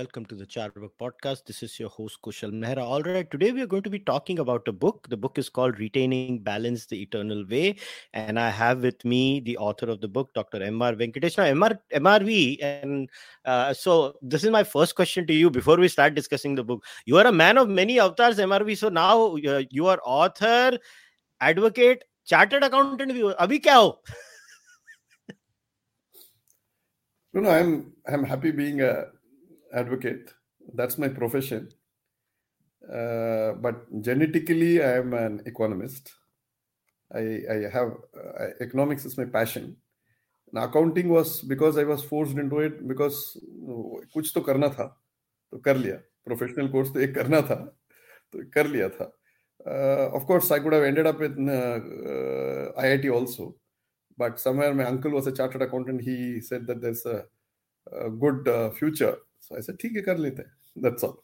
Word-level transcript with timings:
Welcome 0.00 0.24
to 0.26 0.34
the 0.34 0.46
Charvak 0.46 0.92
podcast. 0.98 1.44
This 1.44 1.62
is 1.62 1.78
your 1.78 1.90
host, 1.90 2.20
Kushal 2.24 2.52
Mehra. 2.58 2.82
All 2.82 3.02
right, 3.02 3.30
today 3.30 3.52
we 3.52 3.60
are 3.60 3.66
going 3.66 3.82
to 3.82 3.90
be 3.90 3.98
talking 3.98 4.38
about 4.38 4.66
a 4.66 4.72
book. 4.72 5.06
The 5.10 5.16
book 5.24 5.36
is 5.36 5.50
called 5.50 5.78
Retaining 5.78 6.38
Balance 6.38 6.86
the 6.86 7.02
Eternal 7.02 7.44
Way. 7.46 7.76
And 8.14 8.40
I 8.40 8.48
have 8.48 8.80
with 8.80 9.04
me 9.04 9.40
the 9.40 9.58
author 9.58 9.90
of 9.90 10.00
the 10.00 10.08
book, 10.08 10.32
Dr. 10.32 10.62
M.R. 10.62 10.94
Venkatesh. 10.94 11.36
Now, 11.36 11.44
MR, 11.44 11.78
MRV, 11.92 12.62
and 12.62 13.10
uh, 13.44 13.74
so 13.74 14.14
this 14.22 14.42
is 14.42 14.48
my 14.48 14.64
first 14.64 14.94
question 14.94 15.26
to 15.26 15.34
you 15.34 15.50
before 15.50 15.76
we 15.76 15.86
start 15.86 16.14
discussing 16.14 16.54
the 16.54 16.64
book. 16.64 16.82
You 17.04 17.18
are 17.18 17.26
a 17.26 17.32
man 17.32 17.58
of 17.58 17.68
many 17.68 18.00
avatars, 18.00 18.38
MRV. 18.38 18.78
So 18.78 18.88
now 18.88 19.36
uh, 19.36 19.64
you 19.68 19.86
are 19.86 20.00
author, 20.02 20.78
advocate, 21.42 22.04
chartered 22.24 22.64
accountant. 22.64 23.12
Abhi 23.12 23.60
kya 23.60 23.72
ho? 23.72 23.98
No, 27.34 27.42
no, 27.42 27.50
I'm 27.50 27.92
I'm 28.10 28.24
happy 28.24 28.50
being 28.50 28.80
a 28.80 29.04
advocate. 29.73 30.33
That's 30.73 30.97
my 30.97 31.07
profession. 31.07 31.69
Uh, 32.83 33.53
but 33.53 33.89
genetically, 34.01 34.81
I 34.81 34.97
am 34.97 35.13
an 35.13 35.41
economist. 35.45 36.13
I 37.13 37.41
I 37.49 37.57
have 37.71 37.91
uh, 38.17 38.47
economics 38.61 39.05
is 39.05 39.17
my 39.17 39.25
passion. 39.25 39.75
Now, 40.51 40.65
accounting 40.65 41.09
was 41.09 41.41
because 41.41 41.77
I 41.77 41.83
was 41.83 42.03
forced 42.03 42.37
into 42.37 42.59
it 42.59 42.87
because 42.87 43.37
कुछ 44.13 44.31
तो 44.35 44.41
करना 44.41 44.69
था 44.77 44.85
तो 45.51 45.57
कर 45.65 45.77
लिया 45.77 45.95
professional 46.25 46.67
course 46.71 46.93
तो 46.93 46.99
एक 46.99 47.13
करना 47.15 47.41
था 47.49 47.55
तो 48.33 48.49
कर 48.53 48.67
लिया 48.67 48.89
था 48.89 49.05
of 50.15 50.23
course 50.27 50.51
I 50.51 50.59
could 50.59 50.73
have 50.73 50.85
ended 50.85 51.07
up 51.07 51.21
in 51.23 51.49
IIT 51.49 53.07
also 53.17 53.53
but 54.17 54.39
somewhere 54.39 54.73
my 54.73 54.85
uncle 54.85 55.11
was 55.11 55.27
a 55.27 55.31
chartered 55.31 55.61
accountant. 55.61 56.01
He 56.01 56.41
said 56.41 56.67
that 56.67 56.81
there's 56.81 57.05
a, 57.05 57.25
a 57.91 58.09
good 58.09 58.47
uh, 58.47 58.71
future. 58.71 59.17
So 59.49 59.57
I 59.57 59.61
said, 59.61 59.79
"ठीक 59.79 59.95
है 59.95 60.01
कर 60.01 60.17
लेते 60.17 60.43
That's 60.75 61.03
all. 61.03 61.23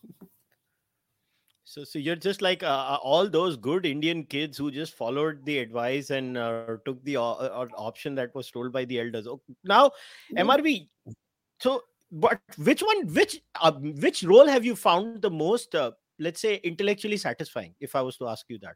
So, 1.63 1.83
so 1.83 1.99
you're 1.99 2.15
just 2.15 2.41
like 2.41 2.63
uh, 2.63 2.67
uh, 2.93 2.97
all 3.01 3.29
those 3.29 3.55
good 3.55 3.85
Indian 3.85 4.23
kids 4.25 4.57
who 4.57 4.71
just 4.71 4.95
followed 4.95 5.45
the 5.45 5.57
advice 5.59 6.09
and 6.09 6.37
uh, 6.37 6.77
took 6.85 7.03
the 7.05 7.17
uh, 7.17 7.23
uh 7.23 7.67
option 7.77 8.15
that 8.15 8.33
was 8.35 8.49
told 8.51 8.71
by 8.73 8.83
the 8.85 8.99
elders. 8.99 9.27
Oh, 9.27 9.41
now, 9.63 9.91
MRV. 10.35 10.89
So, 11.59 11.83
but 12.11 12.41
which 12.57 12.81
one, 12.81 13.07
which 13.13 13.41
uh, 13.61 13.71
which 13.71 14.23
role 14.23 14.47
have 14.47 14.65
you 14.65 14.75
found 14.75 15.21
the 15.21 15.29
most, 15.29 15.75
let's 16.19 16.41
say, 16.41 16.55
intellectually 16.63 17.17
satisfying? 17.17 17.75
If 17.79 17.95
I 17.95 18.01
was 18.01 18.17
to 18.17 18.27
ask 18.27 18.45
you 18.49 18.59
that 18.59 18.75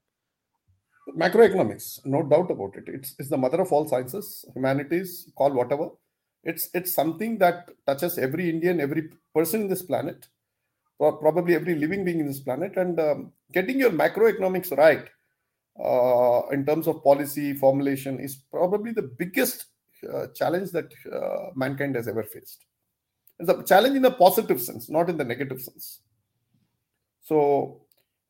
macroeconomics 1.13 2.03
no 2.05 2.23
doubt 2.23 2.49
about 2.49 2.75
it 2.75 2.83
it's, 2.87 3.13
it's 3.19 3.29
the 3.29 3.37
mother 3.37 3.61
of 3.61 3.71
all 3.71 3.87
sciences 3.87 4.43
humanities 4.55 5.31
call 5.35 5.53
whatever 5.53 5.89
it's 6.44 6.70
it's 6.74 6.92
something 6.92 7.38
that 7.38 7.70
touches 7.86 8.18
every 8.18 8.48
indian 8.48 8.80
every 8.80 9.10
person 9.34 9.62
in 9.62 9.68
this 9.68 9.82
planet 9.82 10.28
or 10.98 11.16
probably 11.16 11.54
every 11.54 11.74
living 11.74 12.04
being 12.04 12.20
in 12.20 12.26
this 12.26 12.40
planet 12.40 12.76
and 12.76 13.00
um, 13.00 13.32
getting 13.52 13.78
your 13.78 13.90
macroeconomics 13.90 14.76
right 14.76 15.08
uh, 15.82 16.46
in 16.50 16.64
terms 16.64 16.86
of 16.86 17.02
policy 17.02 17.54
formulation 17.54 18.18
is 18.20 18.36
probably 18.50 18.92
the 18.92 19.10
biggest 19.18 19.66
uh, 20.12 20.26
challenge 20.34 20.70
that 20.70 20.92
uh, 21.12 21.50
mankind 21.54 21.94
has 21.94 22.08
ever 22.08 22.22
faced 22.22 22.64
it's 23.38 23.50
a 23.50 23.62
challenge 23.64 23.96
in 23.96 24.04
a 24.04 24.10
positive 24.10 24.60
sense 24.60 24.88
not 24.88 25.10
in 25.10 25.16
the 25.16 25.24
negative 25.24 25.60
sense 25.60 26.00
so 27.20 27.82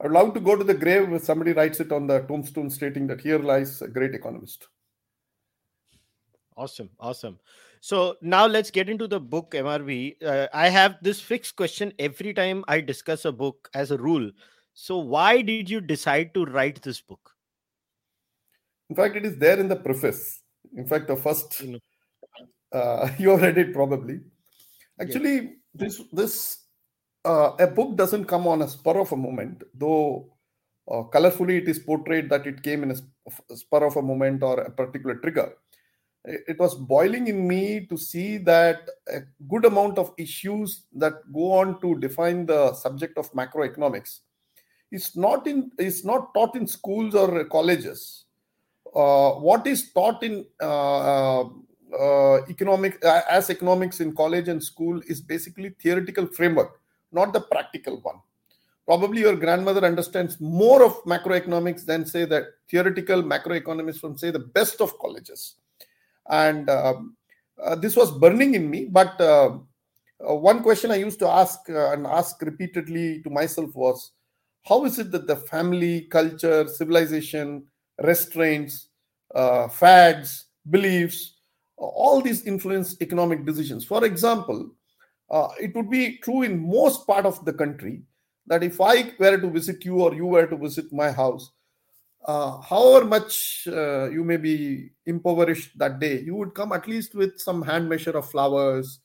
I'd 0.03 0.11
love 0.11 0.33
to 0.35 0.41
go 0.41 0.57
to 0.57 0.65
the 0.65 0.75
grave 0.75 1.13
if 1.13 1.25
somebody 1.25 1.53
writes 1.53 1.79
it 1.81 1.93
on 1.93 2.07
the 2.07 2.21
tombstone 2.21 2.71
stating 2.71 3.07
that 3.09 3.21
here 3.21 3.39
lies 3.39 3.83
a 3.83 3.89
great 3.89 4.15
economist. 4.15 4.69
Awesome, 6.57 6.89
awesome. 6.99 7.39
So 7.81 8.17
now 8.21 8.47
let's 8.47 8.71
get 8.71 8.89
into 8.89 9.09
the 9.09 9.19
book 9.19 9.53
MRV. 9.53 10.23
Uh, 10.23 10.49
I 10.53 10.69
have 10.69 10.97
this 11.01 11.21
fixed 11.21 11.57
question 11.57 11.93
every 11.99 12.35
time 12.35 12.63
I 12.69 12.81
discuss 12.81 13.25
a 13.25 13.33
book 13.33 13.71
as 13.75 13.91
a 13.91 13.97
rule. 13.97 14.31
So 14.75 14.99
why 14.99 15.41
did 15.41 15.69
you 15.69 15.81
decide 15.81 16.35
to 16.35 16.45
write 16.45 16.83
this 16.83 17.01
book? 17.01 17.31
In 18.91 18.97
fact, 18.97 19.17
it 19.17 19.25
is 19.25 19.37
there 19.39 19.59
in 19.59 19.69
the 19.69 19.77
preface. 19.77 20.43
In 20.77 20.87
fact, 20.87 21.09
the 21.09 21.17
first 21.17 21.63
uh, 22.73 23.09
you 23.19 23.31
have 23.31 23.43
read 23.43 23.59
it 23.59 23.73
probably. 23.73 24.21
Actually, 25.01 25.57
this 25.75 26.03
this 26.13 26.65
uh, 27.25 27.53
a 27.59 27.67
book 27.67 27.97
doesn't 27.97 28.27
come 28.27 28.47
on 28.47 28.63
a 28.63 28.69
spur 28.69 28.99
of 29.01 29.13
a 29.13 29.17
moment, 29.17 29.63
though 29.75 30.33
uh, 30.91 31.03
colorfully 31.05 31.63
it 31.63 31.69
is 31.69 31.79
portrayed 31.79 32.29
that 32.29 32.47
it 32.47 32.63
came 32.63 32.83
in 32.83 32.91
a 32.91 33.57
spur 33.57 33.85
of 33.85 33.97
a 33.97 34.03
moment 34.03 34.43
or 34.43 34.61
a 34.61 34.71
particular 34.71 35.17
trigger. 35.17 35.55
It 36.25 36.59
was 36.59 36.75
boiling 36.75 37.29
in 37.29 37.49
me 37.49 37.87
to 37.87 37.97
see 37.97 38.37
that 38.39 38.89
a 39.09 39.21
good 39.49 39.65
amount 39.65 39.99
of 39.99 40.13
issues 40.19 40.85
that 40.95 41.15
go 41.33 41.53
on 41.53 41.81
to 41.81 41.99
define 41.99 42.45
the 42.45 42.75
subject 42.75 43.17
of 43.17 43.33
macroeconomics 43.33 44.21
is 44.93 45.17
not 45.17 45.47
in 45.47 45.71
is 45.79 46.05
not 46.05 46.35
taught 46.35 46.57
in 46.57 46.67
schools 46.67 47.15
or 47.15 47.45
colleges. 47.45 48.27
Uh, 48.95 49.31
what 49.33 49.67
is 49.67 49.93
taught 49.93 50.23
in 50.23 50.45
uh, 50.61 51.41
uh, 51.43 52.45
economic 52.51 53.03
uh, 53.05 53.23
as 53.31 53.49
economics 53.49 54.01
in 54.01 54.15
college 54.15 54.49
and 54.49 54.63
school 54.63 55.01
is 55.07 55.23
basically 55.23 55.71
theoretical 55.81 56.27
framework 56.27 56.81
not 57.13 57.33
the 57.33 57.41
practical 57.41 58.01
one. 58.01 58.21
Probably 58.87 59.21
your 59.21 59.37
grandmother 59.37 59.85
understands 59.85 60.41
more 60.41 60.83
of 60.83 61.03
macroeconomics 61.05 61.85
than, 61.85 62.07
say, 62.07 62.25
the 62.25 62.49
theoretical 62.69 63.23
macroeconomists 63.23 64.01
from, 64.01 64.19
say, 64.19 64.31
the 64.31 64.39
best 64.39 64.81
of 64.81 64.99
colleges. 64.99 65.57
And 66.31 66.71
um, 66.71 67.17
uh, 67.63 67.75
this 67.75 67.97
was 67.97 68.11
burning 68.11 68.55
in 68.55 68.71
me. 68.71 68.87
But 68.87 69.21
uh, 69.21 69.59
uh, 70.29 70.35
one 70.35 70.63
question 70.63 70.91
I 70.91 70.97
used 70.97 71.19
to 71.19 71.29
ask 71.29 71.61
and 71.69 72.07
ask 72.07 72.41
repeatedly 72.41 73.23
to 73.23 73.31
myself 73.31 73.75
was 73.75 74.13
how 74.67 74.85
is 74.85 74.99
it 74.99 75.11
that 75.11 75.27
the 75.27 75.37
family, 75.37 76.03
culture, 76.03 76.67
civilization, 76.69 77.67
restraints, 78.03 78.89
fads, 79.35 80.47
beliefs, 80.69 81.35
all 81.77 82.21
these 82.21 82.45
influence 82.45 82.97
economic 83.01 83.45
decisions? 83.47 83.85
For 83.85 84.05
example, 84.05 84.71
uh, 85.31 85.49
it 85.61 85.75
would 85.75 85.89
be 85.89 86.19
true 86.19 86.43
in 86.43 86.69
most 86.69 87.07
part 87.07 87.25
of 87.25 87.45
the 87.45 87.53
country 87.53 88.03
that 88.47 88.63
if 88.63 88.81
I 88.81 89.13
were 89.19 89.39
to 89.39 89.51
visit 89.51 89.85
you 89.85 90.03
or 90.03 90.15
you 90.15 90.27
were 90.27 90.47
to 90.47 90.57
visit 90.57 90.93
my 90.93 91.11
house, 91.11 91.53
uh, 92.27 92.61
however 92.61 93.07
much 93.07 93.67
uh, 93.69 94.11
you 94.11 94.25
may 94.25 94.37
be 94.37 94.91
impoverished 95.07 95.79
that 95.79 95.99
day, 96.01 96.21
you 96.21 96.35
would 96.35 96.55
come 96.55 96.73
at 96.73 96.87
least 96.87 97.15
with 97.15 97.39
some 97.41 97.63
hand 97.63 97.89
measure 97.89 98.17
of 98.17 98.31
flowers, 98.31 99.01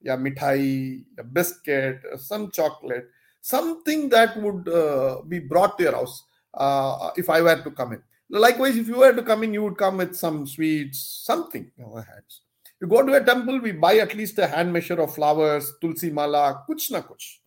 yeah, 0.00 0.16
mithai, 0.16 1.04
a 1.18 1.24
biscuit, 1.24 2.00
some 2.18 2.50
chocolate, 2.50 3.08
something 3.40 4.08
that 4.10 4.36
would 4.40 4.68
uh, 4.68 5.22
be 5.26 5.38
brought 5.38 5.78
to 5.78 5.84
your 5.84 5.94
house 5.94 6.24
uh, 6.54 7.10
if 7.16 7.30
I 7.30 7.40
were 7.40 7.62
to 7.62 7.70
come 7.70 7.94
in. 7.94 8.02
Likewise, 8.30 8.76
if 8.76 8.86
you 8.88 8.98
were 8.98 9.14
to 9.14 9.22
come 9.22 9.42
in, 9.42 9.54
you 9.54 9.62
would 9.62 9.78
come 9.78 9.96
with 9.96 10.14
some 10.14 10.46
sweets, 10.46 11.22
something 11.24 11.70
in 11.78 11.84
our 11.84 12.02
hands. 12.02 12.42
You 12.80 12.86
go 12.86 13.04
to 13.04 13.14
a 13.14 13.24
temple, 13.24 13.60
we 13.60 13.72
buy 13.72 13.96
at 13.96 14.14
least 14.14 14.38
a 14.38 14.46
hand 14.46 14.72
measure 14.72 15.00
of 15.00 15.14
flowers, 15.14 15.72
tulsi 15.80 16.10
mala, 16.10 16.62
kuch 16.68 16.90
na 16.90 17.00
kuch. 17.00 17.38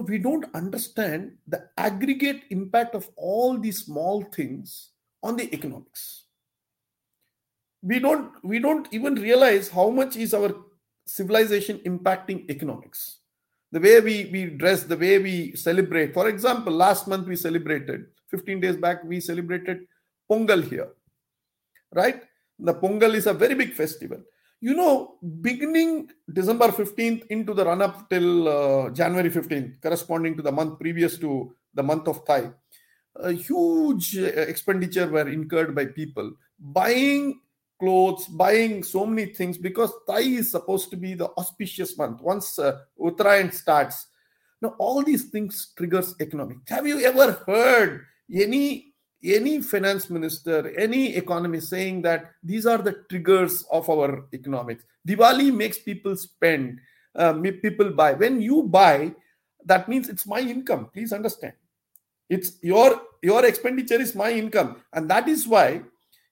We 0.00 0.18
don't 0.18 0.46
understand 0.54 1.32
the 1.46 1.68
aggregate 1.76 2.42
impact 2.50 2.94
of 2.94 3.08
all 3.16 3.58
these 3.58 3.84
small 3.84 4.22
things 4.22 4.90
on 5.22 5.36
the 5.36 5.52
economics. 5.54 6.24
We 7.82 7.98
don't 7.98 8.32
we 8.42 8.58
don't 8.58 8.88
even 8.90 9.14
realize 9.14 9.68
how 9.68 9.90
much 9.90 10.16
is 10.16 10.34
our 10.34 10.54
civilization 11.06 11.78
impacting 11.86 12.50
economics. 12.50 13.18
The 13.72 13.80
way 13.80 14.00
we, 14.00 14.30
we 14.32 14.44
dress, 14.46 14.82
the 14.84 14.96
way 14.96 15.18
we 15.18 15.54
celebrate. 15.54 16.14
For 16.14 16.28
example, 16.28 16.72
last 16.72 17.06
month 17.06 17.26
we 17.26 17.36
celebrated, 17.36 18.06
15 18.30 18.60
days 18.60 18.76
back, 18.76 19.04
we 19.04 19.20
celebrated 19.20 19.86
Pongal 20.30 20.66
here. 20.66 20.88
Right? 21.92 22.22
The 22.58 22.74
Pongal 22.74 23.14
is 23.14 23.26
a 23.26 23.34
very 23.34 23.54
big 23.54 23.74
festival. 23.74 24.22
You 24.60 24.74
know, 24.74 25.18
beginning 25.40 26.10
December 26.32 26.68
15th 26.68 27.26
into 27.30 27.54
the 27.54 27.64
run 27.64 27.80
up 27.80 28.10
till 28.10 28.48
uh, 28.48 28.90
January 28.90 29.30
15th, 29.30 29.80
corresponding 29.80 30.36
to 30.36 30.42
the 30.42 30.50
month 30.50 30.80
previous 30.80 31.16
to 31.18 31.54
the 31.74 31.82
month 31.82 32.08
of 32.08 32.26
Thai, 32.26 32.50
a 33.14 33.32
huge 33.32 34.18
uh, 34.18 34.26
expenditure 34.50 35.06
were 35.06 35.28
incurred 35.28 35.74
by 35.74 35.86
people 35.86 36.32
buying 36.58 37.40
clothes, 37.78 38.26
buying 38.26 38.82
so 38.82 39.06
many 39.06 39.32
things 39.32 39.56
because 39.56 39.92
Thai 40.08 40.20
is 40.20 40.50
supposed 40.50 40.90
to 40.90 40.96
be 40.96 41.14
the 41.14 41.30
auspicious 41.38 41.96
month. 41.96 42.20
Once 42.20 42.58
uh, 42.58 42.80
Uttarayan 43.00 43.52
starts, 43.52 44.08
now 44.60 44.74
all 44.78 45.02
these 45.04 45.26
things 45.30 45.72
triggers 45.76 46.14
economic. 46.20 46.58
Have 46.66 46.86
you 46.86 47.00
ever 47.00 47.32
heard 47.46 48.06
any 48.34 48.94
any 49.22 49.60
finance 49.60 50.10
minister, 50.10 50.72
any 50.78 51.16
economist 51.16 51.70
saying 51.70 52.02
that 52.02 52.32
these 52.42 52.66
are 52.66 52.78
the 52.78 53.04
triggers 53.08 53.64
of 53.70 53.88
our 53.90 54.24
economics. 54.32 54.84
Diwali 55.06 55.54
makes 55.54 55.78
people 55.78 56.16
spend, 56.16 56.78
uh, 57.14 57.32
people 57.62 57.90
buy. 57.90 58.14
When 58.14 58.40
you 58.40 58.62
buy, 58.62 59.14
that 59.64 59.88
means 59.88 60.08
it's 60.08 60.26
my 60.26 60.40
income. 60.40 60.90
Please 60.92 61.12
understand. 61.12 61.54
It's 62.28 62.58
your 62.62 63.00
your 63.22 63.44
expenditure 63.46 64.00
is 64.00 64.14
my 64.14 64.30
income, 64.30 64.82
and 64.92 65.10
that 65.10 65.28
is 65.28 65.48
why 65.48 65.82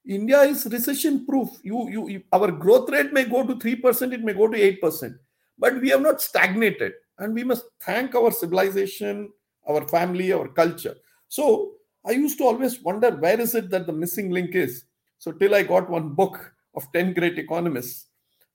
India 0.07 0.41
is 0.41 0.65
recession 0.67 1.25
proof. 1.25 1.49
You, 1.63 1.89
you, 1.89 2.07
you 2.07 2.23
our 2.31 2.51
growth 2.51 2.89
rate 2.89 3.11
may 3.11 3.25
go 3.25 3.45
to 3.45 3.57
three 3.57 3.75
percent, 3.75 4.13
it 4.13 4.23
may 4.23 4.33
go 4.33 4.47
to 4.47 4.55
eight 4.55 4.79
percent, 4.79 5.17
but 5.57 5.81
we 5.81 5.89
have 5.89 6.01
not 6.01 6.21
stagnated 6.21 6.93
and 7.19 7.33
we 7.33 7.43
must 7.43 7.65
thank 7.81 8.15
our 8.15 8.31
civilization 8.31 9.29
our 9.67 9.87
family 9.87 10.31
our 10.31 10.47
culture 10.47 10.95
so 11.27 11.73
i 12.07 12.11
used 12.11 12.37
to 12.37 12.45
always 12.45 12.81
wonder 12.81 13.11
where 13.11 13.39
is 13.39 13.53
it 13.55 13.69
that 13.69 13.85
the 13.87 13.93
missing 13.93 14.29
link 14.29 14.55
is. 14.55 14.85
So 15.19 15.31
till 15.31 15.55
i 15.55 15.63
got 15.63 15.89
one 15.89 16.09
book 16.09 16.53
of 16.75 16.91
10 16.93 17.13
great 17.13 17.39
economists. 17.39 18.05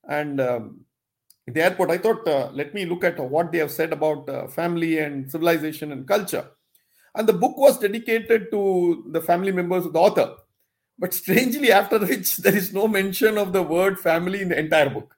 And 0.07 0.41
um, 0.41 0.81
the 1.47 1.61
airport 1.61 1.91
i 1.91 1.97
thought 1.97 2.27
uh, 2.27 2.49
let 2.53 2.73
me 2.73 2.85
look 2.85 3.03
at 3.03 3.19
what 3.19 3.51
they 3.51 3.59
have 3.59 3.71
said 3.71 3.93
about 3.93 4.29
uh, 4.29 4.47
family 4.47 4.99
and 4.99 5.29
civilization 5.29 5.91
and 5.91 6.07
culture. 6.07 6.45
And 7.15 7.27
the 7.27 7.33
book 7.33 7.57
was 7.57 7.79
dedicated 7.79 8.49
to 8.51 9.05
the 9.11 9.21
family 9.21 9.51
members 9.51 9.85
of 9.85 9.93
the 9.93 9.99
author. 9.99 10.35
But 10.97 11.13
strangely 11.13 11.71
after 11.71 11.99
which 11.99 12.37
there 12.45 12.55
is 12.55 12.73
no 12.73 12.87
mention 12.87 13.37
of 13.37 13.53
the 13.53 13.63
word 13.63 13.99
family 13.99 14.41
in 14.41 14.49
the 14.49 14.59
entire 14.59 14.89
book. 14.89 15.15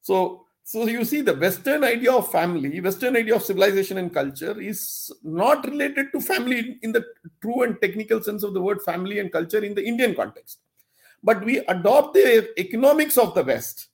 So 0.00 0.46
so 0.64 0.86
you 0.86 1.04
see 1.04 1.20
the 1.22 1.34
western 1.34 1.82
idea 1.82 2.12
of 2.12 2.30
family 2.30 2.80
western 2.80 3.16
idea 3.16 3.34
of 3.34 3.42
civilization 3.42 3.98
and 3.98 4.14
culture 4.14 4.60
is 4.60 5.10
not 5.22 5.66
related 5.66 6.12
to 6.12 6.20
family 6.20 6.78
in 6.82 6.92
the 6.92 7.04
true 7.42 7.62
and 7.62 7.80
technical 7.80 8.22
sense 8.22 8.42
of 8.42 8.54
the 8.54 8.62
word 8.62 8.80
family 8.82 9.18
and 9.18 9.32
culture 9.32 9.62
in 9.62 9.74
the 9.74 9.84
indian 9.84 10.14
context. 10.14 10.58
But 11.22 11.44
we 11.44 11.58
adopt 11.58 12.14
the 12.14 12.58
economics 12.58 13.18
of 13.18 13.34
the 13.34 13.44
west 13.44 13.88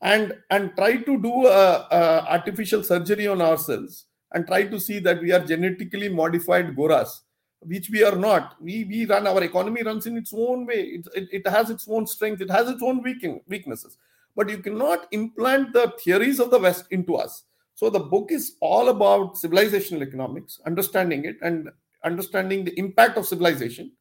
and 0.00 0.34
and 0.50 0.74
try 0.76 0.96
to 0.96 1.22
do 1.22 1.46
a, 1.46 1.86
a 1.90 2.26
artificial 2.28 2.82
surgery 2.82 3.26
on 3.26 3.40
ourselves 3.40 4.04
and 4.32 4.46
try 4.46 4.64
to 4.64 4.78
see 4.78 4.98
that 5.00 5.20
we 5.22 5.32
are 5.32 5.44
genetically 5.44 6.08
modified 6.08 6.76
goras 6.76 7.20
which 7.66 7.90
we 7.90 8.04
are 8.04 8.16
not. 8.16 8.56
We 8.60 8.84
we 8.84 9.06
run 9.06 9.26
our 9.26 9.42
economy 9.42 9.82
runs 9.82 10.06
in 10.06 10.16
its 10.16 10.32
own 10.34 10.66
way. 10.66 10.80
It, 10.98 11.08
it, 11.14 11.28
it 11.32 11.46
has 11.48 11.70
its 11.70 11.86
own 11.88 12.06
strength. 12.06 12.40
It 12.40 12.50
has 12.50 12.68
its 12.68 12.82
own 12.82 13.02
weaknesses. 13.02 13.96
But 14.36 14.48
you 14.48 14.58
cannot 14.58 15.06
implant 15.12 15.72
the 15.72 15.92
theories 16.02 16.40
of 16.40 16.50
the 16.50 16.58
west 16.58 16.86
into 16.90 17.16
us. 17.16 17.44
So 17.74 17.90
the 17.90 18.00
book 18.00 18.30
is 18.30 18.56
all 18.60 18.88
about 18.88 19.34
civilizational 19.34 20.02
economics 20.02 20.60
understanding 20.66 21.24
it 21.24 21.36
and 21.42 21.70
understanding 22.04 22.64
the 22.64 22.78
impact 22.78 23.16
of 23.16 23.26
civilization 23.26 23.92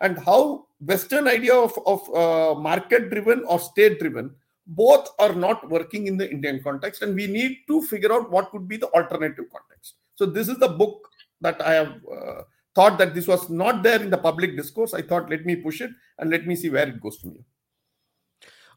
and 0.00 0.18
how 0.18 0.66
western 0.80 1.28
idea 1.28 1.54
of, 1.54 1.78
of 1.86 2.14
uh, 2.14 2.58
market 2.58 3.10
driven 3.10 3.44
or 3.44 3.58
state 3.58 3.98
driven 4.00 4.34
both 4.66 5.08
are 5.18 5.34
not 5.34 5.68
working 5.68 6.06
in 6.06 6.16
the 6.16 6.30
indian 6.30 6.62
context 6.62 7.02
and 7.02 7.14
we 7.14 7.26
need 7.26 7.58
to 7.66 7.82
figure 7.82 8.12
out 8.12 8.30
what 8.30 8.50
could 8.50 8.68
be 8.68 8.76
the 8.76 8.88
alternative 8.88 9.44
context. 9.52 9.94
So 10.14 10.26
this 10.26 10.48
is 10.48 10.58
the 10.58 10.68
book 10.68 11.08
that 11.40 11.60
i 11.62 11.72
have 11.72 11.94
uh, 12.14 12.42
thought 12.74 12.98
that 12.98 13.14
this 13.14 13.26
was 13.26 13.48
not 13.50 13.82
there 13.82 14.02
in 14.02 14.10
the 14.10 14.18
public 14.18 14.56
discourse. 14.56 14.94
I 14.94 15.02
thought 15.02 15.30
let 15.30 15.44
me 15.44 15.56
push 15.56 15.80
it 15.80 15.90
and 16.18 16.30
let 16.30 16.46
me 16.46 16.54
see 16.56 16.70
where 16.70 16.88
it 16.88 17.00
goes 17.00 17.16
from 17.16 17.32
here. 17.32 17.44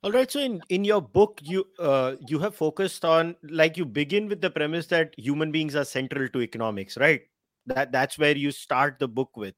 All 0.04 0.12
right. 0.12 0.30
So 0.30 0.40
in 0.40 0.62
in 0.70 0.84
your 0.84 1.02
book 1.02 1.40
you 1.44 1.66
uh, 1.80 2.16
you 2.28 2.40
have 2.40 2.56
focused 2.56 3.06
on 3.06 3.36
like 3.44 3.78
you 3.78 3.86
begin 3.86 4.28
with 4.28 4.42
the 4.42 4.50
premise 4.50 4.88
that 4.88 5.14
human 5.18 5.52
beings 5.52 5.76
are 5.76 5.86
central 5.86 6.28
to 6.30 6.42
economics 6.42 6.98
right 6.98 7.22
that 7.68 7.92
that's 7.92 8.18
where 8.18 8.36
you 8.36 8.52
start 8.52 9.00
the 9.00 9.08
book 9.08 9.36
with. 9.36 9.56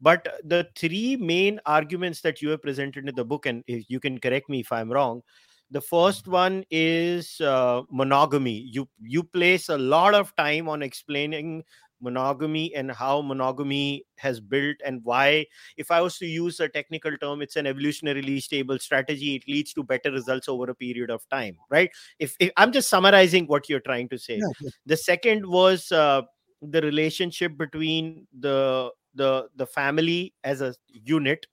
But 0.00 0.28
the 0.44 0.68
three 0.76 1.16
main 1.16 1.58
arguments 1.64 2.20
that 2.20 2.42
you 2.42 2.50
have 2.50 2.62
presented 2.62 3.08
in 3.08 3.14
the 3.14 3.24
book 3.24 3.46
and 3.46 3.64
if 3.66 3.88
you 3.88 3.98
can 3.98 4.18
correct 4.18 4.50
me 4.50 4.60
if 4.60 4.70
i'm 4.70 4.92
wrong 4.92 5.22
the 5.70 5.80
first 5.80 6.28
one 6.28 6.64
is 6.70 7.40
uh, 7.40 7.82
monogamy. 7.90 8.68
You 8.70 8.88
you 9.02 9.22
place 9.22 9.68
a 9.68 9.78
lot 9.78 10.14
of 10.14 10.34
time 10.36 10.68
on 10.68 10.82
explaining 10.82 11.64
monogamy 12.02 12.74
and 12.74 12.92
how 12.92 13.22
monogamy 13.22 14.04
has 14.18 14.38
built 14.38 14.76
and 14.84 15.00
why 15.02 15.46
if 15.78 15.90
i 15.90 15.98
was 15.98 16.18
to 16.18 16.26
use 16.26 16.60
a 16.60 16.68
technical 16.68 17.16
term 17.16 17.40
it's 17.40 17.56
an 17.56 17.64
evolutionarily 17.64 18.40
stable 18.40 18.78
strategy. 18.78 19.34
It 19.36 19.48
leads 19.48 19.72
to 19.72 19.82
better 19.82 20.12
results 20.12 20.46
over 20.46 20.70
a 20.70 20.74
period 20.74 21.10
of 21.10 21.26
time 21.30 21.56
right? 21.70 21.90
If, 22.18 22.36
if 22.38 22.50
i'm 22.58 22.70
just 22.70 22.90
summarizing 22.90 23.46
what 23.46 23.70
you're 23.70 23.80
trying 23.80 24.10
to 24.10 24.18
say. 24.18 24.36
Yeah. 24.36 24.70
the 24.84 24.96
second 24.96 25.46
was 25.46 25.90
uh, 25.90 26.22
the 26.62 26.80
relationship 26.82 27.56
between 27.56 28.26
the 28.38 28.90
the 29.14 29.48
the 29.56 29.66
family 29.66 30.34
as 30.44 30.60
a 30.60 30.74
unit 30.92 31.46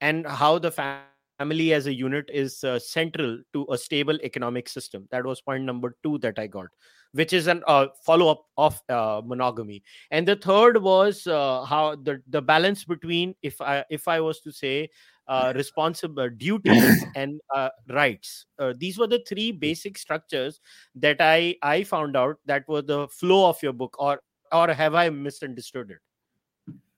and 0.00 0.26
how 0.26 0.58
the 0.58 0.70
family 0.70 1.72
as 1.72 1.86
a 1.86 1.94
unit 1.94 2.28
is 2.32 2.62
uh, 2.64 2.78
central 2.78 3.38
to 3.52 3.66
a 3.70 3.78
stable 3.78 4.18
economic 4.22 4.68
system. 4.68 5.06
That 5.10 5.24
was 5.24 5.40
point 5.40 5.64
number 5.64 5.96
2 6.02 6.18
that 6.18 6.38
i 6.38 6.46
got 6.46 6.68
which 7.12 7.32
is 7.32 7.46
an 7.46 7.62
uh, 7.66 7.86
follow 8.04 8.28
up 8.28 8.44
of 8.58 8.80
uh, 8.90 9.22
monogamy. 9.24 9.82
And 10.10 10.28
the 10.28 10.36
third 10.36 10.80
was 10.82 11.26
uh, 11.26 11.64
how 11.64 11.96
the 11.96 12.22
the 12.28 12.42
balance 12.42 12.84
between 12.84 13.34
if 13.42 13.60
i 13.60 13.84
if 13.90 14.06
i 14.06 14.20
was 14.20 14.40
to 14.40 14.52
say 14.52 14.90
uh, 15.28 15.52
responsible 15.56 16.28
duties 16.30 17.04
and 17.14 17.40
uh, 17.54 17.68
rights 17.90 18.46
uh, 18.58 18.72
these 18.78 18.98
were 18.98 19.06
the 19.06 19.22
three 19.28 19.52
basic 19.52 19.98
structures 19.98 20.60
that 20.94 21.16
i 21.20 21.54
i 21.62 21.82
found 21.82 22.16
out 22.16 22.36
that 22.46 22.66
were 22.68 22.82
the 22.82 23.06
flow 23.08 23.48
of 23.48 23.62
your 23.62 23.72
book 23.72 23.96
or 23.98 24.20
or 24.52 24.72
have 24.72 24.94
i 24.94 25.08
misunderstood 25.08 25.90
it 25.90 25.98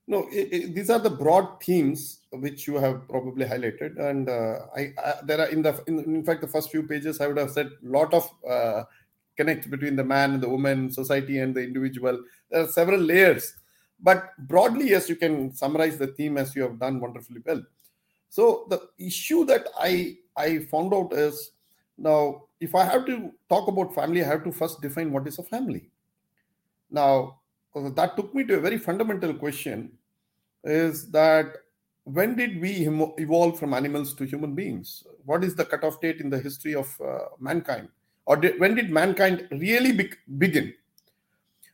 no, 0.08 0.26
it, 0.32 0.48
it, 0.50 0.74
these 0.74 0.88
are 0.88 0.98
the 0.98 1.10
broad 1.10 1.62
themes 1.62 2.20
which 2.32 2.66
you 2.66 2.76
have 2.76 3.06
probably 3.08 3.44
highlighted, 3.44 4.00
and 4.00 4.26
uh, 4.30 4.60
I, 4.74 4.94
I, 5.04 5.14
there 5.22 5.38
are 5.38 5.48
in 5.48 5.60
the 5.60 5.84
in, 5.86 5.98
in, 5.98 6.24
fact 6.24 6.40
the 6.40 6.48
first 6.48 6.70
few 6.70 6.82
pages 6.82 7.20
I 7.20 7.26
would 7.26 7.36
have 7.36 7.50
said 7.50 7.66
a 7.66 7.86
lot 7.86 8.14
of 8.14 8.30
uh, 8.48 8.84
connect 9.36 9.70
between 9.70 9.96
the 9.96 10.04
man 10.04 10.32
and 10.32 10.42
the 10.42 10.48
woman, 10.48 10.90
society 10.90 11.40
and 11.40 11.54
the 11.54 11.60
individual. 11.60 12.24
There 12.50 12.62
are 12.62 12.68
several 12.68 13.00
layers, 13.00 13.52
but 14.00 14.30
broadly, 14.38 14.88
yes, 14.88 15.10
you 15.10 15.16
can 15.16 15.54
summarize 15.54 15.98
the 15.98 16.06
theme 16.06 16.38
as 16.38 16.56
you 16.56 16.62
have 16.62 16.78
done 16.78 17.00
wonderfully 17.00 17.42
well. 17.44 17.62
So 18.28 18.66
the 18.68 18.88
issue 18.98 19.44
that 19.46 19.66
I 19.78 20.18
I 20.36 20.58
found 20.70 20.94
out 20.94 21.12
is 21.12 21.52
now 21.96 22.44
if 22.60 22.74
I 22.74 22.84
have 22.84 23.06
to 23.06 23.32
talk 23.48 23.68
about 23.68 23.94
family, 23.94 24.22
I 24.22 24.26
have 24.26 24.44
to 24.44 24.52
first 24.52 24.80
define 24.80 25.12
what 25.12 25.26
is 25.26 25.38
a 25.38 25.42
family. 25.42 25.90
Now 26.90 27.40
that 27.74 28.16
took 28.16 28.34
me 28.34 28.44
to 28.44 28.56
a 28.56 28.60
very 28.60 28.78
fundamental 28.78 29.34
question 29.34 29.92
is 30.64 31.10
that 31.12 31.54
when 32.04 32.34
did 32.36 32.60
we 32.60 32.88
evolve 33.18 33.58
from 33.58 33.74
animals 33.74 34.14
to 34.14 34.24
human 34.24 34.54
beings? 34.54 35.04
What 35.24 35.44
is 35.44 35.54
the 35.54 35.64
cutoff 35.64 36.00
date 36.00 36.20
in 36.20 36.30
the 36.30 36.38
history 36.38 36.74
of 36.74 36.88
uh, 37.00 37.26
mankind? 37.38 37.88
Or 38.24 38.36
did, 38.36 38.58
when 38.58 38.74
did 38.74 38.90
mankind 38.90 39.46
really 39.50 39.92
be- 39.92 40.10
begin? 40.38 40.74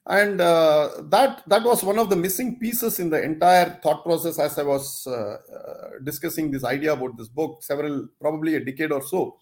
And 0.07 0.41
uh, 0.41 0.91
that 1.05 1.43
that 1.47 1.63
was 1.63 1.83
one 1.83 1.99
of 1.99 2.11
the 2.11 2.17
missing 2.17 2.59
pieces 2.59 3.01
in 3.01 3.09
the 3.09 3.23
entire 3.23 3.79
thought 3.83 4.05
process 4.05 4.39
as 4.39 4.59
I 4.59 4.63
was 4.63 5.07
uh, 5.07 5.39
uh 5.57 5.99
discussing 6.03 6.51
this 6.51 6.63
idea 6.63 6.93
about 6.93 7.17
this 7.17 7.29
book, 7.29 7.63
several 7.63 8.09
probably 8.21 8.57
a 8.57 8.65
decade 8.65 8.93
or 8.93 9.03
so. 9.03 9.39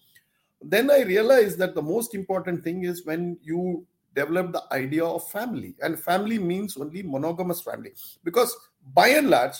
Then 0.61 0.89
I 0.89 1.01
realized 1.01 1.57
that 1.57 1.75
the 1.75 1.81
most 1.81 2.15
important 2.15 2.63
thing 2.63 2.85
is 2.85 3.05
when 3.05 3.37
you 3.43 3.85
develop 4.15 4.53
the 4.53 4.63
idea 4.71 5.03
of 5.03 5.29
family, 5.29 5.75
and 5.81 5.99
family 5.99 6.39
means 6.39 6.77
only 6.77 7.03
monogamous 7.03 7.61
family. 7.61 7.91
Because 8.23 8.55
by 8.93 9.09
and 9.09 9.29
large, 9.29 9.57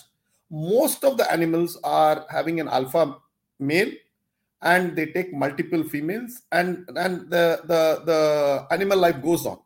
most 0.49 1.03
of 1.03 1.17
the 1.17 1.29
animals 1.29 1.77
are 1.83 2.25
having 2.29 2.61
an 2.61 2.69
alpha 2.69 3.17
male 3.59 3.91
and 4.61 4.95
they 4.95 5.07
take 5.07 5.33
multiple 5.33 5.83
females 5.83 6.43
and 6.51 6.87
and 6.95 7.29
the 7.29 7.59
the, 7.65 8.01
the 8.05 8.67
animal 8.71 8.97
life 8.97 9.21
goes 9.21 9.45
on 9.45 9.59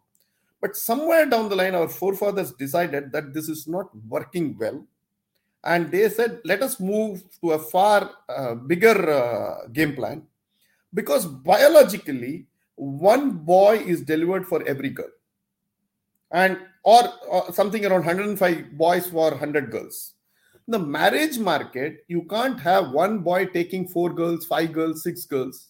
but 0.61 0.75
somewhere 0.75 1.25
down 1.25 1.49
the 1.49 1.55
line 1.55 1.75
our 1.75 1.87
forefathers 1.87 2.51
decided 2.53 3.11
that 3.11 3.33
this 3.33 3.47
is 3.49 3.67
not 3.67 3.89
working 4.07 4.57
well. 4.57 4.85
And 5.63 5.91
they 5.91 6.09
said 6.09 6.41
let 6.45 6.61
us 6.63 6.79
move 6.79 7.23
to 7.41 7.51
a 7.51 7.59
far 7.59 8.11
uh, 8.29 8.55
bigger 8.55 9.11
uh, 9.11 9.67
game 9.67 9.95
plan. 9.95 10.23
Because 10.93 11.25
biologically 11.25 12.47
one 12.75 13.31
boy 13.31 13.77
is 13.77 14.01
delivered 14.01 14.47
for 14.47 14.65
every 14.67 14.89
girl. 14.89 15.09
And 16.31 16.57
or, 16.83 17.03
or 17.27 17.53
something 17.53 17.85
around 17.85 18.05
105 18.05 18.77
boys 18.77 19.07
for 19.07 19.31
100 19.31 19.71
girls. 19.71 20.13
The 20.67 20.79
marriage 20.79 21.37
market 21.37 22.03
you 22.07 22.23
can't 22.23 22.59
have 22.59 22.91
one 22.91 23.19
boy 23.19 23.45
taking 23.45 23.87
four 23.87 24.11
girls 24.11 24.45
five 24.45 24.73
girls 24.73 25.03
six 25.03 25.25
girls. 25.25 25.69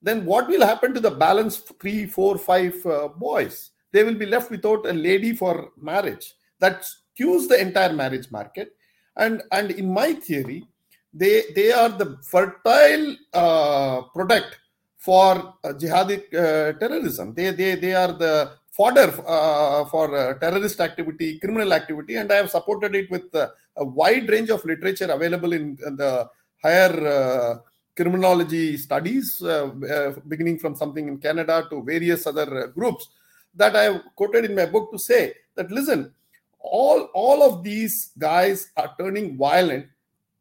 Then 0.00 0.24
what 0.24 0.48
will 0.48 0.64
happen 0.64 0.94
to 0.94 1.00
the 1.00 1.10
balance 1.10 1.56
three 1.58 2.06
four 2.06 2.38
five 2.38 2.74
uh, 2.86 3.08
boys 3.08 3.71
they 3.92 4.04
will 4.04 4.14
be 4.14 4.26
left 4.26 4.50
without 4.50 4.86
a 4.86 4.92
lady 4.92 5.32
for 5.34 5.70
marriage. 5.80 6.34
That 6.58 6.82
skews 6.82 7.48
the 7.48 7.60
entire 7.60 7.92
marriage 7.92 8.30
market. 8.30 8.74
And 9.16 9.42
and 9.52 9.70
in 9.70 9.92
my 9.92 10.14
theory 10.14 10.64
they 11.12 11.44
they 11.54 11.72
are 11.72 11.90
the 11.90 12.18
fertile 12.22 13.16
uh, 13.34 14.02
product 14.14 14.58
for 14.96 15.54
uh, 15.64 15.72
jihadi 15.80 16.16
uh, 16.34 16.72
terrorism. 16.78 17.34
They 17.34 17.50
they 17.50 17.74
they 17.74 17.94
are 17.94 18.12
the 18.12 18.52
fodder 18.70 19.12
uh, 19.26 19.84
for 19.86 20.16
uh, 20.16 20.38
terrorist 20.38 20.80
activity, 20.80 21.38
criminal 21.38 21.72
activity, 21.74 22.16
and 22.16 22.32
I 22.32 22.36
have 22.36 22.50
supported 22.50 22.94
it 22.94 23.10
with 23.10 23.34
uh, 23.34 23.48
a 23.76 23.84
wide 23.84 24.28
range 24.30 24.48
of 24.48 24.64
literature 24.64 25.10
available 25.10 25.52
in, 25.52 25.76
the 25.76 26.28
higher 26.62 27.06
uh, 27.06 27.58
criminology 27.94 28.78
studies, 28.78 29.42
uh, 29.42 30.14
beginning 30.26 30.58
from 30.58 30.74
something 30.74 31.06
in 31.08 31.18
Canada 31.18 31.66
to 31.68 31.82
various 31.82 32.26
other 32.26 32.68
groups 32.68 33.08
that 33.55 33.75
I 33.75 33.83
have 33.83 34.01
quoted 34.15 34.45
in 34.45 34.55
my 34.55 34.65
book 34.65 34.91
to 34.91 34.99
say 34.99 35.33
that 35.55 35.71
listen, 35.71 36.13
all 36.59 37.09
all 37.13 37.43
of 37.43 37.63
these 37.63 38.11
guys 38.17 38.71
are 38.77 38.93
turning 38.99 39.37
violent 39.37 39.87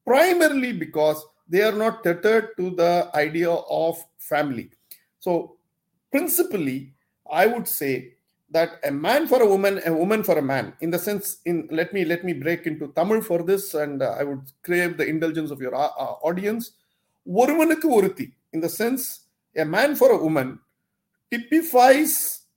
primarily 0.04 0.72
because 0.72 1.24
they 1.48 1.62
are 1.62 1.72
not 1.72 2.02
tethered 2.04 2.56
to 2.56 2.70
the 2.70 3.10
idea 3.14 3.50
of 3.50 4.02
family. 4.18 4.70
So 5.20 5.56
principally, 6.10 6.92
I 7.30 7.46
would 7.46 7.68
say 7.68 8.14
that 8.50 8.78
a 8.84 8.90
man 8.90 9.26
for 9.26 9.42
a 9.42 9.46
woman, 9.46 9.80
a 9.84 9.92
woman 9.92 10.22
for 10.22 10.38
a 10.38 10.42
man, 10.42 10.74
in 10.80 10.90
the 10.90 10.98
sense, 10.98 11.38
in 11.44 11.68
let 11.70 11.92
me 11.92 12.04
let 12.04 12.24
me 12.24 12.32
break 12.32 12.66
into 12.66 12.92
Tamil 12.94 13.20
for 13.20 13.42
this, 13.42 13.74
and 13.74 14.02
uh, 14.02 14.16
I 14.18 14.22
would 14.22 14.42
crave 14.62 14.96
the 14.96 15.06
indulgence 15.06 15.50
of 15.50 15.60
your 15.60 15.74
uh, 15.74 15.90
uh 15.98 16.16
audience. 16.22 16.72
ஒருவனுக்கு 17.40 17.88
ஒருத்தி 17.90 18.26
in 18.54 18.60
the 18.64 18.68
sense 18.80 19.04
a 19.62 19.64
man 19.76 19.96
for 20.00 20.08
a 20.12 20.18
woman 20.24 20.48
typifies 21.32 22.12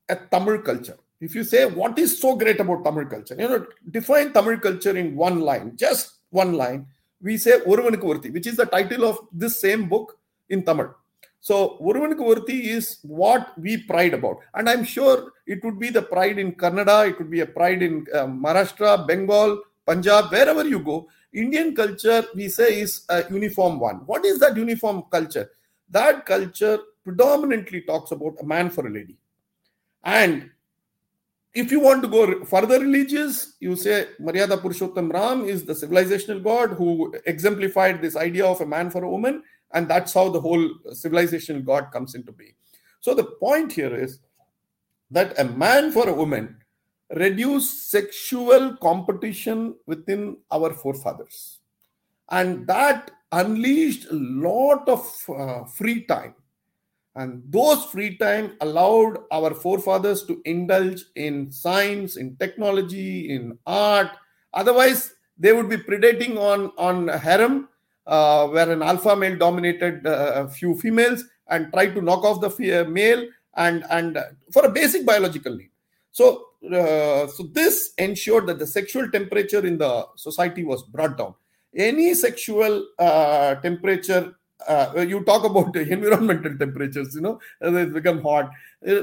at 0.08 0.30
Tamil 0.30 0.58
culture. 0.58 0.96
If 1.20 1.34
you 1.34 1.44
say, 1.44 1.64
what 1.64 1.98
is 1.98 2.20
so 2.20 2.36
great 2.36 2.60
about 2.60 2.84
Tamil 2.84 3.06
culture? 3.06 3.36
You 3.38 3.48
know, 3.48 3.66
define 3.90 4.32
Tamil 4.32 4.58
culture 4.58 4.96
in 4.96 5.16
one 5.16 5.40
line, 5.40 5.72
just 5.76 6.18
one 6.30 6.52
line. 6.54 6.86
We 7.22 7.38
say 7.38 7.60
Oruvanukku 7.60 8.32
which 8.32 8.46
is 8.46 8.56
the 8.56 8.66
title 8.66 9.04
of 9.06 9.18
this 9.32 9.58
same 9.58 9.88
book 9.88 10.18
in 10.50 10.64
Tamil. 10.64 10.94
So 11.40 11.78
Oruvanukku 11.80 12.48
is 12.48 12.98
what 13.02 13.58
we 13.58 13.82
pride 13.82 14.14
about. 14.14 14.38
And 14.54 14.68
I'm 14.68 14.84
sure 14.84 15.32
it 15.46 15.64
would 15.64 15.78
be 15.78 15.90
the 15.90 16.02
pride 16.02 16.38
in 16.38 16.52
Kannada, 16.52 17.08
it 17.08 17.18
would 17.18 17.30
be 17.30 17.40
a 17.40 17.46
pride 17.46 17.82
in 17.82 18.06
uh, 18.12 18.26
Maharashtra, 18.26 19.06
Bengal, 19.06 19.62
Punjab, 19.86 20.30
wherever 20.30 20.66
you 20.66 20.80
go. 20.80 21.08
Indian 21.32 21.74
culture, 21.74 22.24
we 22.34 22.48
say, 22.48 22.80
is 22.80 23.04
a 23.08 23.24
uniform 23.30 23.80
one. 23.80 23.96
What 24.06 24.24
is 24.24 24.38
that 24.40 24.56
uniform 24.56 25.04
culture? 25.10 25.50
That 25.90 26.24
culture 26.26 26.78
predominantly 27.02 27.82
talks 27.82 28.12
about 28.12 28.36
a 28.40 28.44
man 28.44 28.70
for 28.70 28.86
a 28.86 28.90
lady 28.90 29.16
and 30.04 30.50
if 31.54 31.70
you 31.70 31.80
want 31.80 32.02
to 32.02 32.08
go 32.08 32.44
further 32.44 32.80
religious, 32.80 33.54
you 33.60 33.76
say 33.76 34.08
Maryada 34.20 34.60
Purushottam 34.60 35.12
Ram 35.12 35.44
is 35.44 35.64
the 35.64 35.72
civilizational 35.72 36.42
god 36.42 36.70
who 36.70 37.14
exemplified 37.26 38.02
this 38.02 38.16
idea 38.16 38.44
of 38.44 38.60
a 38.60 38.66
man 38.66 38.90
for 38.90 39.04
a 39.04 39.08
woman. 39.08 39.42
And 39.72 39.88
that's 39.88 40.12
how 40.12 40.28
the 40.28 40.40
whole 40.40 40.68
civilizational 40.90 41.64
god 41.64 41.90
comes 41.92 42.14
into 42.14 42.32
being. 42.32 42.54
So 43.00 43.14
the 43.14 43.24
point 43.24 43.72
here 43.72 43.94
is 43.94 44.18
that 45.10 45.38
a 45.38 45.44
man 45.44 45.92
for 45.92 46.08
a 46.08 46.14
woman 46.14 46.56
reduced 47.14 47.90
sexual 47.90 48.76
competition 48.76 49.74
within 49.86 50.38
our 50.50 50.72
forefathers. 50.72 51.60
And 52.30 52.66
that 52.66 53.10
unleashed 53.30 54.10
a 54.10 54.14
lot 54.14 54.88
of 54.88 55.24
uh, 55.28 55.64
free 55.64 56.04
time. 56.04 56.34
And 57.16 57.42
those 57.46 57.84
free 57.86 58.16
time 58.16 58.56
allowed 58.60 59.18
our 59.30 59.54
forefathers 59.54 60.24
to 60.24 60.42
indulge 60.44 61.04
in 61.14 61.52
science, 61.52 62.16
in 62.16 62.36
technology, 62.36 63.34
in 63.34 63.56
art. 63.66 64.10
Otherwise, 64.52 65.14
they 65.38 65.52
would 65.52 65.68
be 65.68 65.76
predating 65.76 66.36
on, 66.36 66.72
on 66.76 67.08
harem 67.08 67.68
uh, 68.06 68.48
where 68.48 68.70
an 68.70 68.82
alpha 68.82 69.16
male 69.16 69.36
dominated 69.36 70.06
uh, 70.06 70.32
a 70.34 70.48
few 70.48 70.76
females 70.76 71.24
and 71.48 71.72
tried 71.72 71.94
to 71.94 72.02
knock 72.02 72.24
off 72.24 72.40
the 72.40 72.80
uh, 72.80 72.84
male 72.84 73.26
and 73.56 73.84
and 73.90 74.18
for 74.52 74.64
a 74.64 74.70
basic 74.70 75.06
biological 75.06 75.54
need 75.54 75.70
so 76.10 76.46
uh, 76.72 77.26
so 77.26 77.44
this 77.52 77.92
ensured 77.98 78.46
that 78.46 78.58
the 78.58 78.66
sexual 78.66 79.10
temperature 79.10 79.64
in 79.64 79.78
the 79.78 80.06
society 80.16 80.64
was 80.64 80.82
brought 80.82 81.16
down 81.16 81.34
any 81.76 82.14
sexual 82.14 82.86
uh, 82.98 83.54
temperature 83.56 84.34
uh, 84.68 85.04
you 85.06 85.22
talk 85.24 85.44
about 85.44 85.76
environmental 85.96 86.56
temperatures 86.56 87.14
you 87.14 87.20
know 87.20 87.40
it's 87.60 87.92
become 87.92 88.22
hot. 88.22 88.50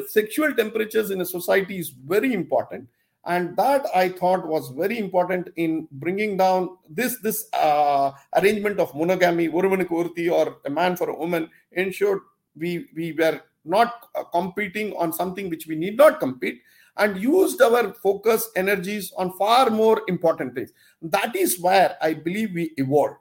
Sexual 0.07 0.53
temperatures 0.53 1.11
in 1.11 1.21
a 1.21 1.25
society 1.25 1.79
is 1.79 1.89
very 1.89 2.33
important. 2.33 2.87
And 3.23 3.55
that 3.55 3.85
i 3.93 4.09
thought 4.09 4.47
was 4.47 4.69
very 4.69 4.97
important 4.97 5.49
in 5.55 5.87
bringing 5.91 6.37
down 6.37 6.77
this 6.89 7.19
this 7.19 7.47
uh, 7.53 8.11
arrangement 8.37 8.79
of 8.79 8.95
monogamy 8.95 9.47
or 9.47 10.57
a 10.65 10.69
man 10.71 10.95
for 10.95 11.09
a 11.11 11.15
woman 11.15 11.47
ensured 11.73 12.21
we 12.57 12.87
we 12.95 13.11
were 13.11 13.39
not 13.63 14.07
uh, 14.15 14.23
competing 14.23 14.93
on 14.97 15.13
something 15.13 15.51
which 15.51 15.67
we 15.67 15.75
need 15.75 15.97
not 15.97 16.19
compete 16.19 16.63
and 16.97 17.21
used 17.21 17.61
our 17.61 17.93
focus 17.93 18.49
energies 18.55 19.13
on 19.15 19.31
far 19.37 19.69
more 19.69 20.01
important 20.07 20.55
things. 20.55 20.73
That 21.03 21.35
is 21.35 21.59
where 21.59 21.97
i 22.01 22.15
believe 22.15 22.55
we 22.55 22.73
evolved. 22.77 23.20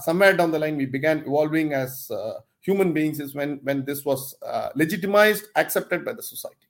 somewhere 0.00 0.36
down 0.36 0.50
the 0.50 0.58
line 0.58 0.76
we 0.76 0.86
began 0.86 1.18
evolving 1.20 1.72
as 1.72 2.10
uh, 2.10 2.34
human 2.60 2.92
beings 2.92 3.20
is 3.20 3.34
when 3.34 3.60
when 3.62 3.84
this 3.84 4.04
was 4.04 4.34
uh, 4.42 4.70
legitimized 4.74 5.46
accepted 5.56 6.04
by 6.04 6.12
the 6.12 6.22
society 6.22 6.68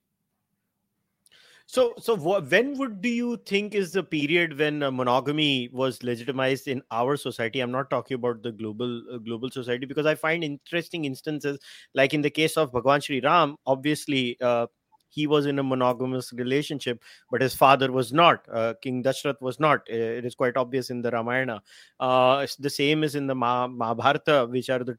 so, 1.71 1.92
so 1.99 2.16
when 2.16 2.78
would 2.78 3.02
do 3.02 3.11
you 3.11 3.37
think 3.45 3.75
is 3.75 3.92
the 3.92 4.02
period 4.02 4.59
when 4.59 4.83
uh, 4.83 4.90
monogamy 4.90 5.68
was 5.71 6.02
legitimized 6.02 6.66
in 6.66 6.80
our 6.90 7.14
society? 7.18 7.61
I'm 7.61 7.71
not 7.71 7.90
talking 7.90 8.14
about 8.14 8.42
the 8.42 8.52
global 8.52 9.02
uh, 9.12 9.18
global 9.18 9.50
society 9.50 9.85
because 9.85 10.07
I 10.07 10.14
find 10.14 10.42
interesting 10.42 11.04
instances, 11.04 11.59
like 11.95 12.14
in 12.14 12.23
the 12.23 12.30
case 12.30 12.57
of 12.57 12.73
Bhagwan 12.73 13.02
Sri 13.02 13.21
Ram. 13.21 13.57
Obviously, 13.66 14.38
uh, 14.40 14.66
he 15.09 15.27
was 15.27 15.47
in 15.47 15.59
a 15.59 15.62
monogamous 15.62 16.33
relationship, 16.33 17.03
but 17.31 17.41
his 17.41 17.55
father 17.55 17.91
was 17.91 18.12
not. 18.12 18.47
Uh, 18.53 18.75
King 18.83 19.03
Dashrath 19.03 19.41
was 19.41 19.59
not. 19.59 19.88
It 19.88 20.25
is 20.25 20.35
quite 20.35 20.57
obvious 20.57 20.91
in 20.91 21.03
the 21.03 21.11
Ramayana. 21.11 21.62
Uh, 21.99 22.47
the 22.59 22.71
same 22.71 23.05
is 23.05 23.15
in 23.15 23.27
the 23.27 23.35
Ma- 23.35 23.67
Mahabharata, 23.69 24.47
which 24.50 24.71
are 24.71 24.85
the 24.85 24.99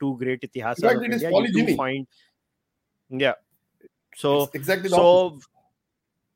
two 0.00 0.16
great 0.18 0.42
itihasas. 0.42 0.78
Exactly, 0.78 1.06
it 1.06 1.14
is 1.14 1.22
polygyny. 1.24 1.76
Find, 1.76 2.06
yeah. 3.10 3.34
So 4.14 4.44
it's 4.44 4.54
exactly 4.54 4.88
so 4.88 5.38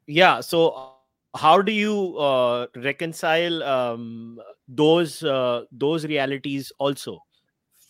yeah 0.06 0.40
so 0.40 0.92
how 1.34 1.62
do 1.62 1.72
you 1.72 2.16
uh, 2.18 2.66
reconcile 2.76 3.62
um, 3.62 4.38
those 4.68 5.22
uh, 5.22 5.64
those 5.72 6.04
realities 6.04 6.72
also 6.78 7.18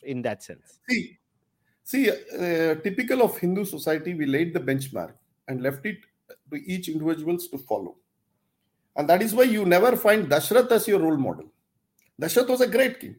in 0.03 0.23
that 0.23 0.43
sense 0.43 0.81
see 0.89 1.19
see 1.85 2.11
uh, 2.11 2.75
typical 2.77 3.23
of 3.23 3.37
hindu 3.39 3.65
society 3.65 4.15
we 4.15 4.27
laid 4.27 4.53
the 4.55 4.61
benchmark 4.61 5.15
and 5.53 5.63
left 5.63 5.87
it 5.87 5.99
to 6.51 6.57
each 6.75 6.89
individuals 6.89 7.49
to 7.49 7.59
follow. 7.59 7.97
And 8.97 9.09
that 9.09 9.23
is 9.23 9.35
why 9.35 9.45
you 9.45 9.65
never 9.65 9.97
find 9.97 10.29
dashrath 10.29 10.71
as 10.71 10.89
your 10.89 11.01
role 11.01 11.17
model. 11.17 11.47
Dashrath 12.21 12.49
was 12.49 12.61
a 12.61 12.67
great 12.67 13.01
king. 13.01 13.17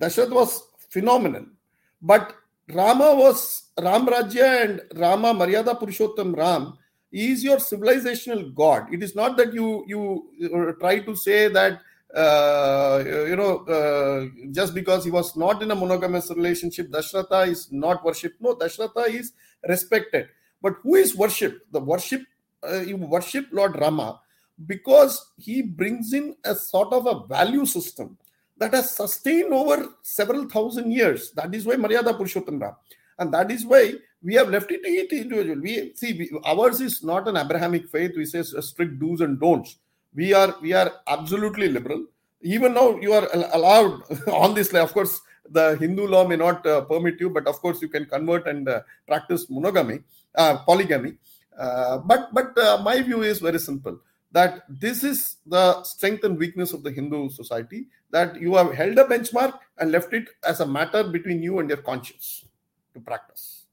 Dashrath 0.00 0.30
was 0.30 0.62
phenomenal. 0.88 1.46
But 2.00 2.34
rama 2.72 3.14
was 3.14 3.70
ram 3.78 4.06
rajya 4.06 4.64
and 4.64 4.82
rama 4.94 5.34
maryada 5.34 5.78
purushottam 5.80 6.36
ram 6.36 6.76
is 7.10 7.42
your 7.42 7.56
civilizational 7.56 8.54
god. 8.54 8.92
It 8.92 9.02
is 9.02 9.14
not 9.14 9.36
that 9.38 9.52
you 9.52 9.84
you 9.86 10.02
uh, 10.54 10.72
try 10.80 10.98
to 11.00 11.14
say 11.16 11.48
that 11.48 11.80
uh, 12.14 13.02
you 13.04 13.36
know 13.36 13.52
uh, 13.76 14.26
just 14.52 14.74
because 14.74 15.04
he 15.04 15.10
was 15.10 15.36
not 15.36 15.62
in 15.62 15.70
a 15.70 15.74
monogamous 15.74 16.30
relationship 16.30 16.90
dashratha 16.90 17.48
is 17.48 17.72
not 17.72 18.04
worshipped. 18.04 18.40
No 18.40 18.54
dashratha 18.54 19.08
is 19.08 19.32
respected 19.68 20.28
but 20.62 20.74
who 20.82 20.94
is 20.94 21.16
worshipped 21.16 21.60
the 21.72 21.80
worship 21.80 22.22
uh, 22.68 22.80
you 22.80 22.96
worship 22.96 23.46
lord 23.52 23.78
rama 23.78 24.20
because 24.66 25.32
he 25.36 25.62
brings 25.62 26.12
in 26.12 26.34
a 26.44 26.54
sort 26.54 26.92
of 26.92 27.06
a 27.06 27.26
value 27.26 27.64
system 27.64 28.16
that 28.56 28.74
has 28.74 28.90
sustained 28.90 29.52
over 29.52 29.88
several 30.02 30.48
thousand 30.48 30.90
years 30.90 31.30
that 31.32 31.54
is 31.54 31.64
why 31.64 31.76
maryada 31.76 32.16
purushottam 32.18 32.74
and 33.18 33.32
that 33.32 33.50
is 33.50 33.64
why 33.64 33.94
we 34.22 34.34
have 34.34 34.48
left 34.48 34.70
it 34.70 34.82
to 34.82 34.88
each 34.88 35.12
individual. 35.12 35.60
We 35.60 35.92
see 35.94 36.12
we, 36.12 36.40
ours 36.44 36.80
is 36.80 37.02
not 37.02 37.28
an 37.28 37.36
Abrahamic 37.36 37.88
faith. 37.88 38.12
We 38.16 38.26
say 38.26 38.42
strict 38.42 38.98
do's 38.98 39.20
and 39.20 39.38
don'ts. 39.40 39.76
We 40.14 40.32
are 40.32 40.56
we 40.60 40.72
are 40.72 40.92
absolutely 41.06 41.68
liberal. 41.68 42.06
Even 42.42 42.74
now, 42.74 42.96
you 42.98 43.12
are 43.12 43.28
allowed 43.32 44.02
on 44.28 44.54
this. 44.54 44.72
Of 44.74 44.92
course, 44.92 45.20
the 45.50 45.76
Hindu 45.76 46.06
law 46.06 46.26
may 46.26 46.36
not 46.36 46.66
uh, 46.66 46.82
permit 46.82 47.20
you, 47.20 47.30
but 47.30 47.46
of 47.46 47.60
course, 47.60 47.80
you 47.82 47.88
can 47.88 48.06
convert 48.06 48.46
and 48.46 48.68
uh, 48.68 48.80
practice 49.06 49.46
monogamy, 49.48 50.00
uh, 50.34 50.58
polygamy. 50.58 51.14
Uh, 51.58 51.98
but 51.98 52.32
but 52.32 52.56
uh, 52.58 52.80
my 52.82 53.00
view 53.02 53.22
is 53.22 53.40
very 53.40 53.58
simple 53.58 53.98
that 54.30 54.64
this 54.68 55.02
is 55.02 55.36
the 55.46 55.82
strength 55.82 56.24
and 56.24 56.38
weakness 56.38 56.72
of 56.72 56.82
the 56.82 56.90
Hindu 56.90 57.30
society 57.30 57.86
that 58.10 58.40
you 58.40 58.54
have 58.54 58.72
held 58.74 58.98
a 58.98 59.04
benchmark 59.04 59.58
and 59.78 59.90
left 59.90 60.12
it 60.12 60.28
as 60.44 60.60
a 60.60 60.66
matter 60.66 61.04
between 61.04 61.42
you 61.42 61.58
and 61.58 61.68
your 61.68 61.78
conscience 61.78 62.44
to 62.94 63.00
practice 63.00 63.64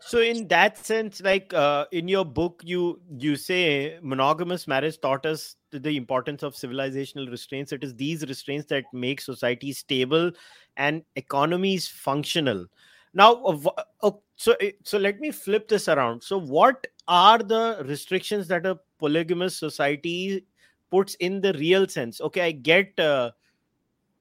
so 0.00 0.20
in 0.20 0.46
that 0.48 0.78
sense 0.78 1.20
like 1.20 1.52
uh, 1.52 1.84
in 1.92 2.08
your 2.08 2.24
book 2.24 2.62
you 2.64 3.00
you 3.18 3.36
say 3.36 3.98
monogamous 4.02 4.66
marriage 4.66 5.00
taught 5.00 5.26
us 5.26 5.56
the 5.70 5.96
importance 5.96 6.42
of 6.42 6.54
civilizational 6.54 7.30
restraints 7.30 7.72
it 7.72 7.84
is 7.84 7.94
these 7.94 8.26
restraints 8.26 8.66
that 8.66 8.84
make 8.92 9.20
society 9.20 9.72
stable 9.72 10.30
and 10.76 11.02
economies 11.16 11.88
functional. 11.88 12.66
Now 13.14 13.34
uh, 13.44 13.70
uh, 14.02 14.10
so 14.36 14.54
eh, 14.60 14.72
so 14.84 14.98
let 14.98 15.20
me 15.20 15.30
flip 15.30 15.68
this 15.68 15.88
around. 15.88 16.22
So 16.22 16.38
what 16.38 16.86
are 17.06 17.38
the 17.38 17.82
restrictions 17.86 18.48
that 18.48 18.66
a 18.66 18.78
polygamous 18.98 19.56
society 19.56 20.46
puts 20.90 21.14
in 21.16 21.40
the 21.40 21.52
real 21.54 21.86
sense? 21.86 22.20
Okay 22.20 22.42
i 22.42 22.52
get 22.52 22.98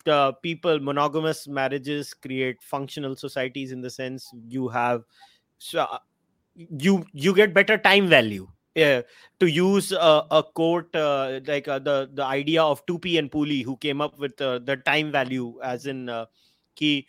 uh, 0.08 0.32
people 0.42 0.80
monogamous 0.80 1.48
marriages 1.48 2.14
create 2.14 2.62
functional 2.62 3.16
societies 3.16 3.72
in 3.72 3.82
the 3.82 3.90
sense 3.90 4.32
you 4.48 4.68
have 4.68 5.04
so 5.58 5.82
uh, 5.82 5.98
you 6.56 7.06
you 7.14 7.34
get 7.34 7.54
better 7.54 7.78
time 7.78 8.08
value 8.08 8.48
yeah, 8.78 9.02
to 9.40 9.48
use 9.48 9.92
a, 9.92 10.24
a 10.30 10.44
quote 10.44 10.96
uh, 10.96 11.40
like 11.48 11.68
uh, 11.68 11.80
the 11.80 12.10
the 12.14 12.24
idea 12.24 12.62
of 12.62 12.86
Tupy 12.86 13.18
and 13.18 13.32
Pooley 13.32 13.64
who 13.64 13.76
came 13.78 14.02
up 14.02 14.20
with 14.20 14.40
uh, 14.40 14.60
the 14.60 14.78
time 14.78 15.12
value 15.12 15.60
as 15.64 15.88
in 15.88 16.10
uh, 16.10 16.28
key 16.76 17.08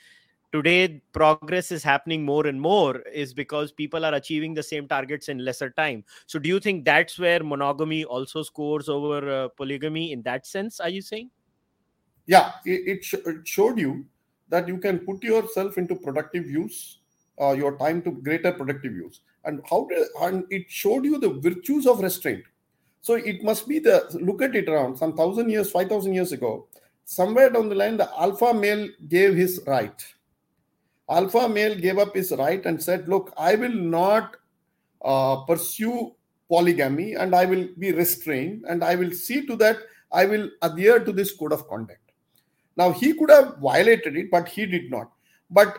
today 0.51 1.03
progress 1.13 1.71
is 1.71 1.83
happening 1.83 2.25
more 2.25 2.47
and 2.47 2.59
more 2.59 3.01
is 3.25 3.35
because 3.35 3.71
people 3.71 4.07
are 4.07 4.15
achieving 4.15 4.55
the 4.55 4.63
same 4.63 4.89
targets 4.89 5.29
in 5.29 5.45
lesser 5.45 5.69
time. 5.69 6.05
So 6.27 6.39
do 6.39 6.49
you 6.49 6.59
think 6.59 6.87
that's 6.87 7.19
where 7.19 7.45
monogamy 7.45 8.07
also 8.07 8.43
scores 8.43 8.89
over 8.89 9.31
uh, 9.31 9.49
polygamy 9.49 10.13
in 10.13 10.23
that 10.23 10.47
sense 10.47 10.81
are 10.81 10.89
you 10.89 11.03
saying? 11.03 11.31
Yeah 12.27 12.53
it, 12.65 12.97
it, 12.97 13.05
sh- 13.05 13.27
it, 13.27 13.47
showed 13.47 13.79
you 13.79 14.07
that 14.49 14.67
you 14.67 14.79
can 14.79 15.01
put 15.01 15.23
yourself 15.23 15.77
into 15.77 15.97
productive 15.97 16.49
use 16.49 17.01
uh, 17.39 17.53
your 17.53 17.77
time 17.77 18.01
to 18.03 18.11
greater 18.11 18.53
productive 18.53 18.95
use 18.95 19.21
and 19.45 19.63
how 19.69 19.87
did, 19.91 20.07
and 20.21 20.45
it 20.51 20.71
showed 20.71 21.05
you 21.05 21.19
the 21.19 21.31
virtues 21.31 21.87
of 21.87 22.01
restraint. 22.01 22.45
So 23.01 23.15
it 23.15 23.43
must 23.43 23.69
be 23.69 23.79
the 23.79 24.07
look 24.21 24.43
at 24.43 24.55
it 24.55 24.69
around 24.69 24.97
some 24.97 25.17
thousand 25.17 25.51
years 25.51 25.71
five 25.71 25.89
thousand 25.89 26.15
years 26.15 26.33
ago. 26.33 26.67
Somewhere 27.05 27.51
down 27.51 27.69
the 27.69 27.75
line 27.75 27.97
the 27.97 28.11
alpha 28.21 28.53
male 28.53 28.89
gave 29.09 29.35
his 29.35 29.61
right. 29.67 30.05
Alpha 31.09 31.49
male 31.49 31.75
gave 31.75 31.99
up 31.99 32.15
his 32.15 32.33
right 32.33 32.65
and 32.67 32.83
said 32.83 33.09
look 33.09 33.33
i 33.39 33.55
will 33.55 33.73
not 33.73 34.37
uh, 35.03 35.37
pursue 35.45 36.15
polygamy 36.49 37.15
and 37.15 37.35
i 37.35 37.47
will 37.47 37.67
be 37.79 37.93
restrained 37.93 38.65
and 38.69 38.85
i 38.85 38.95
will 38.95 39.11
see 39.11 39.47
to 39.47 39.57
that 39.57 39.79
i 40.13 40.27
will 40.27 40.51
adhere 40.61 40.99
to 40.99 41.13
this 41.13 41.35
code 41.35 41.53
of 41.53 41.67
conduct. 41.69 42.13
Now 42.77 42.93
he 42.93 43.15
could 43.15 43.31
have 43.31 43.57
violated 43.59 44.17
it 44.17 44.31
but 44.31 44.49
he 44.49 44.67
did 44.67 44.91
not. 44.91 45.11
But 45.51 45.79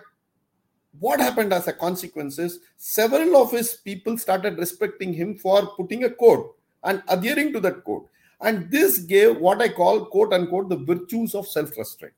what 0.98 1.20
happened 1.20 1.54
as 1.54 1.68
a 1.68 1.74
consequence 1.74 2.40
is 2.40 2.60
several 2.78 3.38
of 3.38 3.52
his 3.52 3.76
people 3.76 4.18
started 4.18 4.58
respecting 4.58 5.14
him 5.14 5.38
for 5.38 5.68
putting 5.76 6.04
a 6.06 6.10
code 6.10 6.46
and 6.84 7.04
adhering 7.08 7.54
to 7.54 7.60
that 7.60 7.84
code 7.84 8.04
and 8.42 8.72
this 8.72 9.00
gave 9.00 9.38
what 9.38 9.62
i 9.62 9.68
call 9.68 10.06
quote 10.06 10.34
unquote 10.34 10.70
the 10.70 10.78
virtues 10.78 11.36
of 11.36 11.48
self-restraint. 11.48 12.14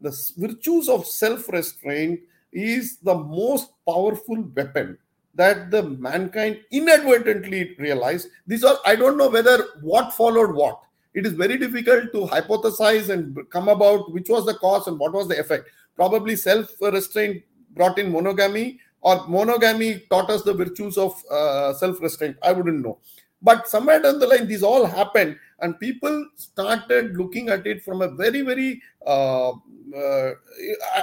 The 0.00 0.16
virtues 0.36 0.88
of 0.88 1.06
self-restraint 1.06 2.20
is 2.52 2.98
the 2.98 3.14
most 3.14 3.72
powerful 3.86 4.42
weapon 4.54 4.96
that 5.34 5.70
the 5.70 5.82
mankind 5.82 6.60
inadvertently 6.70 7.74
realized. 7.78 8.28
These 8.46 8.64
are 8.64 8.78
i 8.84 8.94
don't 8.94 9.18
know 9.18 9.28
whether 9.28 9.64
what 9.80 10.12
followed 10.12 10.54
what. 10.54 10.80
It 11.14 11.26
is 11.26 11.32
very 11.32 11.56
difficult 11.58 12.12
to 12.12 12.26
hypothesize 12.26 13.08
and 13.08 13.36
come 13.50 13.68
about 13.68 14.12
which 14.12 14.28
was 14.28 14.46
the 14.46 14.54
cause 14.54 14.86
and 14.86 14.98
what 14.98 15.12
was 15.12 15.26
the 15.26 15.38
effect. 15.38 15.68
Probably 15.96 16.36
self 16.36 16.70
restraint 16.80 17.42
brought 17.78 17.98
in 17.98 18.12
monogamy 18.12 18.66
or 19.00 19.26
monogamy 19.28 19.90
taught 20.10 20.30
us 20.30 20.42
the 20.42 20.54
virtues 20.62 20.98
of 20.98 21.22
uh, 21.30 21.72
self 21.74 22.00
restraint 22.00 22.36
i 22.42 22.52
wouldn't 22.52 22.84
know. 22.84 22.98
But 23.40 23.68
somewhere 23.68 24.02
down 24.02 24.18
the 24.18 24.26
line 24.26 24.48
these 24.48 24.64
all 24.64 24.84
happened 24.84 25.36
and 25.60 25.78
people 25.78 26.14
started 26.34 27.16
looking 27.16 27.48
at 27.48 27.66
it 27.66 27.84
from 27.84 28.02
a 28.02 28.08
very 28.08 28.42
very 28.42 28.82
uh, 29.06 29.50
uh, 29.50 30.32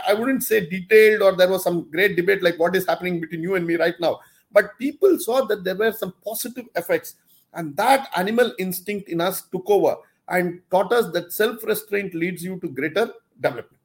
I, 0.07 0.13
wouldn't 0.13 0.43
say 0.43 0.69
detailed 0.69 1.21
or 1.21 1.35
there 1.35 1.49
was 1.49 1.63
some 1.63 1.89
great 1.89 2.15
debate 2.15 2.43
like 2.43 2.59
what 2.59 2.75
is 2.75 2.85
happening 2.85 3.19
between 3.19 3.41
you 3.41 3.55
and 3.55 3.65
me 3.65 3.75
right 3.75 3.95
now. 3.99 4.19
But 4.51 4.77
people 4.77 5.17
saw 5.19 5.45
that 5.45 5.63
there 5.63 5.75
were 5.75 5.91
some 5.91 6.13
positive 6.23 6.65
effects 6.75 7.15
and 7.53 7.75
that 7.77 8.09
animal 8.15 8.53
instinct 8.59 9.09
in 9.09 9.21
us 9.21 9.43
took 9.51 9.69
over 9.69 9.95
and 10.27 10.61
taught 10.71 10.91
us 10.91 11.11
that 11.13 11.31
self-restraint 11.31 12.13
leads 12.13 12.43
you 12.43 12.59
to 12.59 12.67
greater 12.67 13.11
development 13.41 13.81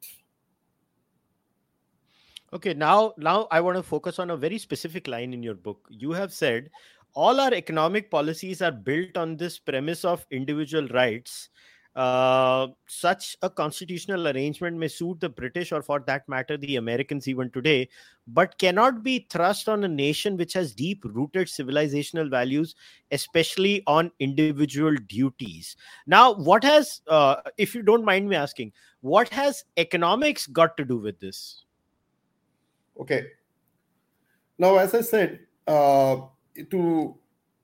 okay 2.53 2.75
now 2.75 3.13
now 3.17 3.47
i 3.51 3.61
want 3.61 3.77
to 3.77 3.83
focus 3.83 4.19
on 4.19 4.31
a 4.31 4.37
very 4.37 4.59
specific 4.59 5.07
line 5.07 5.33
in 5.33 5.43
your 5.43 5.55
book 5.55 5.87
you 5.89 6.13
have 6.13 6.33
said 6.33 6.71
all 7.15 7.41
our 7.41 7.53
economic 7.55 8.11
policies 8.11 8.63
are 8.63 8.73
built 8.73 9.17
on 9.17 9.37
this 9.37 9.59
premise 9.59 10.05
of 10.05 10.27
individual 10.31 10.87
rights 10.89 11.49
uh, 11.97 12.69
such 12.87 13.37
a 13.43 13.51
constitutional 13.51 14.29
arrangement 14.29 14.77
may 14.77 14.87
suit 14.87 15.19
the 15.19 15.29
British 15.29 15.73
or, 15.73 15.83
for 15.83 15.99
that 16.07 16.29
matter, 16.29 16.57
the 16.57 16.77
Americans 16.77 17.27
even 17.27 17.51
today, 17.51 17.89
but 18.29 18.57
cannot 18.59 19.03
be 19.03 19.27
thrust 19.29 19.69
on 19.69 19.83
a 19.83 19.89
nation 19.89 20.37
which 20.37 20.53
has 20.53 20.73
deep 20.73 21.05
rooted 21.05 21.49
civilizational 21.49 22.31
values, 22.31 22.77
especially 23.11 23.83
on 23.89 24.11
individual 24.21 24.95
duties. 25.09 25.77
Now, 26.07 26.33
what 26.33 26.63
has, 26.63 27.01
uh, 27.09 27.37
if 27.59 27.75
you 27.75 27.83
don't 27.83 28.05
mind 28.05 28.29
me 28.29 28.37
asking, 28.37 28.73
what 29.01 29.29
has 29.31 29.65
economics 29.77 30.47
got 30.47 30.77
to 30.77 30.85
do 30.85 30.97
with 30.97 31.19
this? 31.19 31.65
Okay. 33.01 33.27
Now, 34.59 34.77
as 34.77 34.95
I 34.95 35.01
said, 35.01 35.41
uh, 35.67 36.17
to 36.71 37.17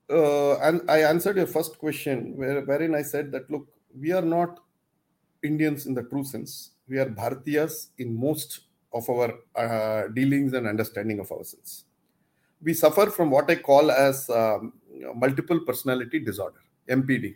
uh, 0.09 0.57
and 0.59 0.89
I 0.89 1.01
answered 1.03 1.37
your 1.37 1.47
first 1.47 1.77
question, 1.77 2.35
where, 2.35 2.61
wherein 2.61 2.95
I 2.95 3.01
said 3.01 3.31
that 3.33 3.49
look, 3.51 3.67
we 3.99 4.11
are 4.13 4.21
not 4.21 4.59
Indians 5.43 5.85
in 5.85 5.93
the 5.93 6.03
true 6.03 6.23
sense. 6.23 6.71
We 6.87 6.97
are 6.97 7.05
Bharatiyas 7.05 7.87
in 7.97 8.17
most 8.17 8.61
of 8.93 9.09
our 9.09 9.33
uh, 9.55 10.07
dealings 10.07 10.53
and 10.53 10.65
understanding 10.65 11.19
of 11.19 11.31
ourselves. 11.31 11.83
We 12.61 12.73
suffer 12.73 13.07
from 13.07 13.29
what 13.29 13.51
I 13.51 13.55
call 13.55 13.91
as 13.91 14.29
um, 14.29 14.73
multiple 15.15 15.59
personality 15.59 16.19
disorder, 16.19 16.61
MPD. 16.89 17.35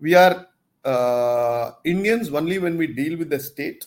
We 0.00 0.14
are 0.14 0.46
uh, 0.84 1.72
Indians 1.84 2.32
only 2.32 2.58
when 2.58 2.76
we 2.76 2.86
deal 2.86 3.18
with 3.18 3.28
the 3.28 3.40
state, 3.40 3.86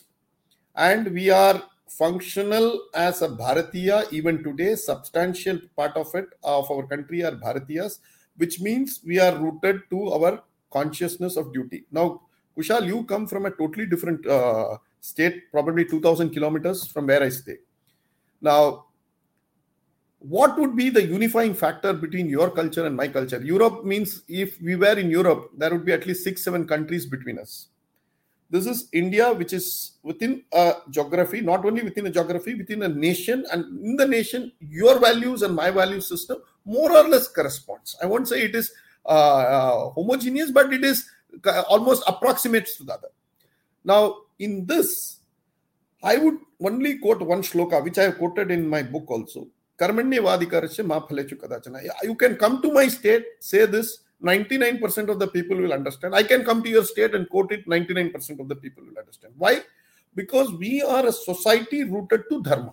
and 0.74 1.08
we 1.08 1.30
are 1.30 1.62
functional 1.88 2.80
as 2.94 3.22
a 3.22 3.28
Bharatiya 3.28 4.12
even 4.12 4.42
today. 4.42 4.74
Substantial 4.74 5.58
part 5.76 5.96
of 5.96 6.14
it 6.14 6.26
of 6.42 6.70
our 6.70 6.86
country 6.86 7.24
are 7.24 7.32
Bharatiyas, 7.32 7.98
which 8.36 8.60
means 8.60 9.00
we 9.04 9.18
are 9.18 9.36
rooted 9.36 9.82
to 9.90 10.08
our 10.12 10.42
consciousness 10.70 11.36
of 11.36 11.52
duty. 11.52 11.84
Now, 11.90 12.22
Kushal, 12.56 12.86
you 12.86 13.04
come 13.04 13.26
from 13.26 13.46
a 13.46 13.50
totally 13.50 13.86
different 13.86 14.26
uh, 14.26 14.78
state, 15.00 15.50
probably 15.52 15.84
2000 15.84 16.30
kilometers 16.30 16.86
from 16.86 17.06
where 17.06 17.22
I 17.22 17.28
stay. 17.28 17.56
Now, 18.40 18.86
what 20.18 20.58
would 20.58 20.74
be 20.74 20.90
the 20.90 21.04
unifying 21.04 21.54
factor 21.54 21.92
between 21.92 22.28
your 22.28 22.50
culture 22.50 22.86
and 22.86 22.96
my 22.96 23.08
culture? 23.08 23.40
Europe 23.42 23.84
means 23.84 24.22
if 24.28 24.60
we 24.60 24.74
were 24.74 24.98
in 24.98 25.10
Europe, 25.10 25.50
there 25.56 25.70
would 25.70 25.84
be 25.84 25.92
at 25.92 26.06
least 26.06 26.24
six, 26.24 26.42
seven 26.42 26.66
countries 26.66 27.06
between 27.06 27.38
us. 27.38 27.68
This 28.48 28.66
is 28.66 28.88
India, 28.92 29.32
which 29.32 29.52
is 29.52 29.92
within 30.02 30.44
a 30.52 30.74
geography, 30.90 31.40
not 31.40 31.64
only 31.64 31.82
within 31.82 32.06
a 32.06 32.10
geography, 32.10 32.54
within 32.54 32.82
a 32.82 32.88
nation, 32.88 33.44
and 33.50 33.64
in 33.84 33.96
the 33.96 34.06
nation, 34.06 34.52
your 34.60 35.00
values 35.00 35.42
and 35.42 35.54
my 35.54 35.70
value 35.70 36.00
system 36.00 36.38
more 36.64 36.92
or 36.92 37.08
less 37.08 37.28
corresponds. 37.28 37.96
I 38.02 38.06
won't 38.06 38.28
say 38.28 38.42
it 38.42 38.54
is 38.54 38.72
uh, 39.04 39.08
uh, 39.08 39.90
homogeneous, 39.90 40.52
but 40.52 40.72
it 40.72 40.84
is 40.84 41.08
almost 41.68 42.04
approximates 42.06 42.76
to 42.76 42.84
the 42.84 42.94
other. 42.94 43.08
Now, 43.84 44.16
in 44.38 44.66
this, 44.66 45.18
I 46.02 46.18
would 46.18 46.38
only 46.60 46.98
quote 46.98 47.22
one 47.22 47.42
shloka, 47.42 47.82
which 47.82 47.98
I 47.98 48.04
have 48.04 48.18
quoted 48.18 48.50
in 48.50 48.68
my 48.68 48.82
book 48.82 49.10
also. 49.10 49.48
You 49.78 49.88
can 52.14 52.36
come 52.36 52.62
to 52.62 52.72
my 52.72 52.88
state, 52.88 53.26
say 53.40 53.66
this, 53.66 53.98
99% 54.22 55.08
of 55.08 55.18
the 55.18 55.28
people 55.28 55.56
will 55.56 55.72
understand. 55.72 56.14
I 56.14 56.22
can 56.22 56.44
come 56.44 56.62
to 56.62 56.68
your 56.68 56.84
state 56.84 57.14
and 57.14 57.28
quote 57.28 57.52
it, 57.52 57.66
99% 57.66 58.40
of 58.40 58.48
the 58.48 58.56
people 58.56 58.84
will 58.84 58.98
understand. 58.98 59.34
Why? 59.36 59.60
Because 60.14 60.52
we 60.52 60.82
are 60.82 61.06
a 61.06 61.12
society 61.12 61.84
rooted 61.84 62.24
to 62.30 62.42
dharma. 62.42 62.72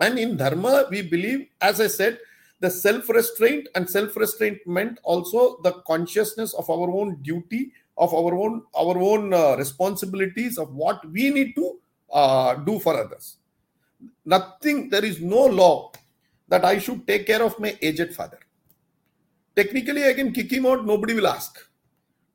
And 0.00 0.18
in 0.18 0.36
dharma, 0.36 0.86
we 0.90 1.02
believe, 1.02 1.48
as 1.60 1.80
I 1.80 1.86
said, 1.88 2.18
the 2.60 2.70
self-restraint 2.70 3.68
and 3.74 3.88
self-restraint 3.88 4.66
meant 4.66 4.98
also 5.02 5.58
the 5.62 5.72
consciousness 5.86 6.54
of 6.54 6.68
our 6.70 6.90
own 6.90 7.16
duty 7.22 7.72
of 7.96 8.12
our 8.12 8.34
own 8.34 8.62
our 8.74 8.98
own 8.98 9.32
uh, 9.32 9.56
responsibilities 9.56 10.58
of 10.58 10.74
what 10.74 11.04
we 11.10 11.30
need 11.30 11.54
to 11.54 11.78
uh, 12.12 12.54
do 12.54 12.78
for 12.78 12.96
others 12.96 13.36
nothing 14.24 14.88
there 14.88 15.04
is 15.04 15.20
no 15.20 15.44
law 15.46 15.92
that 16.48 16.64
i 16.64 16.78
should 16.78 17.06
take 17.06 17.26
care 17.26 17.42
of 17.42 17.58
my 17.60 17.76
aged 17.82 18.14
father 18.14 18.38
technically 19.56 20.04
i 20.04 20.14
can 20.14 20.32
kick 20.32 20.50
him 20.52 20.66
out 20.66 20.84
nobody 20.84 21.14
will 21.14 21.26
ask. 21.26 21.58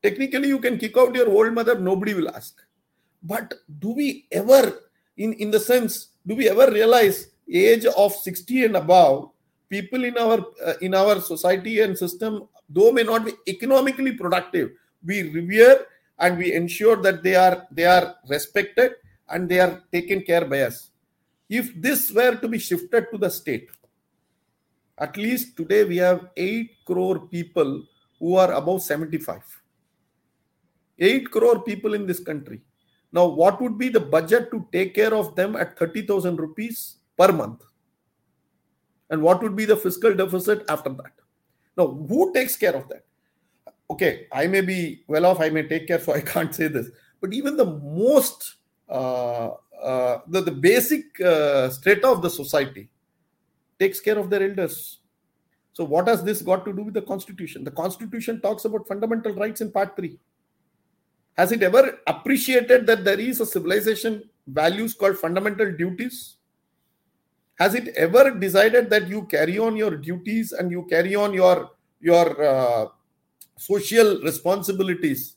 Technically 0.02 0.48
you 0.48 0.60
can 0.60 0.78
kick 0.78 0.98
out 0.98 1.16
your 1.16 1.30
old 1.30 1.54
mother 1.54 1.78
nobody 1.78 2.14
will 2.14 2.30
ask. 2.30 2.62
But 3.22 3.54
do 3.80 3.90
we 3.92 4.26
ever 4.32 4.80
in 5.18 5.34
in 5.34 5.52
the 5.52 5.60
sense 5.60 6.10
do 6.26 6.36
we 6.36 6.50
ever 6.50 6.72
realize 6.72 7.28
age 7.52 7.86
of 7.86 8.14
60 8.14 8.66
and 8.66 8.76
above 8.78 9.32
people 9.70 10.06
in 10.06 10.18
our 10.18 10.40
uh, 10.66 10.74
in 10.82 10.96
our 10.96 11.20
society 11.20 11.82
and 11.82 11.98
system 11.98 12.48
though 12.70 12.92
may 12.92 13.04
not 13.04 13.26
be 13.26 13.34
economically 13.48 14.14
productive 14.14 14.70
we 15.04 15.24
revere 15.24 15.86
and 16.20 16.38
we 16.38 16.54
ensure 16.54 16.98
that 16.98 17.24
they 17.24 17.36
are 17.36 17.68
they 17.72 17.86
are 17.86 18.16
respected 18.30 18.94
and 19.30 19.48
they 19.50 19.60
are 19.60 19.82
taken 19.92 20.22
care 20.22 20.46
by 20.46 20.62
us. 20.62 20.90
If 21.50 21.74
this 21.76 22.12
were 22.12 22.36
to 22.36 22.48
be 22.48 22.60
shifted 22.60 23.08
to 23.12 23.18
the 23.18 23.30
state 23.30 23.70
at 25.00 25.16
least 25.18 25.56
today 25.56 25.84
we 25.84 25.98
have 25.98 26.28
8 26.36 26.72
crore 26.86 27.20
people 27.28 27.84
who 28.20 28.36
are 28.36 28.52
above 28.54 28.82
75 28.82 29.44
8 31.00 31.32
crore 31.32 31.64
people 31.64 31.94
in 31.94 32.06
this 32.06 32.20
country. 32.20 32.62
Now 33.12 33.26
what 33.26 33.62
would 33.62 33.78
be 33.78 33.90
the 33.90 34.02
budget 34.02 34.52
to 34.52 34.68
take 34.72 34.94
care 34.94 35.14
of 35.14 35.36
them 35.36 35.56
at 35.56 35.78
30000 35.78 36.38
rupees 36.38 36.98
per 37.18 37.32
month? 37.32 37.64
And 39.10 39.22
what 39.22 39.42
would 39.42 39.56
be 39.56 39.66
the 39.66 39.78
fiscal 39.78 40.14
deficit 40.14 40.66
after 40.70 40.90
that? 40.90 41.14
Now 41.78 41.88
who 41.88 42.34
takes 42.34 42.56
care 42.58 42.76
of 42.76 42.88
that? 42.90 43.06
Okay 43.90 44.28
i 44.32 44.46
may 44.46 44.62
be 44.62 45.04
well 45.08 45.26
off 45.26 45.40
i 45.42 45.50
may 45.50 45.64
take 45.64 45.88
care 45.88 46.00
so 46.00 46.14
i 46.14 46.22
can't 46.34 46.54
say 46.54 46.68
this. 46.68 46.90
But 47.22 47.34
even 47.34 47.58
the 47.58 47.66
most 47.66 48.56
uh, 48.90 49.52
uh, 49.82 50.20
the, 50.28 50.42
the 50.42 50.52
basic 50.52 51.20
uh, 51.22 51.70
strata 51.70 52.08
of 52.08 52.22
the 52.22 52.30
society 52.30 52.90
takes 53.80 54.00
care 54.00 54.18
of 54.18 54.30
their 54.30 54.44
elders. 54.44 55.00
So, 55.74 55.84
what 55.84 56.08
has 56.08 56.24
this 56.24 56.42
got 56.42 56.66
to 56.66 56.74
do 56.74 56.84
with 56.84 56.94
the 56.94 57.02
Constitution? 57.02 57.64
The 57.64 57.72
Constitution 57.72 58.42
talks 58.42 58.66
about 58.66 58.88
fundamental 58.88 59.34
rights 59.34 59.62
in 59.62 59.72
Part 59.72 59.96
3. 59.96 60.20
Has 61.38 61.52
it 61.52 61.64
ever 61.64 62.00
appreciated 62.08 62.86
that 62.88 63.06
there 63.06 63.20
is 63.20 63.40
a 63.40 63.46
civilization 63.46 64.24
values 64.48 64.94
called 64.94 65.18
fundamental 65.18 65.72
duties? 65.72 66.36
Has 67.58 67.76
it 67.76 67.90
ever 67.90 68.32
decided 68.32 68.90
that 68.90 69.08
you 69.08 69.24
carry 69.24 69.58
on 69.60 69.76
your 69.76 69.96
duties 69.96 70.52
and 70.52 70.72
you 70.72 70.86
carry 70.90 71.16
on 71.16 71.34
your 71.34 71.72
your 72.02 72.44
uh, 72.44 72.86
social 73.58 74.22
responsibilities 74.22 75.36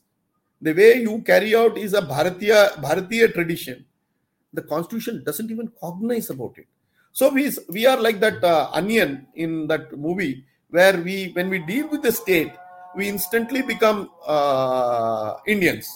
the 0.63 0.71
way 0.71 1.01
you 1.01 1.21
carry 1.23 1.53
out 1.53 1.77
is 1.77 1.93
a 1.93 2.01
Bharatiya, 2.01 2.81
Bharatiya 2.81 3.33
tradition. 3.33 3.83
The 4.53 4.61
constitution 4.61 5.21
doesn't 5.25 5.51
even 5.51 5.69
cognize 5.77 6.29
about 6.29 6.57
it. 6.57 6.67
So 7.13 7.29
we, 7.29 7.51
we 7.69 7.85
are 7.85 7.99
like 8.01 8.19
that 8.21 8.43
uh, 8.43 8.69
onion 8.73 9.27
in 9.35 9.67
that 9.67 9.95
movie 9.97 10.43
where 10.71 10.97
we, 10.97 11.29
when 11.33 11.47
we 11.47 11.59
deal 11.59 11.87
with 11.87 12.01
the 12.01 12.11
state, 12.11 12.51
we 12.95 13.07
instantly 13.07 13.61
become 13.61 14.09
uh, 14.25 15.35
Indians. 15.45 15.87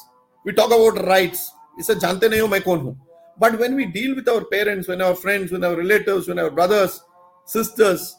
We 0.45 0.53
talk 0.53 0.67
about 0.67 1.03
rights. 1.07 1.51
It's 1.79 1.89
a 1.89 1.95
jante 1.95 2.29
nahi 2.29 2.47
mai 2.47 2.59
kon. 2.59 2.95
But 3.39 3.57
when 3.57 3.75
we 3.75 3.87
deal 3.87 4.15
with 4.15 4.27
our 4.29 4.45
parents, 4.45 4.87
when 4.87 5.01
our 5.01 5.15
friends, 5.15 5.51
when 5.51 5.63
our 5.63 5.75
relatives, 5.75 6.27
when 6.27 6.37
our 6.37 6.51
brothers, 6.51 7.01
sisters, 7.45 8.15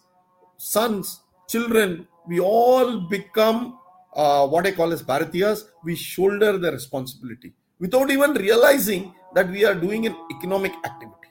sons, 0.56 1.20
children, 1.48 2.08
we 2.26 2.40
all 2.40 3.00
become 3.08 3.78
uh, 4.14 4.44
what 4.46 4.66
I 4.66 4.72
call 4.72 4.92
as 4.92 5.04
Bharatiyas, 5.04 5.64
we 5.84 5.94
shoulder 5.94 6.58
the 6.58 6.72
responsibility 6.72 7.52
without 7.78 8.10
even 8.10 8.32
realizing 8.34 9.14
that 9.34 9.48
we 9.48 9.64
are 9.64 9.74
doing 9.74 10.06
an 10.06 10.16
economic 10.36 10.72
activity. 10.84 11.27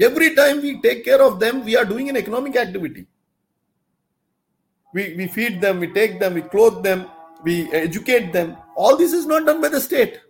Every 0.00 0.34
time 0.34 0.62
we 0.62 0.80
take 0.80 1.04
care 1.04 1.20
of 1.20 1.40
them, 1.40 1.64
we 1.64 1.76
are 1.76 1.84
doing 1.84 2.08
an 2.08 2.16
economic 2.16 2.56
activity. 2.56 3.06
We, 4.94 5.14
we 5.16 5.26
feed 5.26 5.60
them, 5.60 5.80
we 5.80 5.88
take 5.92 6.20
them, 6.20 6.34
we 6.34 6.42
clothe 6.42 6.82
them, 6.82 7.08
we 7.42 7.70
educate 7.72 8.32
them. 8.32 8.56
All 8.76 8.96
this 8.96 9.12
is 9.12 9.26
not 9.26 9.44
done 9.44 9.60
by 9.60 9.68
the 9.68 9.80
state. 9.80 10.20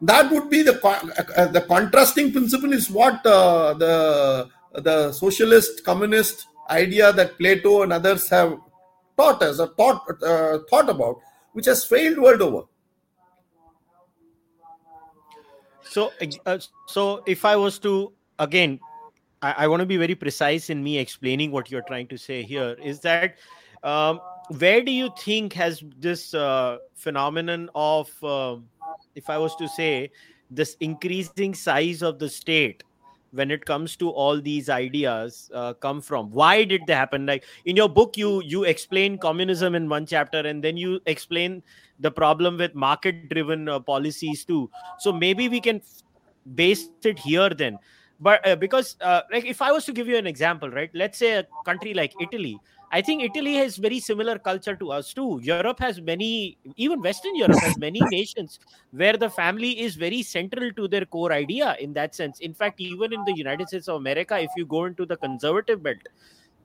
That 0.00 0.30
would 0.30 0.50
be 0.50 0.62
the 0.62 0.84
uh, 0.84 1.46
the 1.46 1.62
contrasting 1.62 2.32
principle 2.32 2.72
is 2.72 2.90
what 2.90 3.24
uh, 3.24 3.74
the 3.74 4.48
the 4.74 5.12
socialist 5.12 5.84
communist 5.84 6.46
idea 6.68 7.12
that 7.12 7.38
Plato 7.38 7.82
and 7.82 7.92
others 7.92 8.28
have 8.28 8.58
taught 9.16 9.42
us 9.42 9.60
or 9.60 9.68
thought 9.68 10.02
uh, 10.22 10.58
thought 10.68 10.90
about, 10.90 11.20
which 11.52 11.66
has 11.66 11.84
failed 11.84 12.18
world 12.18 12.42
over. 12.42 12.62
So, 15.90 16.12
uh, 16.46 16.58
so 16.86 17.22
if 17.26 17.44
I 17.44 17.56
was 17.56 17.78
to 17.80 18.12
again, 18.38 18.80
I, 19.42 19.54
I 19.58 19.68
want 19.68 19.80
to 19.80 19.86
be 19.86 19.96
very 19.96 20.14
precise 20.14 20.70
in 20.70 20.82
me 20.82 20.98
explaining 20.98 21.50
what 21.50 21.70
you're 21.70 21.82
trying 21.86 22.08
to 22.08 22.16
say 22.16 22.42
here. 22.42 22.76
Is 22.82 23.00
that 23.00 23.36
um, 23.82 24.20
where 24.58 24.82
do 24.82 24.90
you 24.90 25.10
think 25.18 25.52
has 25.52 25.82
this 25.98 26.34
uh, 26.34 26.78
phenomenon 26.94 27.70
of, 27.74 28.10
uh, 28.22 28.56
if 29.14 29.30
I 29.30 29.38
was 29.38 29.54
to 29.56 29.68
say, 29.68 30.10
this 30.50 30.76
increasing 30.80 31.54
size 31.54 32.02
of 32.02 32.18
the 32.18 32.28
state 32.28 32.82
when 33.34 33.50
it 33.50 33.64
comes 33.64 33.96
to 33.96 34.10
all 34.10 34.40
these 34.40 34.68
ideas 34.68 35.50
uh, 35.54 35.74
come 35.74 36.00
from? 36.00 36.30
Why 36.30 36.64
did 36.64 36.82
they 36.86 36.94
happen? 36.94 37.26
Like 37.26 37.44
in 37.64 37.76
your 37.76 37.88
book 37.88 38.16
you 38.16 38.42
you 38.42 38.64
explain 38.64 39.18
communism 39.18 39.74
in 39.74 39.88
one 39.88 40.06
chapter 40.06 40.38
and 40.38 40.62
then 40.62 40.76
you 40.76 41.00
explain 41.06 41.62
the 42.00 42.10
problem 42.10 42.56
with 42.58 42.74
market 42.74 43.28
driven 43.28 43.68
uh, 43.68 43.80
policies 43.80 44.44
too. 44.44 44.70
So 44.98 45.12
maybe 45.12 45.48
we 45.48 45.60
can 45.60 45.82
base 46.54 46.88
it 47.04 47.18
here 47.18 47.50
then. 47.50 47.78
But 48.20 48.46
uh, 48.46 48.56
because 48.56 48.96
uh, 49.00 49.22
like 49.32 49.44
if 49.44 49.60
i 49.60 49.72
was 49.72 49.84
to 49.86 49.92
give 49.92 50.06
you 50.06 50.16
an 50.16 50.26
example 50.26 50.70
right? 50.70 50.90
Let's 50.94 51.18
say 51.18 51.32
a 51.38 51.46
country 51.64 51.94
like 51.94 52.14
italy 52.20 52.60
I 52.96 53.02
think 53.02 53.24
Italy 53.24 53.54
has 53.54 53.76
very 53.76 53.98
similar 53.98 54.38
culture 54.38 54.76
to 54.76 54.92
us 54.92 55.12
too. 55.12 55.40
Europe 55.42 55.80
has 55.80 56.00
many, 56.00 56.58
even 56.76 57.02
Western 57.02 57.34
Europe 57.34 57.58
has 57.58 57.76
many 57.76 58.00
nations 58.12 58.60
where 58.92 59.16
the 59.16 59.28
family 59.28 59.80
is 59.80 59.96
very 59.96 60.22
central 60.22 60.70
to 60.74 60.86
their 60.86 61.04
core 61.04 61.32
idea 61.32 61.76
in 61.80 61.92
that 61.94 62.14
sense. 62.14 62.38
In 62.38 62.54
fact, 62.54 62.80
even 62.80 63.12
in 63.12 63.24
the 63.24 63.34
United 63.36 63.66
States 63.66 63.88
of 63.88 63.96
America, 63.96 64.38
if 64.38 64.52
you 64.56 64.64
go 64.64 64.84
into 64.84 65.04
the 65.04 65.16
conservative 65.16 65.82
belt, 65.82 66.06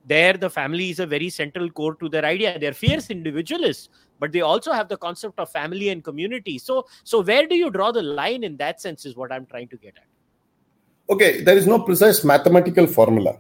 there 0.05 0.33
the 0.33 0.51
family 0.51 0.91
is 0.91 0.99
a 0.99 1.07
very 1.07 1.31
central 1.31 1.67
core 1.71 1.95
to 1.95 2.07
their 2.07 2.25
idea. 2.25 2.59
They're 2.59 2.73
fierce 2.73 3.09
individualists, 3.09 3.89
but 4.19 4.31
they 4.31 4.41
also 4.41 4.71
have 4.71 4.87
the 4.87 4.97
concept 4.97 5.39
of 5.39 5.49
family 5.49 5.89
and 5.89 6.03
community. 6.03 6.59
So, 6.59 6.85
so 7.03 7.21
where 7.23 7.47
do 7.47 7.55
you 7.55 7.71
draw 7.71 7.91
the 7.91 8.03
line 8.03 8.43
in 8.43 8.55
that 8.57 8.79
sense? 8.79 9.03
Is 9.07 9.15
what 9.15 9.31
I'm 9.31 9.47
trying 9.47 9.69
to 9.69 9.77
get 9.77 9.95
at. 9.97 10.05
Okay, 11.11 11.41
there 11.41 11.57
is 11.57 11.65
no 11.65 11.79
precise 11.79 12.23
mathematical 12.23 12.85
formula 12.85 13.39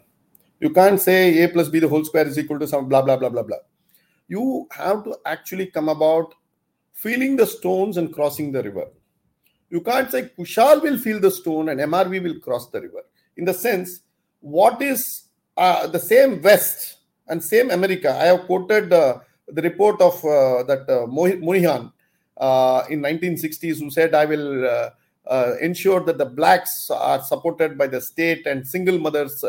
you 0.59 0.69
can't 0.69 0.99
say 0.99 1.43
a 1.43 1.49
plus 1.49 1.69
b 1.69 1.79
the 1.79 1.87
whole 1.87 2.03
square 2.03 2.27
is 2.27 2.37
equal 2.37 2.59
to 2.59 2.67
some 2.67 2.87
blah 2.89 3.01
blah 3.01 3.17
blah 3.17 3.29
blah 3.29 3.43
blah. 3.43 3.57
You 4.27 4.67
have 4.71 5.03
to 5.05 5.17
actually 5.25 5.67
come 5.67 5.89
about 5.89 6.35
feeling 6.93 7.35
the 7.35 7.45
stones 7.45 7.97
and 7.97 8.13
crossing 8.13 8.51
the 8.51 8.61
river. 8.61 8.87
You 9.69 9.81
can't 9.81 10.11
say 10.11 10.29
Kushal 10.37 10.81
will 10.81 10.97
feel 10.97 11.19
the 11.19 11.31
stone 11.31 11.69
and 11.69 11.79
MRV 11.79 12.23
will 12.23 12.39
cross 12.39 12.69
the 12.69 12.81
river. 12.81 13.03
In 13.37 13.45
the 13.45 13.53
sense, 13.53 14.01
what 14.41 14.81
is 14.81 15.23
uh, 15.55 15.87
the 15.87 15.99
same 15.99 16.41
West 16.41 16.97
and 17.27 17.43
same 17.43 17.71
America? 17.71 18.11
I 18.11 18.25
have 18.25 18.45
quoted 18.45 18.91
uh, 18.91 19.19
the 19.47 19.61
report 19.61 20.01
of 20.01 20.13
uh, 20.25 20.63
that 20.63 20.89
uh, 20.89 21.07
Moynihan 21.07 21.91
uh, 22.37 22.83
in 22.89 23.01
1960s 23.01 23.79
who 23.79 23.89
said, 23.89 24.13
"I 24.13 24.25
will." 24.25 24.67
Uh, 24.67 24.89
uh, 25.27 25.53
ensure 25.61 25.99
that 25.99 26.17
the 26.17 26.25
blacks 26.25 26.89
are 26.89 27.21
supported 27.21 27.77
by 27.77 27.85
the 27.85 28.01
state 28.01 28.47
and 28.47 28.67
single 28.67 28.97
mothers 28.97 29.43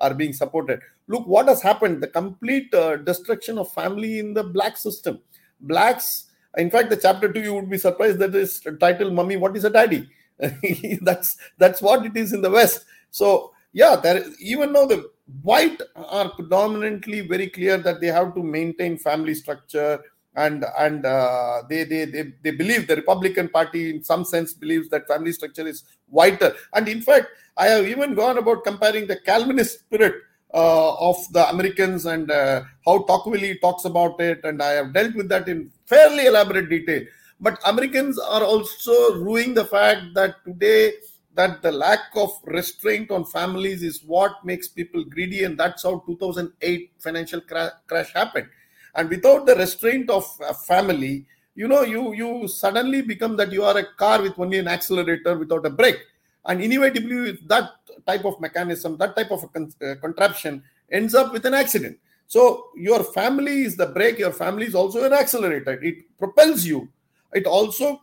are 0.00 0.14
being 0.14 0.32
supported. 0.32 0.80
Look 1.08 1.26
what 1.26 1.48
has 1.48 1.62
happened 1.62 2.02
the 2.02 2.08
complete 2.08 2.72
uh, 2.74 2.96
destruction 2.96 3.58
of 3.58 3.72
family 3.72 4.18
in 4.18 4.34
the 4.34 4.44
black 4.44 4.76
system. 4.76 5.20
Blacks, 5.60 6.30
in 6.56 6.70
fact, 6.70 6.90
the 6.90 6.96
chapter 6.96 7.32
two, 7.32 7.40
you 7.40 7.54
would 7.54 7.70
be 7.70 7.78
surprised 7.78 8.18
that 8.18 8.34
is 8.34 8.60
titled 8.80 9.12
Mummy, 9.12 9.36
What 9.36 9.56
is 9.56 9.64
a 9.64 9.70
Daddy? 9.70 10.08
that's 11.02 11.36
that's 11.58 11.82
what 11.82 12.06
it 12.06 12.16
is 12.16 12.32
in 12.32 12.40
the 12.40 12.50
West. 12.50 12.84
So, 13.10 13.52
yeah, 13.72 13.96
there 13.96 14.18
is, 14.18 14.40
even 14.40 14.72
though 14.72 14.86
the 14.86 15.10
white 15.42 15.80
are 15.94 16.30
predominantly 16.30 17.20
very 17.20 17.48
clear 17.48 17.76
that 17.78 18.00
they 18.00 18.08
have 18.08 18.34
to 18.34 18.42
maintain 18.42 18.96
family 18.98 19.34
structure 19.34 20.02
and 20.36 20.64
and 20.78 21.04
uh, 21.04 21.62
they, 21.68 21.84
they 21.84 22.04
they 22.04 22.32
they 22.42 22.50
believe 22.52 22.86
the 22.86 22.96
republican 22.96 23.48
party 23.48 23.90
in 23.90 24.02
some 24.04 24.24
sense 24.24 24.52
believes 24.52 24.88
that 24.88 25.08
family 25.08 25.32
structure 25.32 25.66
is 25.66 25.82
vital 26.12 26.52
and 26.74 26.88
in 26.88 27.02
fact 27.02 27.26
I 27.56 27.66
have 27.66 27.86
even 27.86 28.14
gone 28.14 28.38
about 28.38 28.64
comparing 28.64 29.06
the 29.06 29.16
Calvinist 29.16 29.80
spirit 29.80 30.14
uh, 30.54 30.94
of 30.94 31.16
the 31.32 31.46
Americans 31.50 32.06
and 32.06 32.30
uh, 32.30 32.62
how 32.86 33.02
Tocqueville 33.02 33.54
talks 33.60 33.84
about 33.84 34.18
it, 34.20 34.40
and 34.44 34.62
I 34.62 34.70
have 34.70 34.94
dealt 34.94 35.14
with 35.14 35.28
that 35.28 35.46
in 35.46 35.70
fairly 35.84 36.24
elaborate 36.24 36.70
detail. 36.70 37.04
But 37.38 37.60
Americans 37.66 38.18
are 38.18 38.42
also 38.42 39.14
ruining 39.16 39.54
the 39.54 39.66
fact 39.66 40.14
that 40.14 40.36
today 40.44 40.94
that 41.34 41.60
the 41.62 41.70
lack 41.70 42.00
of 42.16 42.30
restraint 42.44 43.10
on 43.10 43.24
families 43.24 43.82
is 43.82 44.02
what 44.04 44.44
makes 44.44 44.66
people 44.66 45.04
greedy, 45.04 45.44
and 45.44 45.58
that's 45.58 45.82
how 45.82 46.00
2008 46.06 46.92
financial 46.98 47.42
cra- 47.42 47.74
crash 47.86 48.12
happened. 48.14 48.48
And 48.94 49.08
without 49.08 49.46
the 49.46 49.54
restraint 49.54 50.10
of 50.10 50.24
a 50.46 50.54
family, 50.54 51.26
you 51.54 51.68
know, 51.68 51.82
you 51.82 52.14
you 52.14 52.48
suddenly 52.48 53.02
become 53.02 53.36
that 53.36 53.52
you 53.52 53.64
are 53.64 53.76
a 53.76 53.84
car 53.84 54.22
with 54.22 54.38
only 54.38 54.58
an 54.58 54.68
accelerator 54.68 55.36
without 55.36 55.66
a 55.66 55.70
brake 55.70 56.00
and 56.46 56.62
inevitably, 56.62 57.38
that 57.46 57.70
type 58.06 58.24
of 58.24 58.40
mechanism, 58.40 58.96
that 58.98 59.14
type 59.14 59.30
of 59.30 59.52
con- 59.52 59.72
uh, 59.82 59.94
contraption 60.00 60.62
ends 60.90 61.14
up 61.14 61.32
with 61.32 61.44
an 61.44 61.54
accident. 61.54 61.98
So 62.26 62.68
your 62.76 63.04
family 63.04 63.62
is 63.62 63.76
the 63.76 63.86
brake, 63.86 64.18
your 64.18 64.32
family 64.32 64.66
is 64.66 64.74
also 64.74 65.04
an 65.04 65.12
accelerator. 65.12 65.82
It 65.82 66.16
propels 66.18 66.64
you. 66.64 66.88
It 67.32 67.46
also 67.46 68.00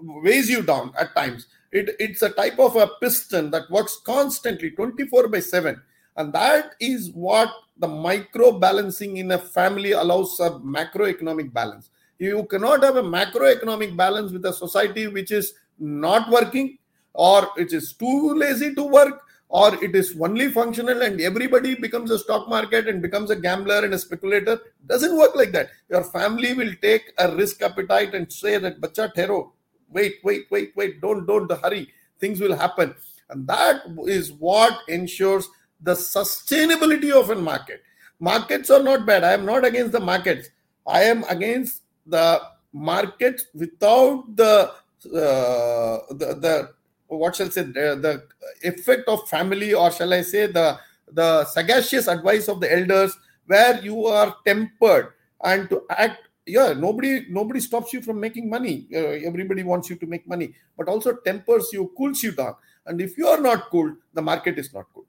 weighs 0.00 0.50
you 0.50 0.62
down 0.62 0.92
at 0.98 1.14
times. 1.14 1.46
It, 1.72 1.96
it's 1.98 2.22
a 2.22 2.30
type 2.30 2.58
of 2.58 2.76
a 2.76 2.88
piston 3.00 3.50
that 3.52 3.70
works 3.70 3.98
constantly 4.04 4.72
24 4.72 5.28
by 5.28 5.40
7. 5.40 5.80
And 6.16 6.32
that 6.32 6.74
is 6.80 7.10
what 7.12 7.50
the 7.80 7.88
micro 7.88 8.52
balancing 8.52 9.16
in 9.16 9.32
a 9.32 9.38
family 9.38 9.92
allows 9.92 10.38
a 10.40 10.50
macroeconomic 10.50 11.52
balance. 11.52 11.90
You 12.18 12.44
cannot 12.44 12.82
have 12.82 12.96
a 12.96 13.02
macroeconomic 13.02 13.96
balance 13.96 14.32
with 14.32 14.44
a 14.44 14.52
society 14.52 15.06
which 15.06 15.30
is 15.30 15.54
not 15.78 16.30
working 16.30 16.78
or 17.14 17.48
it 17.56 17.72
is 17.72 17.94
too 17.94 18.34
lazy 18.34 18.74
to 18.74 18.82
work 18.84 19.22
or 19.48 19.82
it 19.82 19.96
is 19.96 20.14
only 20.20 20.48
functional 20.48 21.02
and 21.02 21.20
everybody 21.20 21.74
becomes 21.74 22.10
a 22.10 22.18
stock 22.18 22.48
market 22.48 22.86
and 22.86 23.00
becomes 23.00 23.30
a 23.30 23.36
gambler 23.36 23.82
and 23.84 23.94
a 23.94 23.98
speculator. 23.98 24.60
Doesn't 24.86 25.16
work 25.16 25.34
like 25.34 25.52
that. 25.52 25.70
Your 25.88 26.04
family 26.04 26.52
will 26.52 26.74
take 26.82 27.12
a 27.18 27.34
risk 27.34 27.62
appetite 27.62 28.14
and 28.14 28.30
say 28.30 28.58
that 28.58 28.80
bacha 28.80 29.10
thero 29.16 29.52
wait 29.88 30.16
wait 30.22 30.46
wait 30.50 30.72
wait 30.76 31.00
don't 31.00 31.26
don't 31.26 31.50
hurry. 31.62 31.88
Things 32.20 32.40
will 32.40 32.54
happen. 32.54 32.94
And 33.30 33.46
that 33.48 33.82
is 34.06 34.32
what 34.32 34.78
ensures 34.88 35.48
the 35.82 35.94
sustainability 35.94 37.10
of 37.10 37.30
a 37.30 37.36
market. 37.36 37.82
Markets 38.18 38.70
are 38.70 38.82
not 38.82 39.06
bad. 39.06 39.24
I 39.24 39.32
am 39.32 39.46
not 39.46 39.64
against 39.64 39.92
the 39.92 40.00
markets. 40.00 40.50
I 40.86 41.02
am 41.04 41.24
against 41.28 41.82
the 42.06 42.40
market 42.72 43.42
without 43.54 44.24
the 44.36 44.72
uh, 45.06 45.98
the, 46.10 46.36
the 46.44 46.70
what 47.08 47.34
shall 47.36 47.46
I 47.46 47.50
say 47.50 47.62
the, 47.62 47.96
the 47.96 48.22
effect 48.62 49.08
of 49.08 49.28
family 49.28 49.74
or 49.74 49.90
shall 49.90 50.12
I 50.12 50.22
say 50.22 50.46
the 50.46 50.78
the 51.12 51.44
sagacious 51.46 52.06
advice 52.06 52.48
of 52.48 52.60
the 52.60 52.72
elders 52.72 53.16
where 53.46 53.80
you 53.80 54.06
are 54.06 54.36
tempered 54.46 55.14
and 55.42 55.68
to 55.70 55.82
act 55.90 56.28
yeah 56.46 56.72
nobody 56.72 57.26
nobody 57.28 57.60
stops 57.60 57.92
you 57.92 58.02
from 58.02 58.20
making 58.20 58.48
money. 58.48 58.86
Uh, 58.94 59.18
everybody 59.26 59.62
wants 59.62 59.88
you 59.88 59.96
to 59.96 60.06
make 60.06 60.28
money 60.28 60.54
but 60.76 60.88
also 60.88 61.16
tempers 61.24 61.70
you 61.72 61.90
cools 61.96 62.22
you 62.22 62.32
down. 62.32 62.54
And 62.86 63.00
if 63.00 63.16
you 63.16 63.26
are 63.26 63.40
not 63.40 63.70
cool 63.70 63.94
the 64.12 64.22
market 64.22 64.58
is 64.58 64.72
not 64.72 64.86
good 64.94 65.04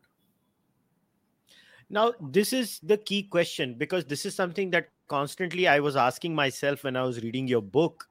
now 1.92 2.14
this 2.20 2.54
is 2.54 2.80
the 2.84 2.98
key 2.98 3.24
question 3.24 3.76
because 3.78 4.06
this 4.06 4.26
is 4.26 4.34
something 4.34 4.70
that 4.72 4.90
constantly 5.08 5.68
i 5.68 5.80
was 5.80 5.96
asking 5.96 6.34
myself 6.34 6.84
when 6.84 6.96
i 6.96 7.04
was 7.04 7.22
reading 7.22 7.48
your 7.48 7.62
book 7.62 8.08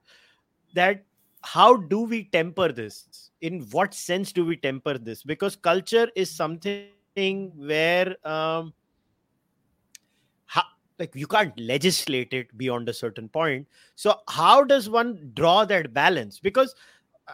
that 0.75 1.05
how 1.43 1.77
do 1.77 2.01
we 2.01 2.25
temper 2.25 2.71
this? 2.73 3.31
In 3.41 3.61
what 3.71 3.95
sense 3.95 4.33
do 4.33 4.45
we 4.45 4.57
temper 4.57 4.99
this? 4.99 5.23
Because 5.23 5.57
culture 5.57 6.09
is 6.15 6.31
something 6.31 7.53
where 7.57 8.15
um, 8.27 8.73
like 10.99 11.15
you 11.15 11.27
can't 11.27 11.59
legislate 11.59 12.35
it 12.35 12.57
beyond 12.59 12.89
a 12.89 12.93
certain 12.93 13.29
point. 13.29 13.67
So 13.97 14.21
how 14.29 14.65
does 14.65 14.91
one 14.91 15.31
draw 15.33 15.65
that 15.65 15.95
balance? 15.95 16.39
Because 16.39 16.75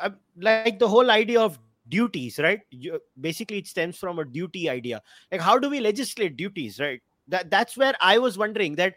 uh, 0.01 0.11
like 0.39 0.79
the 0.79 0.89
whole 0.89 1.11
idea 1.11 1.41
of 1.41 1.59
duties 1.89 2.39
right 2.39 2.61
you, 2.71 3.01
basically 3.21 3.59
it 3.59 3.67
stems 3.67 3.97
from 3.97 4.19
a 4.19 4.25
duty 4.25 4.69
idea 4.69 5.01
like 5.31 5.41
how 5.41 5.59
do 5.59 5.71
we 5.71 5.81
legislate 5.81 6.37
duties 6.37 6.81
right 6.81 7.03
that 7.29 7.51
that's 7.51 7.77
where 7.77 7.95
i 8.01 8.19
was 8.19 8.37
wondering 8.39 8.75
that 8.75 8.95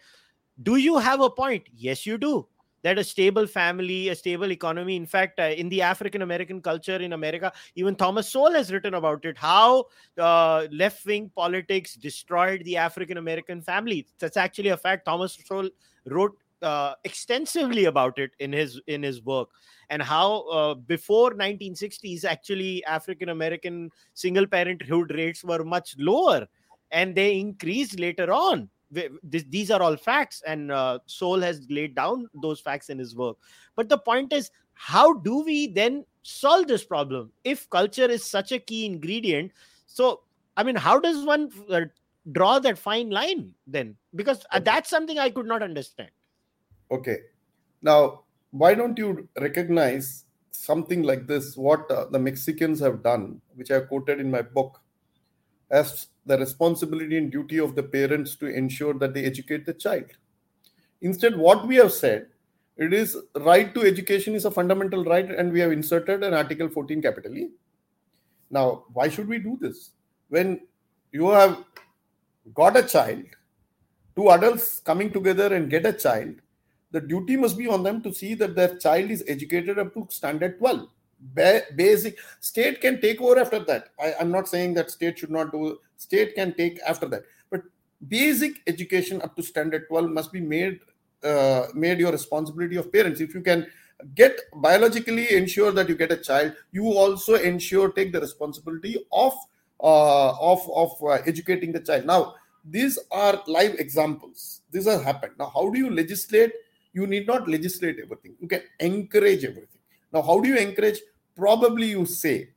do 0.64 0.76
you 0.76 0.98
have 0.98 1.22
a 1.22 1.30
point 1.30 1.64
yes 1.74 2.06
you 2.06 2.18
do 2.18 2.48
that 2.82 2.98
a 2.98 3.04
stable 3.04 3.46
family, 3.46 4.10
a 4.10 4.16
stable 4.16 4.52
economy. 4.52 4.96
In 4.96 5.06
fact, 5.06 5.40
uh, 5.40 5.44
in 5.44 5.70
the 5.70 5.82
African 5.82 6.22
American 6.22 6.62
culture 6.62 6.96
in 6.96 7.14
America, 7.14 7.52
even 7.76 7.96
Thomas 7.96 8.30
Sowell 8.30 8.54
has 8.54 8.72
written 8.72 8.94
about 8.94 9.26
it 9.26 9.38
how 9.38 9.86
uh, 10.18 10.68
left 10.72 11.06
wing 11.06 11.32
politics 11.36 11.96
destroyed 11.96 12.64
the 12.66 12.78
African 12.78 13.18
American 13.18 13.62
family. 13.62 14.08
That's 14.20 14.38
actually 14.38 14.70
a 14.70 14.78
fact. 14.78 15.06
Thomas 15.06 15.38
Sowell 15.46 15.70
wrote 16.06 16.38
uh, 16.62 16.94
extensively 17.04 17.86
about 17.86 18.20
it 18.20 18.32
in 18.40 18.52
his 18.52 18.82
in 18.88 19.04
his 19.04 19.24
work 19.24 19.50
and 19.90 20.02
how 20.02 20.48
uh, 20.50 20.74
before 20.74 21.32
1960s 21.32 22.26
actually 22.26 22.84
african 22.86 23.30
american 23.30 23.90
single 24.14 24.46
parenthood 24.46 25.12
rates 25.16 25.44
were 25.44 25.64
much 25.64 25.96
lower 25.98 26.48
and 26.92 27.16
they 27.16 27.40
increased 27.40 28.00
later 28.00 28.32
on. 28.32 28.70
These 29.24 29.70
are 29.70 29.82
all 29.82 29.96
facts 29.96 30.42
and 30.48 30.72
uh, 30.72 31.00
Sowell 31.06 31.42
has 31.42 31.68
laid 31.70 31.96
down 31.96 32.28
those 32.42 32.60
facts 32.60 32.90
in 32.90 32.98
his 32.98 33.16
work. 33.16 33.38
But 33.76 33.88
the 33.88 34.00
point 34.00 34.34
is 34.34 34.50
how 34.74 35.14
do 35.14 35.44
we 35.44 35.68
then 35.68 36.06
solve 36.24 36.68
this 36.68 36.84
problem 36.84 37.32
if 37.44 37.70
culture 37.70 38.06
is 38.06 38.24
such 38.24 38.52
a 38.52 38.60
key 38.60 38.86
ingredient? 38.86 39.52
So 39.86 40.22
i 40.58 40.64
mean 40.64 40.76
how 40.76 41.00
does 41.00 41.24
one 41.24 41.52
uh, 41.70 41.82
draw 42.32 42.58
that 42.60 42.80
fine 42.80 43.12
line 43.12 43.54
then? 43.68 43.96
Because 44.16 44.44
uh, 44.52 44.60
that's 44.60 44.90
something 44.90 45.20
i 45.20 45.30
could 45.30 45.46
not 45.46 45.62
understand 45.62 46.10
okay 46.92 47.18
now 47.82 48.22
why 48.52 48.74
don't 48.74 48.98
you 48.98 49.28
recognize 49.40 50.26
something 50.52 51.04
like 51.04 51.28
this 51.28 51.56
what 51.56 51.90
uh, 51.92 52.06
the 52.12 52.20
mexicans 52.20 52.80
have 52.80 53.02
done 53.04 53.42
which 53.56 53.72
i 53.72 53.80
quoted 53.80 54.20
in 54.20 54.30
my 54.30 54.42
book 54.42 54.82
as 55.72 56.08
the 56.26 56.38
responsibility 56.38 57.18
and 57.18 57.32
duty 57.32 57.60
of 57.60 57.76
the 57.76 57.84
parents 57.84 58.36
to 58.36 58.48
ensure 58.48 58.94
that 58.94 59.14
they 59.14 59.26
educate 59.26 59.66
the 59.66 59.74
child. 59.74 60.06
Instead, 61.02 61.38
what 61.38 61.68
we 61.68 61.76
have 61.76 61.92
said, 61.92 62.28
it 62.78 62.94
is 62.94 63.18
right 63.36 63.74
to 63.74 63.82
education 63.82 64.36
is 64.36 64.46
a 64.46 64.52
fundamental 64.52 65.04
right, 65.04 65.30
and 65.30 65.52
we 65.52 65.60
have 65.60 65.72
inserted 65.72 66.24
an 66.24 66.34
Article 66.34 66.70
14 66.70 67.02
capital 67.02 67.36
E. 67.38 67.50
Now, 68.50 68.86
why 68.94 69.10
should 69.10 69.28
we 69.28 69.40
do 69.40 69.58
this? 69.60 69.92
When 70.30 70.62
you 71.12 71.30
have 71.30 71.64
got 72.54 72.78
a 72.78 72.84
child, 72.84 73.24
two 74.16 74.30
adults 74.30 74.80
coming 74.80 75.12
together 75.12 75.54
and 75.54 75.70
get 75.70 75.86
a 75.86 75.94
child, 75.94 76.36
the 76.92 77.02
duty 77.02 77.36
must 77.36 77.58
be 77.58 77.68
on 77.68 77.84
them 77.84 78.02
to 78.02 78.14
see 78.14 78.34
that 78.36 78.56
their 78.56 78.76
child 78.78 79.12
is 79.12 79.24
educated 79.28 79.78
up 79.80 79.94
to 79.94 80.08
standard 80.10 80.58
12 80.60 80.88
basic 81.76 82.18
state 82.40 82.82
can 82.82 83.02
take 83.02 83.22
over 83.22 83.40
after 83.40 83.60
that. 83.60 83.90
I, 84.00 84.14
i'm 84.20 84.32
not 84.32 84.48
saying 84.48 84.74
that 84.76 84.92
state 84.92 85.20
should 85.20 85.32
not 85.32 85.52
do 85.52 85.80
state 85.98 86.36
can 86.36 86.54
take 86.56 86.80
after 86.88 87.08
that. 87.08 87.24
But 87.50 87.64
basic 88.08 88.62
education 88.68 89.22
up 89.22 89.36
to 89.36 89.44
standard 89.44 89.88
12 89.90 90.10
must 90.12 90.32
be 90.32 90.42
made 90.42 90.80
uh, 91.24 91.68
made 91.74 92.00
your 92.00 92.12
responsibility 92.12 92.78
of 92.78 92.92
parents. 92.92 93.20
If 93.20 93.34
you 93.34 93.42
can 93.42 93.68
get 94.16 94.40
biologically 94.56 95.34
ensure 95.34 95.74
that 95.74 95.90
you 95.90 95.96
get 95.96 96.12
a 96.12 96.18
child 96.18 96.54
you 96.72 96.86
also 96.86 97.36
ensure 97.36 97.92
take 97.92 98.14
the 98.14 98.22
responsibility 98.22 99.06
of 99.12 99.34
uh, 99.82 100.30
of 100.40 100.62
of 100.74 100.92
uh, 101.04 101.22
educating 101.26 101.74
the 101.74 101.82
child. 101.82 102.06
Now 102.06 102.36
these 102.64 102.98
are 103.12 103.42
live 103.48 103.76
examples. 103.76 104.62
These 104.72 104.88
have 104.88 105.04
happened. 105.04 105.34
Now 105.38 105.52
how 105.54 105.70
do 105.70 105.78
you 105.78 105.90
legislate 105.90 106.54
you 106.94 107.08
need 107.08 107.28
not 107.28 107.48
legislate 107.48 107.98
everything 108.04 108.36
you 108.40 108.48
can 108.48 108.62
encourage 108.80 109.44
everything 109.44 109.80
now, 110.12 110.22
how 110.22 110.40
do 110.40 110.50
you 110.50 110.58
encourage? 110.58 111.02
Probably 111.36 111.88
you 111.88 112.06
say 112.06 112.50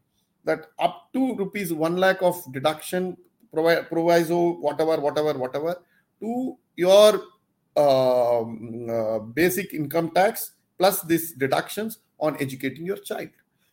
that 0.44 0.66
up 0.78 1.12
to 1.12 1.36
rupees 1.36 1.72
1 1.72 1.96
lakh 1.96 2.22
of 2.22 2.40
deduction, 2.52 3.16
proviso, 3.52 4.54
whatever, 4.54 5.00
whatever, 5.00 5.38
whatever, 5.38 5.76
to 6.20 6.56
your 6.76 7.22
um, 7.76 8.88
uh, 8.90 9.18
basic 9.18 9.74
income 9.74 10.10
tax 10.10 10.52
plus 10.78 11.02
these 11.02 11.32
deductions 11.32 11.98
on 12.18 12.36
educating 12.40 12.86
your 12.86 12.96
child. 12.96 13.28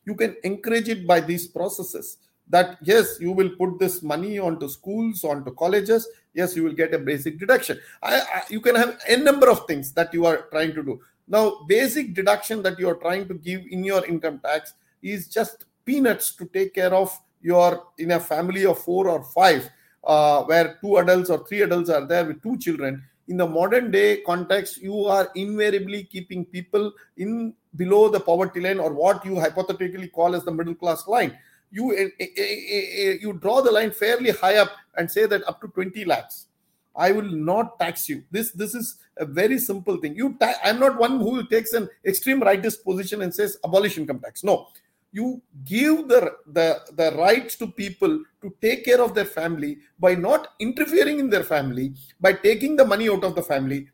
You 0.05 0.15
can 0.15 0.35
encourage 0.43 0.89
it 0.89 1.07
by 1.07 1.21
these 1.21 1.47
processes 1.47 2.17
that 2.49 2.77
yes 2.81 3.17
you 3.19 3.31
will 3.31 3.49
put 3.57 3.77
this 3.79 4.01
money 4.01 4.39
onto 4.39 4.67
schools 4.67 5.23
onto 5.23 5.53
colleges 5.53 6.07
yes 6.33 6.55
you 6.55 6.63
will 6.63 6.73
get 6.73 6.93
a 6.93 6.99
basic 6.99 7.37
deduction 7.39 7.79
I, 8.01 8.19
I, 8.19 8.43
you 8.49 8.61
can 8.61 8.75
have 8.75 8.99
a 9.07 9.17
number 9.17 9.49
of 9.49 9.67
things 9.67 9.91
that 9.93 10.13
you 10.13 10.25
are 10.25 10.47
trying 10.51 10.73
to 10.73 10.83
do 10.83 10.99
now, 11.29 11.59
basic 11.67 12.15
deduction 12.15 12.63
that 12.63 12.79
you 12.79 12.89
are 12.89 12.95
trying 12.95 13.27
to 13.27 13.35
give 13.35 13.61
in 13.69 13.83
your 13.83 14.03
income 14.05 14.41
tax 14.43 14.73
is 15.03 15.27
just 15.27 15.65
peanuts 15.85 16.35
to 16.35 16.45
take 16.45 16.73
care 16.73 16.93
of 16.93 17.15
your 17.41 17.83
in 17.99 18.11
a 18.11 18.19
family 18.19 18.65
of 18.65 18.79
four 18.79 19.07
or 19.07 19.23
five, 19.23 19.69
uh, 20.03 20.43
where 20.43 20.79
two 20.81 20.97
adults 20.97 21.29
or 21.29 21.45
three 21.45 21.61
adults 21.61 21.91
are 21.91 22.05
there 22.05 22.25
with 22.25 22.41
two 22.41 22.57
children. 22.57 23.03
In 23.27 23.37
the 23.37 23.45
modern 23.45 23.91
day 23.91 24.21
context, 24.21 24.81
you 24.81 25.05
are 25.05 25.29
invariably 25.35 26.03
keeping 26.03 26.45
people 26.45 26.91
in 27.17 27.53
below 27.75 28.09
the 28.09 28.19
poverty 28.19 28.59
line 28.59 28.79
or 28.79 28.91
what 28.91 29.23
you 29.23 29.39
hypothetically 29.39 30.07
call 30.07 30.35
as 30.35 30.43
the 30.43 30.51
middle 30.51 30.73
class 30.73 31.07
line. 31.07 31.37
You 31.71 31.95
eh, 31.95 32.09
eh, 32.19 32.27
eh, 32.37 33.17
you 33.21 33.33
draw 33.33 33.61
the 33.61 33.71
line 33.71 33.91
fairly 33.91 34.31
high 34.31 34.57
up 34.57 34.71
and 34.97 35.09
say 35.09 35.25
that 35.27 35.47
up 35.47 35.61
to 35.61 35.67
20 35.67 36.03
lakhs 36.05 36.47
I 36.95 37.11
will 37.11 37.29
not 37.29 37.79
tax 37.79 38.09
you. 38.09 38.23
This 38.29 38.51
this 38.51 38.75
is 38.75 38.97
a 39.17 39.25
very 39.25 39.57
simple 39.57 39.97
thing. 39.97 40.15
You, 40.15 40.35
ta- 40.39 40.59
I'm 40.63 40.79
not 40.79 40.99
one 40.99 41.19
who 41.19 41.47
takes 41.47 41.73
an 41.73 41.87
extreme 42.05 42.41
rightist 42.41 42.83
position 42.83 43.21
and 43.21 43.33
says 43.33 43.57
abolish 43.63 43.97
income 43.97 44.19
tax. 44.19 44.43
No, 44.43 44.67
you 45.11 45.41
give 45.63 46.07
the 46.07 46.33
the 46.47 46.81
the 46.95 47.11
rights 47.17 47.55
to 47.57 47.67
people 47.67 48.23
to 48.41 48.53
take 48.61 48.83
care 48.85 49.01
of 49.01 49.13
their 49.13 49.25
family 49.39 49.77
by 49.99 50.15
not 50.15 50.49
interfering 50.59 51.19
in 51.19 51.29
their 51.29 51.43
family, 51.43 51.93
by 52.19 52.33
taking 52.33 52.75
the 52.75 52.85
money 52.85 53.09
out 53.09 53.23
of 53.23 53.35
the 53.35 53.43
family, 53.43 53.87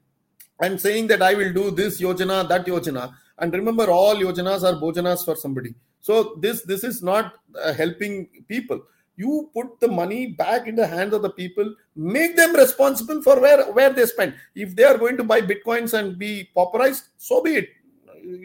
and 0.62 0.80
saying 0.80 1.08
that 1.08 1.22
I 1.22 1.34
will 1.36 1.54
do 1.54 1.72
this 1.72 2.02
yojana, 2.02 2.48
that 2.50 2.66
yojana. 2.66 3.14
And 3.38 3.54
remember, 3.54 3.90
all 3.92 4.16
yojanas 4.16 4.64
are 4.64 4.80
bojanas 4.82 5.26
for 5.26 5.36
somebody. 5.36 5.76
So 6.06 6.38
this 6.38 6.62
this 6.70 6.84
is 6.84 7.02
not 7.02 7.34
uh, 7.60 7.74
helping 7.74 8.28
people. 8.48 8.80
You 9.18 9.50
put 9.56 9.80
the 9.80 9.88
money 9.88 10.28
back 10.42 10.68
in 10.68 10.76
the 10.76 10.86
hands 10.86 11.16
of 11.18 11.24
the 11.24 11.32
people 11.32 11.74
make 11.96 12.36
them 12.36 12.54
responsible 12.56 13.24
for 13.24 13.40
where 13.46 13.64
where 13.78 13.92
they 13.92 14.06
spend. 14.06 14.36
If 14.54 14.76
they 14.76 14.84
are 14.84 15.00
going 15.00 15.18
to 15.18 15.24
buy 15.24 15.42
bitcoins 15.42 15.98
and 16.00 16.20
be 16.20 16.50
pauperized 16.56 17.10
so 17.18 17.42
be 17.42 17.56
it. 17.62 17.70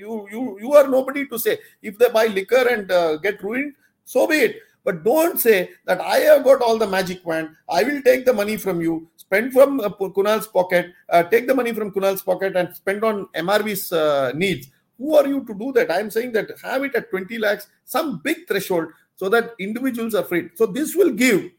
You 0.00 0.26
you 0.32 0.42
you 0.62 0.72
are 0.72 0.88
nobody 0.88 1.26
to 1.26 1.38
say. 1.38 1.58
If 1.82 1.98
they 1.98 2.08
buy 2.08 2.26
liquor 2.38 2.64
and 2.76 2.90
uh, 2.90 3.18
get 3.18 3.42
ruined 3.42 3.74
so 4.06 4.26
be 4.26 4.40
it. 4.48 4.56
But 4.82 5.04
don't 5.04 5.38
say 5.38 5.56
that 5.84 6.00
i 6.00 6.18
have 6.26 6.42
got 6.42 6.62
all 6.66 6.78
the 6.82 6.86
magic 6.92 7.18
wand 7.30 7.50
i 7.78 7.82
will 7.88 7.98
take 8.06 8.24
the 8.28 8.32
money 8.38 8.56
from 8.62 8.80
you 8.80 8.94
spend 9.24 9.52
from 9.56 9.78
uh, 9.78 9.90
kunal's 10.16 10.46
pocket 10.54 10.86
uh, 11.10 11.22
take 11.34 11.46
the 11.50 11.56
money 11.58 11.74
from 11.78 11.90
kunal's 11.96 12.22
pocket 12.30 12.56
and 12.60 12.74
spend 12.74 13.04
on 13.08 13.26
mrv's 13.48 13.92
uh, 13.92 14.32
needs 14.42 14.70
who 15.00 15.16
are 15.20 15.26
you 15.32 15.42
to 15.50 15.54
do 15.64 15.72
that 15.78 15.90
i'm 15.96 16.10
saying 16.16 16.32
that 16.38 16.50
have 16.62 16.84
it 16.88 16.94
at 17.00 17.10
20 17.10 17.38
lakhs 17.46 17.68
some 17.96 18.18
big 18.28 18.46
threshold 18.48 18.96
so 19.20 19.28
that 19.28 19.54
individuals 19.58 20.14
are 20.14 20.24
freed. 20.24 20.52
So 20.56 20.64
this 20.64 20.96
will 20.96 21.12
give 21.12 21.50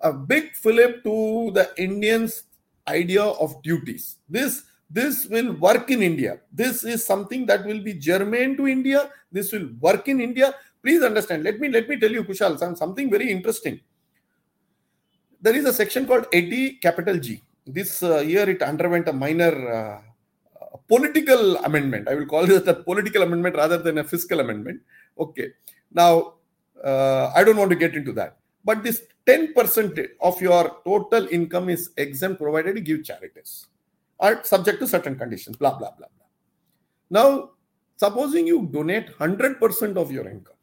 a 0.00 0.14
big 0.14 0.54
fillip 0.56 1.04
to 1.04 1.50
the 1.52 1.68
Indians' 1.76 2.44
idea 2.88 3.22
of 3.22 3.60
duties. 3.62 4.16
This 4.30 4.62
this 4.88 5.26
will 5.26 5.52
work 5.66 5.90
in 5.90 6.00
India. 6.00 6.40
This 6.50 6.84
is 6.84 7.04
something 7.04 7.44
that 7.50 7.66
will 7.66 7.82
be 7.88 7.92
germane 7.92 8.56
to 8.56 8.66
India. 8.66 9.10
This 9.30 9.52
will 9.52 9.68
work 9.78 10.08
in 10.08 10.22
India. 10.22 10.54
Please 10.82 11.02
understand. 11.02 11.44
Let 11.44 11.60
me 11.60 11.68
let 11.68 11.86
me 11.86 12.00
tell 12.00 12.10
you, 12.18 12.24
Kushal, 12.24 12.56
something 12.78 13.10
very 13.10 13.30
interesting. 13.30 13.78
There 15.42 15.54
is 15.54 15.66
a 15.66 15.74
section 15.74 16.06
called 16.06 16.26
80 16.32 16.78
capital 16.86 17.18
G. 17.18 17.42
This 17.66 18.02
uh, 18.02 18.20
year 18.20 18.48
it 18.48 18.62
underwent 18.62 19.06
a 19.08 19.12
minor 19.12 19.52
uh, 19.80 20.00
political 20.88 21.56
amendment. 21.58 22.08
I 22.08 22.14
will 22.14 22.26
call 22.26 22.50
it 22.50 22.68
a 22.68 22.74
political 22.74 23.22
amendment 23.22 23.56
rather 23.56 23.78
than 23.78 23.98
a 23.98 24.04
fiscal 24.04 24.40
amendment. 24.40 24.80
Okay. 25.18 25.50
Now, 25.92 26.34
uh, 26.82 27.32
I 27.34 27.44
don't 27.44 27.56
want 27.56 27.70
to 27.70 27.76
get 27.76 27.94
into 27.94 28.12
that. 28.12 28.36
But 28.64 28.82
this 28.82 29.02
10% 29.26 30.08
of 30.20 30.40
your 30.40 30.78
total 30.84 31.28
income 31.28 31.68
is 31.68 31.90
exempt 31.96 32.40
provided 32.40 32.76
you 32.76 32.82
give 32.82 33.04
charities 33.04 33.66
are 34.18 34.42
subject 34.44 34.80
to 34.80 34.86
certain 34.86 35.16
conditions, 35.16 35.56
blah, 35.56 35.76
blah, 35.76 35.90
blah, 35.90 36.08
blah. 36.16 36.26
Now, 37.10 37.50
supposing 37.96 38.46
you 38.46 38.68
donate 38.72 39.08
100% 39.18 39.96
of 39.96 40.10
your 40.10 40.28
income, 40.28 40.54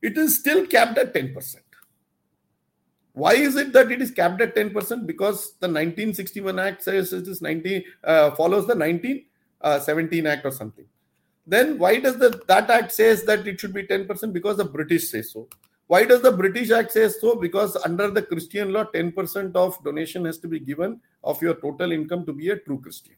it 0.00 0.18
is 0.18 0.38
still 0.38 0.66
capped 0.66 0.98
at 0.98 1.14
10%. 1.14 1.56
Why 3.14 3.34
is 3.34 3.56
it 3.56 3.72
that 3.74 3.92
it 3.92 4.00
is 4.00 4.10
capped 4.10 4.40
at 4.40 4.56
10%? 4.56 4.72
Because 5.06 5.52
the 5.60 5.68
1961 5.68 6.58
Act 6.58 6.82
says 6.82 7.12
it 7.12 7.28
is 7.28 7.42
19 7.42 7.84
uh, 8.04 8.30
follows 8.32 8.66
the 8.66 8.74
1917 8.74 10.26
uh, 10.26 10.30
Act 10.30 10.46
or 10.46 10.50
something. 10.50 10.86
Then 11.46 11.78
why 11.78 11.98
does 11.98 12.18
the 12.18 12.40
that 12.46 12.70
act 12.70 12.92
says 12.92 13.24
that 13.24 13.46
it 13.46 13.58
should 13.58 13.74
be 13.74 13.82
10%? 13.82 14.32
Because 14.32 14.56
the 14.56 14.64
British 14.64 15.10
say 15.10 15.22
so. 15.22 15.48
Why 15.88 16.04
does 16.04 16.22
the 16.22 16.32
British 16.32 16.70
Act 16.70 16.92
say 16.92 17.08
so? 17.08 17.34
Because 17.34 17.76
under 17.84 18.10
the 18.10 18.22
Christian 18.22 18.72
law, 18.72 18.84
10% 18.84 19.54
of 19.56 19.82
donation 19.84 20.24
has 20.24 20.38
to 20.38 20.48
be 20.48 20.60
given 20.60 21.00
of 21.22 21.42
your 21.42 21.54
total 21.54 21.92
income 21.92 22.24
to 22.26 22.32
be 22.32 22.50
a 22.50 22.56
true 22.56 22.80
Christian. 22.80 23.16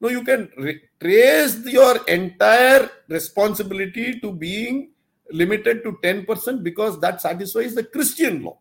No, 0.00 0.08
you 0.08 0.24
can 0.24 0.50
re- 0.56 0.80
trace 1.00 1.58
your 1.66 1.98
entire 2.06 2.88
responsibility 3.08 4.20
to 4.20 4.32
being 4.32 4.90
limited 5.30 5.82
to 5.82 5.92
10% 6.02 6.62
because 6.62 6.98
that 7.00 7.20
satisfies 7.20 7.74
the 7.74 7.84
Christian 7.84 8.42
law. 8.42 8.58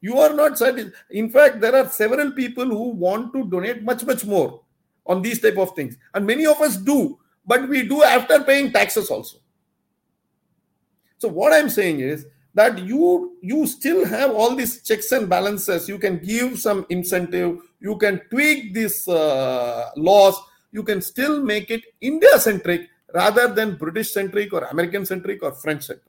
You 0.00 0.18
are 0.18 0.32
not 0.32 0.58
satisfied. 0.58 0.92
In 1.10 1.30
fact, 1.30 1.60
there 1.60 1.74
are 1.74 1.88
several 1.88 2.32
people 2.32 2.66
who 2.66 2.90
want 2.90 3.32
to 3.32 3.44
donate 3.44 3.82
much, 3.82 4.04
much 4.04 4.24
more 4.24 4.62
on 5.06 5.22
these 5.22 5.40
type 5.40 5.56
of 5.58 5.74
things. 5.74 5.96
And 6.14 6.26
many 6.26 6.46
of 6.46 6.60
us 6.60 6.76
do, 6.76 7.18
but 7.46 7.68
we 7.68 7.86
do 7.88 8.02
after 8.02 8.42
paying 8.42 8.72
taxes 8.72 9.10
also. 9.10 9.38
So 11.18 11.28
what 11.28 11.52
I'm 11.52 11.68
saying 11.68 12.00
is 12.00 12.26
that 12.54 12.78
you 12.78 13.36
you 13.42 13.66
still 13.66 14.04
have 14.04 14.30
all 14.30 14.54
these 14.54 14.82
checks 14.82 15.10
and 15.12 15.28
balances. 15.28 15.88
You 15.88 15.98
can 15.98 16.18
give 16.18 16.58
some 16.58 16.86
incentive. 16.90 17.58
You 17.80 17.96
can 17.96 18.20
tweak 18.30 18.74
these 18.74 19.08
uh, 19.08 19.90
laws. 19.96 20.36
You 20.70 20.82
can 20.82 21.02
still 21.02 21.42
make 21.42 21.70
it 21.70 21.82
India 22.00 22.38
centric 22.38 22.88
rather 23.14 23.48
than 23.48 23.76
British 23.76 24.12
centric 24.12 24.52
or 24.52 24.64
American 24.64 25.06
centric 25.06 25.42
or 25.42 25.52
French 25.52 25.86
centric. 25.86 26.04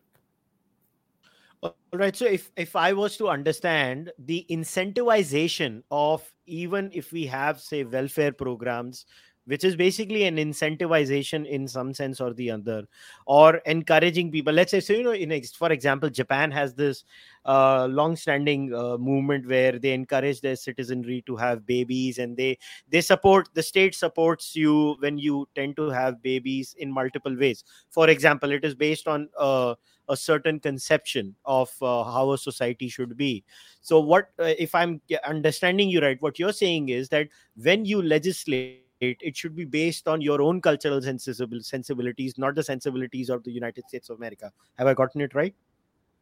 All 1.61 1.75
right. 1.93 2.15
So 2.15 2.25
if 2.25 2.51
if 2.55 2.75
I 2.75 2.93
was 2.93 3.17
to 3.17 3.27
understand 3.27 4.11
the 4.17 4.45
incentivization 4.49 5.83
of 5.91 6.23
even 6.45 6.89
if 6.93 7.11
we 7.11 7.25
have 7.25 7.59
say 7.59 7.83
welfare 7.83 8.31
programs 8.31 9.05
which 9.45 9.63
is 9.63 9.75
basically 9.75 10.25
an 10.25 10.35
incentivization 10.37 11.43
in 11.47 11.67
some 11.67 11.91
sense 11.91 12.21
or 12.21 12.33
the 12.35 12.51
other 12.51 12.83
or 13.25 13.55
encouraging 13.65 14.31
people 14.31 14.53
let's 14.53 14.69
say 14.69 14.79
so 14.79 14.93
you 14.93 15.03
know 15.03 15.11
in 15.13 15.31
for 15.57 15.71
example 15.71 16.07
japan 16.07 16.51
has 16.51 16.75
this 16.75 17.03
uh, 17.45 17.87
long 17.87 18.15
standing 18.15 18.71
uh, 18.75 18.95
movement 18.97 19.47
where 19.47 19.79
they 19.79 19.91
encourage 19.91 20.39
their 20.41 20.55
citizenry 20.55 21.23
to 21.25 21.35
have 21.35 21.65
babies 21.65 22.19
and 22.19 22.37
they 22.37 22.55
they 22.89 23.01
support 23.01 23.49
the 23.55 23.63
state 23.63 23.95
supports 23.95 24.55
you 24.55 24.95
when 24.99 25.17
you 25.17 25.47
tend 25.55 25.75
to 25.75 25.89
have 25.89 26.21
babies 26.21 26.75
in 26.77 26.91
multiple 26.91 27.35
ways 27.35 27.63
for 27.89 28.07
example 28.09 28.51
it 28.51 28.63
is 28.63 28.75
based 28.75 29.07
on 29.07 29.27
uh, 29.39 29.73
a 30.09 30.17
certain 30.17 30.59
conception 30.59 31.35
of 31.45 31.69
uh, 31.81 32.03
how 32.03 32.31
a 32.31 32.37
society 32.37 32.89
should 32.89 33.15
be 33.15 33.43
so 33.81 33.99
what 33.99 34.29
uh, 34.39 34.53
if 34.57 34.75
i'm 34.75 35.01
understanding 35.25 35.89
you 35.89 36.01
right 36.01 36.21
what 36.21 36.37
you're 36.37 36.53
saying 36.53 36.89
is 36.89 37.09
that 37.09 37.27
when 37.55 37.85
you 37.85 38.01
legislate 38.01 38.85
it 39.01 39.37
should 39.37 39.55
be 39.55 39.65
based 39.65 40.07
on 40.07 40.21
your 40.21 40.41
own 40.41 40.61
cultural 40.61 41.01
sensibilities, 41.01 42.37
not 42.37 42.55
the 42.55 42.63
sensibilities 42.63 43.29
of 43.29 43.43
the 43.43 43.51
United 43.51 43.85
States 43.87 44.09
of 44.09 44.17
America. 44.17 44.51
Have 44.77 44.87
I 44.87 44.93
gotten 44.93 45.21
it 45.21 45.33
right? 45.33 45.55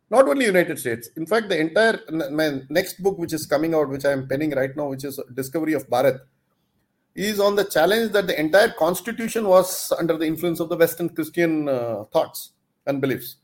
Not 0.10 0.28
only 0.30 0.46
United 0.46 0.80
States. 0.80 1.10
In 1.18 1.26
fact, 1.26 1.50
the 1.50 1.60
entire 1.60 2.00
my 2.32 2.62
next 2.70 3.02
book, 3.04 3.18
which 3.18 3.34
is 3.34 3.46
coming 3.46 3.74
out, 3.74 3.90
which 3.90 4.06
I 4.06 4.12
am 4.12 4.28
penning 4.28 4.52
right 4.52 4.76
now, 4.76 4.88
which 4.90 5.04
is 5.04 5.20
Discovery 5.34 5.74
of 5.74 5.90
Bharat, 5.90 6.20
is 7.16 7.40
on 7.40 7.56
the 7.56 7.66
challenge 7.66 8.12
that 8.14 8.28
the 8.28 8.40
entire 8.40 8.70
constitution 8.70 9.48
was 9.48 9.92
under 10.00 10.18
the 10.18 10.26
influence 10.26 10.60
of 10.60 10.70
the 10.70 10.78
Western 10.78 11.10
Christian 11.10 11.68
uh, 11.68 12.06
thoughts 12.14 12.54
and 12.86 13.02
beliefs. 13.02 13.38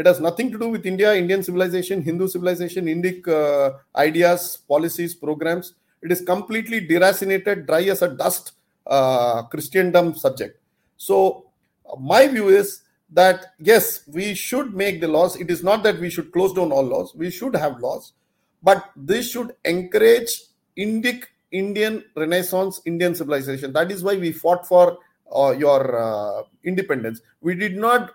It 0.00 0.06
has 0.06 0.18
nothing 0.18 0.50
to 0.50 0.58
do 0.58 0.68
with 0.68 0.86
India, 0.86 1.14
Indian 1.14 1.42
civilization, 1.42 2.00
Hindu 2.00 2.26
civilization, 2.26 2.86
Indic 2.86 3.28
uh, 3.28 3.76
ideas, 3.94 4.56
policies, 4.66 5.14
programs. 5.14 5.74
It 6.00 6.10
is 6.10 6.22
completely 6.22 6.88
deracinated, 6.88 7.66
dry 7.66 7.82
as 7.82 8.00
a 8.00 8.08
dust 8.08 8.52
uh, 8.86 9.42
Christendom 9.42 10.14
subject. 10.14 10.58
So, 10.96 11.50
my 11.98 12.26
view 12.28 12.48
is 12.48 12.82
that 13.10 13.48
yes, 13.58 14.04
we 14.06 14.32
should 14.32 14.74
make 14.74 15.02
the 15.02 15.08
laws. 15.08 15.36
It 15.36 15.50
is 15.50 15.62
not 15.62 15.82
that 15.82 16.00
we 16.00 16.08
should 16.08 16.32
close 16.32 16.54
down 16.54 16.72
all 16.72 16.82
laws. 16.82 17.14
We 17.14 17.30
should 17.30 17.54
have 17.54 17.80
laws, 17.80 18.14
but 18.62 18.90
this 18.96 19.30
should 19.30 19.54
encourage 19.66 20.30
Indic 20.78 21.24
Indian 21.50 22.04
Renaissance, 22.16 22.80
Indian 22.86 23.14
civilization. 23.14 23.74
That 23.74 23.90
is 23.90 24.02
why 24.02 24.16
we 24.16 24.32
fought 24.32 24.66
for 24.66 24.96
uh, 25.30 25.50
your 25.58 25.98
uh, 25.98 26.42
independence. 26.64 27.20
We 27.42 27.54
did 27.54 27.76
not 27.76 28.12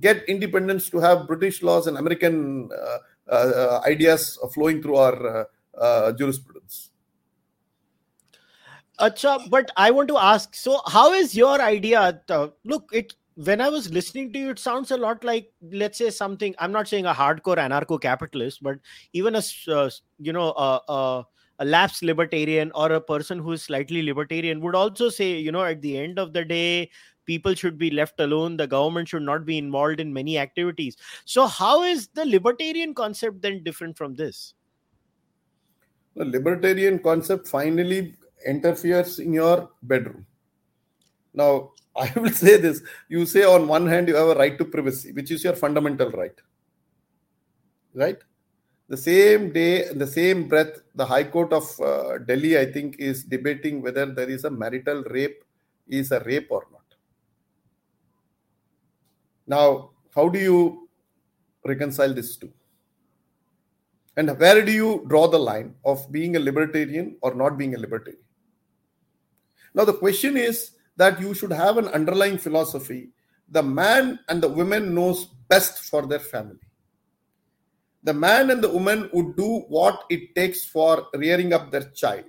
get 0.00 0.24
independence 0.28 0.90
to 0.90 0.98
have 0.98 1.26
British 1.26 1.62
laws 1.62 1.86
and 1.86 1.96
American 1.98 2.68
uh, 2.72 2.98
uh 3.30 3.80
ideas 3.86 4.38
flowing 4.52 4.82
through 4.82 4.96
our 4.96 5.48
uh, 5.78 6.12
jurisprudence. 6.12 6.90
Acha, 9.00 9.50
but 9.50 9.70
I 9.76 9.90
want 9.90 10.08
to 10.08 10.18
ask. 10.18 10.54
So, 10.54 10.80
how 10.86 11.12
is 11.12 11.34
your 11.34 11.60
idea? 11.60 12.20
Look, 12.64 12.90
it 12.92 13.14
when 13.36 13.60
I 13.60 13.68
was 13.68 13.90
listening 13.90 14.32
to 14.32 14.38
you, 14.38 14.50
it 14.50 14.58
sounds 14.58 14.92
a 14.92 14.96
lot 14.96 15.24
like, 15.24 15.52
let's 15.72 15.98
say, 15.98 16.10
something. 16.10 16.54
I'm 16.58 16.70
not 16.70 16.86
saying 16.86 17.06
a 17.06 17.12
hardcore 17.12 17.58
anarcho-capitalist, 17.58 18.62
but 18.62 18.78
even 19.12 19.34
a 19.34 19.42
uh, 19.68 19.90
you 20.18 20.32
know 20.32 20.52
a, 20.52 20.80
a, 20.88 21.26
a 21.58 21.64
lapsed 21.64 22.04
libertarian 22.04 22.70
or 22.74 22.92
a 22.92 23.00
person 23.00 23.38
who 23.40 23.52
is 23.52 23.62
slightly 23.64 24.02
libertarian 24.02 24.60
would 24.60 24.76
also 24.76 25.08
say, 25.08 25.38
you 25.38 25.50
know, 25.50 25.64
at 25.64 25.82
the 25.82 25.98
end 25.98 26.18
of 26.18 26.32
the 26.32 26.44
day, 26.44 26.90
people 27.26 27.54
should 27.54 27.78
be 27.78 27.90
left 27.90 28.20
alone. 28.20 28.56
The 28.56 28.66
government 28.66 29.08
should 29.08 29.22
not 29.22 29.44
be 29.44 29.58
involved 29.58 30.00
in 30.00 30.12
many 30.12 30.38
activities. 30.38 30.96
So, 31.24 31.46
how 31.46 31.82
is 31.82 32.08
the 32.08 32.24
libertarian 32.24 32.94
concept 32.94 33.42
then 33.42 33.62
different 33.62 33.96
from 33.96 34.14
this? 34.14 34.54
The 36.16 36.24
libertarian 36.24 37.00
concept 37.00 37.48
finally 37.48 38.14
interferes 38.46 39.18
in 39.18 39.32
your 39.32 39.70
bedroom. 39.82 40.26
Now, 41.32 41.72
I 41.96 42.12
will 42.16 42.30
say 42.30 42.56
this 42.56 42.82
you 43.08 43.24
say, 43.24 43.44
on 43.44 43.68
one 43.68 43.86
hand, 43.86 44.08
you 44.08 44.16
have 44.16 44.28
a 44.28 44.34
right 44.34 44.58
to 44.58 44.64
privacy, 44.64 45.12
which 45.12 45.30
is 45.30 45.44
your 45.44 45.54
fundamental 45.54 46.10
right. 46.10 46.38
Right? 47.94 48.18
The 48.88 48.96
same 48.96 49.52
day, 49.52 49.92
the 49.92 50.06
same 50.06 50.46
breath, 50.46 50.82
the 50.94 51.06
High 51.06 51.24
Court 51.24 51.52
of 51.52 51.80
uh, 51.80 52.18
Delhi, 52.18 52.58
I 52.58 52.70
think, 52.70 52.96
is 52.98 53.24
debating 53.24 53.80
whether 53.80 54.04
there 54.06 54.28
is 54.28 54.44
a 54.44 54.50
marital 54.50 55.02
rape 55.04 55.42
is 55.88 56.12
a 56.12 56.20
rape 56.20 56.48
or 56.50 56.66
not. 56.70 56.83
Now, 59.46 59.90
how 60.14 60.28
do 60.28 60.38
you 60.38 60.88
reconcile 61.64 62.12
these 62.14 62.36
two? 62.36 62.52
And 64.16 64.38
where 64.38 64.64
do 64.64 64.70
you 64.70 65.04
draw 65.08 65.26
the 65.26 65.38
line 65.38 65.74
of 65.84 66.10
being 66.12 66.36
a 66.36 66.40
libertarian 66.40 67.16
or 67.20 67.34
not 67.34 67.58
being 67.58 67.74
a 67.74 67.78
libertarian? 67.78 68.22
Now, 69.74 69.84
the 69.84 69.94
question 69.94 70.36
is 70.36 70.70
that 70.96 71.20
you 71.20 71.34
should 71.34 71.52
have 71.52 71.78
an 71.78 71.88
underlying 71.88 72.38
philosophy. 72.38 73.10
The 73.48 73.62
man 73.62 74.20
and 74.28 74.42
the 74.42 74.48
woman 74.48 74.94
knows 74.94 75.26
best 75.48 75.90
for 75.90 76.06
their 76.06 76.20
family. 76.20 76.60
The 78.04 78.14
man 78.14 78.50
and 78.50 78.62
the 78.62 78.68
woman 78.68 79.10
would 79.12 79.36
do 79.36 79.60
what 79.68 80.04
it 80.10 80.34
takes 80.34 80.64
for 80.64 81.06
rearing 81.14 81.52
up 81.52 81.70
their 81.70 81.90
child. 81.90 82.26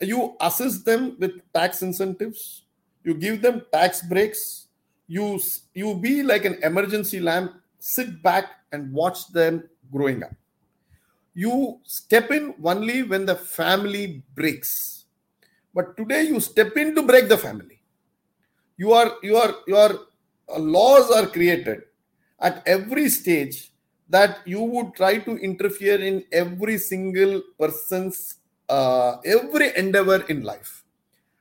You 0.00 0.36
assist 0.40 0.84
them 0.84 1.16
with 1.18 1.40
tax 1.52 1.82
incentives. 1.82 2.64
You 3.04 3.14
give 3.14 3.40
them 3.40 3.62
tax 3.72 4.02
breaks. 4.02 4.65
You, 5.08 5.40
you 5.74 5.94
be 5.94 6.22
like 6.22 6.44
an 6.44 6.58
emergency 6.62 7.20
lamp, 7.20 7.52
sit 7.78 8.22
back 8.22 8.46
and 8.72 8.92
watch 8.92 9.28
them 9.28 9.68
growing 9.92 10.22
up. 10.22 10.32
You 11.34 11.80
step 11.84 12.30
in 12.30 12.54
only 12.64 13.02
when 13.02 13.26
the 13.26 13.36
family 13.36 14.22
breaks 14.34 14.96
but 15.76 15.94
today 15.96 16.22
you 16.24 16.40
step 16.40 16.74
in 16.78 16.94
to 16.94 17.02
break 17.02 17.28
the 17.28 17.36
family. 17.36 17.82
You 18.78 18.92
are 18.92 19.12
your 19.22 19.48
your 19.66 19.90
uh, 20.48 20.58
laws 20.58 21.10
are 21.10 21.26
created 21.26 21.82
at 22.40 22.62
every 22.66 23.08
stage 23.10 23.72
that 24.08 24.38
you 24.46 24.62
would 24.62 24.94
try 24.94 25.18
to 25.18 25.36
interfere 25.36 26.00
in 26.00 26.24
every 26.32 26.78
single 26.78 27.42
person's 27.58 28.36
uh, 28.70 29.16
every 29.24 29.76
endeavor 29.76 30.22
in 30.28 30.42
life. 30.44 30.84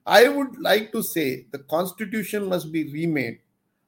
I 0.05 0.27
would 0.27 0.59
like 0.59 0.91
to 0.91 1.01
say 1.01 1.47
the 1.51 1.59
constitution 1.59 2.47
must 2.49 2.71
be 2.71 2.83
remade, 2.91 3.39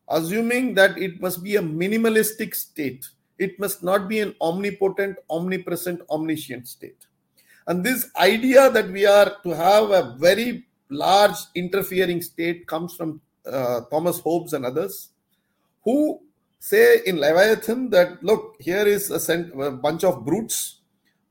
assuming 0.10 0.74
that 0.76 0.98
it 0.98 1.22
must 1.22 1.44
be 1.44 1.56
a 1.56 1.62
minimalistic 1.62 2.56
state. 2.56 3.08
It 3.38 3.60
must 3.60 3.84
not 3.84 4.08
be 4.08 4.20
an 4.20 4.36
omnipotent, 4.42 5.18
omnipresent, 5.30 6.02
omniscient 6.10 6.68
state. 6.68 7.06
And 7.68 7.84
this 7.84 8.10
idea 8.16 8.72
that 8.72 8.90
we 8.90 9.06
are 9.06 9.36
to 9.44 9.50
have 9.50 9.92
a 9.92 10.16
very 10.18 10.66
large 10.90 11.36
interfering 11.54 12.22
state 12.22 12.66
comes 12.66 12.96
from 12.96 13.22
uh, 13.46 13.82
Thomas 13.92 14.20
Hobbes 14.22 14.54
and 14.54 14.66
others, 14.66 15.10
who 15.84 16.22
say 16.60 17.02
in 17.06 17.18
Leviathan 17.18 17.90
that 17.92 18.24
look, 18.24 18.56
here 18.60 18.86
is 18.88 19.12
a, 19.12 19.20
cent- 19.20 19.54
a 19.62 19.72
bunch 19.72 20.04
of 20.04 20.26
brutes, 20.26 20.80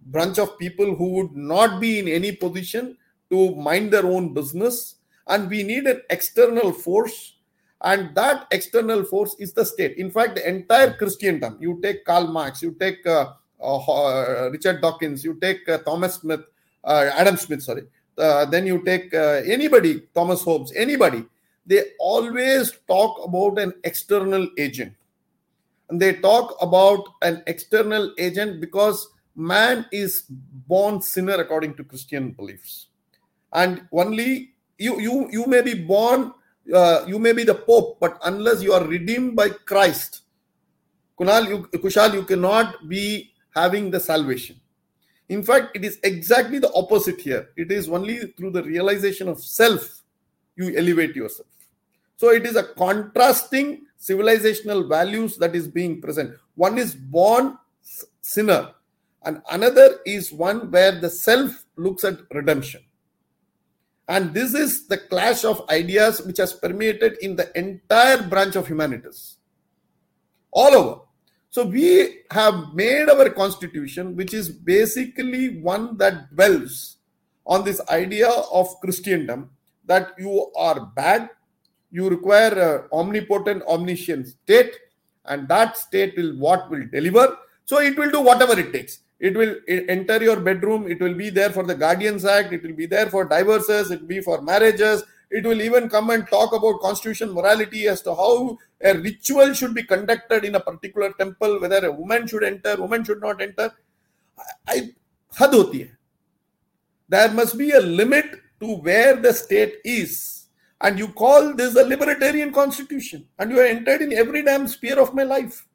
bunch 0.07 0.39
of 0.39 0.59
people 0.59 0.95
who 0.95 1.11
would 1.13 1.35
not 1.35 1.81
be 1.81 1.99
in 1.99 2.09
any 2.09 2.33
position 2.33 2.97
to 3.31 3.55
mind 3.57 3.93
their 3.93 4.07
own 4.07 4.33
business, 4.33 4.97
and 5.27 5.51
we 5.51 5.63
need 5.63 5.85
an 5.87 6.03
external 6.11 6.73
force. 6.73 7.36
And 7.83 8.15
that 8.15 8.47
external 8.51 9.05
force 9.05 9.37
is 9.39 9.53
the 9.53 9.65
state. 9.65 9.99
In 9.99 10.11
fact, 10.11 10.37
the 10.37 10.49
entire 10.49 10.95
Christendom, 10.95 11.59
you 11.61 11.79
take 11.83 12.05
Karl 12.05 12.27
Marx, 12.29 12.63
you 12.63 12.75
take 12.81 13.07
uh, 13.07 13.33
uh, 13.61 14.51
Richard 14.51 14.81
Dawkins, 14.81 15.25
you 15.25 15.35
take 15.41 15.69
uh, 15.69 15.79
Thomas 15.79 16.15
Smith, 16.15 16.41
uh, 16.85 17.11
Adam 17.15 17.37
Smith, 17.37 17.63
sorry, 17.63 17.83
uh, 18.19 18.47
then 18.47 18.67
you 18.67 18.83
take 18.85 19.13
uh, 19.13 19.43
anybody, 19.47 20.03
Thomas 20.15 20.43
Hobbes, 20.43 20.73
anybody, 20.75 21.25
they 21.67 21.83
always 21.99 22.73
talk 22.87 23.21
about 23.25 23.59
an 23.59 23.75
external 23.85 24.49
agent. 24.57 24.95
And 25.91 26.01
they 26.01 26.15
talk 26.15 26.57
about 26.61 27.05
an 27.23 27.43
external 27.47 28.15
agent 28.19 28.61
because 28.61 29.09
man 29.35 29.87
is 29.93 30.25
born 30.29 31.03
sinner 31.03 31.35
according 31.35 31.75
to 31.75 31.85
Christian 31.85 32.31
beliefs. 32.31 32.87
And 33.53 33.87
only 33.93 34.55
you 34.79 35.01
you 35.01 35.29
you 35.31 35.47
may 35.47 35.63
be 35.63 35.75
born, 35.75 36.33
uh, 36.73 37.05
you 37.07 37.19
may 37.19 37.33
be 37.33 37.45
the 37.45 37.55
Pope, 37.55 37.99
but 38.01 38.19
unless 38.25 38.63
you 38.63 38.73
are 38.73 38.85
redeemed 38.85 39.37
by 39.37 39.51
Christ, 39.51 40.23
Kunal, 41.19 41.49
you, 41.49 41.59
Kushal, 41.79 42.13
you 42.15 42.25
cannot 42.25 42.89
be 42.89 43.33
having 43.55 43.91
the 43.91 44.01
salvation. 44.01 44.61
In 45.29 45.43
fact, 45.43 45.75
it 45.75 45.85
is 45.85 45.99
exactly 46.03 46.59
the 46.59 46.73
opposite 46.73 47.21
here. 47.21 47.49
It 47.57 47.73
is 47.73 47.89
only 47.89 48.33
through 48.37 48.51
the 48.51 48.63
realization 48.63 49.29
of 49.29 49.43
self 49.43 50.03
you 50.57 50.77
elevate 50.77 51.17
yourself. 51.17 51.49
So 52.17 52.31
it 52.31 52.47
is 52.47 52.57
a 52.57 52.63
contrasting 52.63 53.87
civilizational 54.01 54.89
values 54.89 55.37
that 55.37 55.55
is 55.55 55.69
being 55.69 56.01
present. 56.01 56.35
One 56.55 56.79
is 56.79 56.95
born 56.95 57.59
sinner, 58.21 58.73
and 59.25 59.43
another 59.51 59.99
is 60.07 60.33
one 60.33 60.71
where 60.71 61.01
the 61.01 61.11
self 61.11 61.65
looks 61.77 62.05
at 62.05 62.21
redemption. 62.33 62.83
And 64.09 64.33
this 64.33 64.55
is 64.55 64.87
the 64.87 64.99
clash 64.99 65.45
of 65.45 65.69
ideas 65.69 66.23
which 66.23 66.39
has 66.39 66.53
permeated 66.53 67.19
in 67.21 67.35
the 67.35 67.51
entire 67.59 68.23
branch 68.23 68.55
of 68.55 68.69
humanities, 68.69 69.37
all 70.53 70.75
over. 70.75 71.01
So 71.51 71.65
we 71.65 72.21
have 72.31 72.75
made 72.75 73.09
our 73.09 73.31
constitution, 73.31 74.15
which 74.15 74.35
is 74.35 74.49
basically 74.49 75.59
one 75.61 75.97
that 75.97 76.35
dwells 76.35 76.99
on 77.47 77.65
this 77.65 77.81
idea 77.89 78.29
of 78.29 78.69
Christendom 78.81 79.51
that 79.87 80.13
you 80.19 80.53
are 80.57 80.87
bad, 80.95 81.31
you 81.91 82.09
require 82.09 82.87
a 82.93 82.95
omnipotent, 82.95 83.63
omniscient 83.65 84.29
state, 84.29 84.75
and 85.25 85.49
that 85.49 85.77
state 85.77 86.15
will 86.17 86.37
what 86.37 86.71
will 86.71 86.85
deliver. 86.93 87.39
So 87.65 87.79
it 87.79 87.97
will 87.97 88.11
do 88.11 88.21
whatever 88.21 88.59
it 88.59 88.73
takes. 88.73 89.01
It 89.19 89.35
will 89.35 89.57
enter 89.69 90.23
your 90.23 90.41
bedroom. 90.41 90.91
It 90.91 91.01
will 91.01 91.15
be 91.15 91.31
there 91.31 91.51
for 91.51 91.63
the 91.63 91.75
Guardians 91.75 92.25
Act. 92.25 92.53
It 92.53 92.63
will 92.63 92.75
be 92.75 92.87
there 92.87 93.09
for 93.09 93.25
divorces. 93.25 93.91
It 93.91 94.01
will 94.01 94.09
be 94.09 94.21
for 94.21 94.43
marriages. 94.43 95.05
It 95.31 95.45
will 95.45 95.61
even 95.61 95.89
come 95.89 96.11
and 96.11 96.29
talk 96.29 96.53
about 96.53 96.81
constitution 96.81 97.33
morality 97.33 97.89
as 97.89 98.03
to 98.03 98.15
how 98.15 98.59
a 98.81 98.97
ritual 98.97 99.55
should 99.55 99.75
be 99.75 99.83
conducted 99.83 100.45
in 100.45 100.55
a 100.55 100.61
particular 100.61 101.13
temple, 101.13 101.61
whether 101.61 101.85
a 101.87 101.93
woman 101.93 102.27
should 102.27 102.45
enter, 102.45 102.77
woman 102.77 103.05
should 103.05 103.21
not 103.21 103.41
enter. 103.41 103.73
I, 104.69 104.93
had 105.35 105.51
hoti 105.51 105.85
hai. 105.85 105.91
There 107.09 107.33
must 107.33 107.57
be 107.57 107.71
a 107.71 107.81
limit 107.81 108.27
to 108.61 108.77
where 108.77 109.17
the 109.17 109.33
state 109.33 109.77
is. 109.85 110.47
And 110.81 110.99
you 110.99 111.09
call 111.09 111.55
this 111.55 111.75
a 111.75 111.85
libertarian 111.85 112.53
constitution. 112.53 113.27
And 113.39 113.51
you 113.51 113.61
are 113.61 113.65
entered 113.65 114.03
in 114.03 114.13
every 114.13 114.43
damn 114.43 114.69
sphere 114.69 115.01
of 115.01 115.15
my 115.15 115.23
life. 115.23 115.67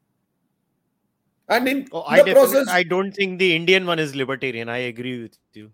And 1.52 1.68
in 1.68 1.88
oh, 1.92 2.04
I 2.08 2.24
the 2.24 2.34
process, 2.34 2.68
I 2.68 2.82
don't 2.84 3.12
think 3.12 3.38
the 3.38 3.56
Indian 3.56 3.86
one 3.86 4.00
is 4.00 4.16
libertarian. 4.16 4.70
I 4.70 4.78
agree 4.78 5.22
with 5.22 5.38
you 5.54 5.72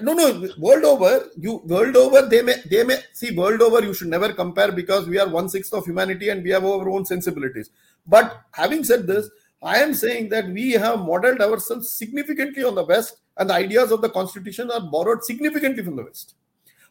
no 0.00 0.12
no 0.12 0.48
world 0.58 0.84
over 0.84 1.28
you 1.36 1.60
world 1.64 1.96
over 1.96 2.22
they 2.26 2.42
may 2.42 2.54
they 2.70 2.84
may 2.84 2.98
see 3.12 3.34
world 3.36 3.60
over 3.60 3.82
you 3.82 3.92
should 3.92 4.08
never 4.08 4.32
compare 4.32 4.70
because 4.70 5.06
we 5.06 5.18
are 5.18 5.28
one 5.28 5.48
sixth 5.48 5.72
of 5.72 5.84
humanity 5.84 6.28
and 6.28 6.44
we 6.44 6.50
have 6.50 6.64
our 6.64 6.88
own 6.88 7.04
sensibilities 7.04 7.70
but 8.06 8.42
having 8.52 8.84
said 8.84 9.06
this 9.06 9.28
i 9.62 9.78
am 9.78 9.92
saying 9.92 10.28
that 10.28 10.46
we 10.48 10.72
have 10.72 11.00
modeled 11.00 11.40
ourselves 11.40 11.90
significantly 11.92 12.62
on 12.62 12.74
the 12.74 12.84
west 12.84 13.20
and 13.38 13.50
the 13.50 13.54
ideas 13.54 13.90
of 13.90 14.00
the 14.00 14.08
constitution 14.08 14.70
are 14.70 14.80
borrowed 14.80 15.24
significantly 15.24 15.82
from 15.82 15.96
the 15.96 16.04
west 16.04 16.34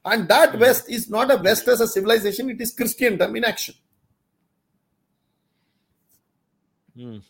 and 0.05 0.27
that 0.27 0.53
mm. 0.53 0.59
west 0.59 0.89
is 0.89 1.09
not 1.09 1.31
a 1.31 1.37
west 1.37 1.67
as 1.67 1.81
a 1.81 1.87
civilization 1.87 2.49
it 2.49 2.61
is 2.61 2.73
christendom 2.73 3.35
in 3.35 3.45
action 3.45 3.75
mm. 6.97 7.21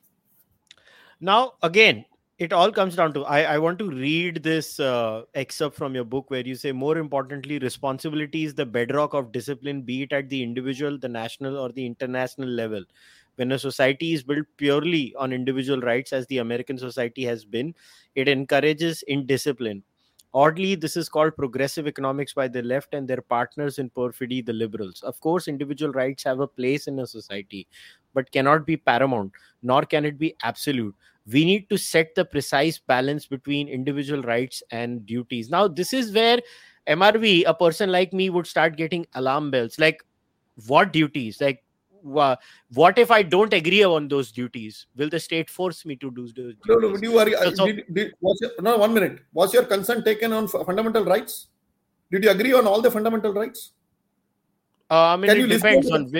Now 1.20 1.54
again 1.64 2.06
it 2.38 2.54
all 2.54 2.72
comes 2.72 2.96
down 2.96 3.14
to 3.14 3.26
I, 3.26 3.42
I 3.56 3.58
want 3.58 3.80
to 3.80 3.90
read 3.90 4.44
this 4.44 4.80
uh, 4.80 5.24
excerpt 5.36 5.76
from 5.76 5.94
your 5.94 6.06
book 6.06 6.30
where 6.32 6.46
you 6.46 6.56
say 6.56 6.72
more 6.72 6.98
importantly 6.98 7.60
responsibility 7.60 8.46
is 8.46 8.54
the 8.54 8.66
bedrock 8.66 9.14
of 9.14 9.32
discipline 9.34 9.82
be 9.82 10.04
it 10.04 10.14
at 10.14 10.30
the 10.30 10.42
individual 10.42 10.98
the 10.98 11.10
national 11.10 11.58
or 11.58 11.72
the 11.72 11.86
international 11.86 12.48
level. 12.48 12.84
When 13.36 13.52
a 13.54 13.60
society 13.60 14.14
is 14.14 14.24
built 14.24 14.48
purely 14.58 15.14
on 15.16 15.32
individual 15.34 15.82
rights 15.82 16.14
as 16.14 16.28
the 16.28 16.38
american 16.40 16.78
society 16.78 17.24
has 17.26 17.44
been 17.46 17.74
it 18.16 18.28
encourages 18.28 19.02
indiscipline. 19.04 19.84
Oddly 20.34 20.76
this 20.76 20.96
is 20.96 21.10
called 21.10 21.36
progressive 21.36 21.88
economics 21.88 22.34
by 22.34 22.48
the 22.48 22.62
left 22.62 22.94
and 22.94 23.08
their 23.08 23.22
partners 23.22 23.80
in 23.80 23.90
perfidy 23.90 24.42
the 24.42 24.54
liberals. 24.54 25.02
Of 25.02 25.20
course 25.20 25.48
individual 25.48 25.92
rights 25.92 26.24
have 26.24 26.40
a 26.40 26.48
place 26.48 26.88
in 26.88 27.00
a 27.00 27.08
society 27.08 27.68
but 28.14 28.32
cannot 28.32 28.66
be 28.66 28.78
paramount 28.78 29.32
nor 29.62 29.84
can 29.84 30.06
it 30.06 30.18
be 30.18 30.36
absolute. 30.44 30.96
We 31.32 31.46
need 31.46 31.70
to 31.70 31.78
set 31.78 32.16
the 32.16 32.26
precise 32.26 32.80
balance 32.80 33.26
between 33.26 33.68
individual 33.68 34.22
rights 34.24 34.64
and 34.72 35.06
duties. 35.06 35.50
Now 35.50 35.68
this 35.68 35.94
is 35.94 36.12
where 36.12 36.40
mrv 36.88 37.44
a 37.46 37.54
person 37.54 37.92
like 37.92 38.14
me 38.14 38.30
would 38.30 38.48
start 38.48 38.76
getting 38.76 39.06
alarm 39.14 39.52
bells. 39.52 39.78
Like 39.78 40.04
what 40.68 40.92
duties? 40.92 41.40
Like 41.40 41.64
uh, 42.16 42.36
what 42.74 42.98
if 42.98 43.12
i 43.12 43.22
don't 43.22 43.54
agree 43.54 43.84
on 43.84 44.08
those 44.08 44.32
duties? 44.32 44.88
Will 44.96 45.10
the 45.10 45.20
state 45.20 45.50
force 45.50 45.86
me 45.86 45.96
to 45.98 46.10
do 46.12 46.22
those 46.22 46.34
duties? 46.34 46.58
no 46.68 46.76
no 46.76 46.90
would 46.90 47.04
you 47.04 47.20
are 47.20 47.56
so, 47.56 47.66
did, 47.66 47.84
did, 47.94 48.14
was 48.22 48.40
your, 48.42 48.52
no 48.62 48.78
one 48.78 48.94
minute. 48.94 49.20
Was 49.34 49.54
your 49.54 49.66
consent 49.66 50.06
taken 50.06 50.34
on 50.34 50.48
fundamental 50.48 51.04
rights? 51.04 51.48
Did 52.12 52.24
you 52.24 52.32
agree 52.32 52.54
on 52.54 52.66
all 52.66 52.82
the 52.82 52.90
fundamental 52.90 53.34
rights? 53.34 53.74
Uh, 54.90 55.14
i 55.14 55.16
mean 55.18 55.30
Can 55.30 55.42
it 55.42 55.48
depends 55.48 55.92
on 55.92 56.12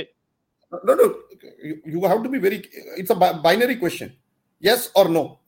no 0.84 0.94
no 0.94 1.16
you, 1.64 1.82
you 1.86 2.04
have 2.06 2.24
to 2.24 2.30
be 2.30 2.40
very 2.40 2.64
it's 2.98 3.10
a 3.10 3.16
binary 3.16 3.76
question 3.76 4.16
Yes 4.60 4.92
or 4.96 5.08
no? 5.08 5.40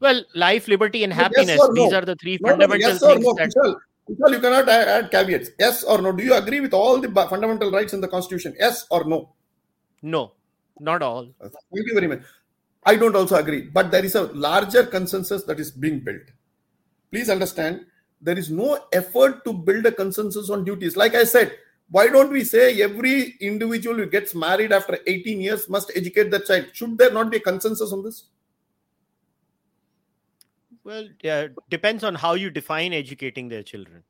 Well, 0.00 0.22
life, 0.34 0.68
liberty, 0.68 1.02
and 1.02 1.12
happiness. 1.12 1.58
Yes 1.58 1.70
These 1.74 1.90
no? 1.90 1.98
are 1.98 2.04
the 2.04 2.16
three 2.16 2.38
no, 2.40 2.50
fundamental 2.50 2.78
no, 2.78 2.92
yes 2.92 3.00
things. 3.00 3.24
No, 3.24 3.34
that... 3.34 3.48
Kushal, 3.48 3.76
Kushal, 4.08 4.32
you 4.32 4.40
cannot 4.40 4.68
add, 4.68 4.88
add 4.88 5.10
caveats. 5.10 5.50
Yes 5.58 5.82
or 5.82 6.00
no? 6.00 6.12
Do 6.12 6.22
you 6.22 6.34
agree 6.34 6.60
with 6.60 6.74
all 6.74 7.00
the 7.00 7.08
fundamental 7.28 7.72
rights 7.72 7.94
in 7.94 8.00
the 8.00 8.08
Constitution? 8.08 8.54
Yes 8.58 8.86
or 8.90 9.04
no? 9.04 9.30
No, 10.02 10.32
not 10.78 11.02
all. 11.02 11.28
Thank 11.40 11.52
you 11.72 11.94
very 11.94 12.06
much. 12.06 12.22
I 12.84 12.94
don't 12.94 13.16
also 13.16 13.36
agree, 13.36 13.62
but 13.62 13.90
there 13.90 14.04
is 14.04 14.14
a 14.14 14.22
larger 14.22 14.84
consensus 14.86 15.42
that 15.44 15.58
is 15.58 15.70
being 15.70 16.00
built. 16.00 16.22
Please 17.10 17.28
understand, 17.28 17.84
there 18.20 18.38
is 18.38 18.50
no 18.50 18.78
effort 18.92 19.44
to 19.44 19.52
build 19.52 19.84
a 19.86 19.92
consensus 19.92 20.48
on 20.48 20.64
duties. 20.64 20.96
Like 20.96 21.14
I 21.14 21.24
said, 21.24 21.56
why 21.90 22.08
don't 22.08 22.30
we 22.30 22.44
say 22.44 22.80
every 22.82 23.36
individual 23.40 23.96
who 23.96 24.06
gets 24.06 24.34
married 24.34 24.72
after 24.72 24.98
18 25.06 25.40
years 25.40 25.68
must 25.68 25.90
educate 25.94 26.30
the 26.30 26.40
child? 26.40 26.66
Should 26.72 26.98
there 26.98 27.12
not 27.12 27.30
be 27.30 27.38
a 27.38 27.40
consensus 27.40 27.92
on 27.92 28.04
this? 28.04 28.24
Well 30.84 31.08
yeah 31.22 31.48
depends 31.68 32.04
on 32.04 32.14
how 32.14 32.34
you 32.34 32.50
define 32.50 32.92
educating 32.92 33.48
their 33.48 33.62
children. 33.62 34.02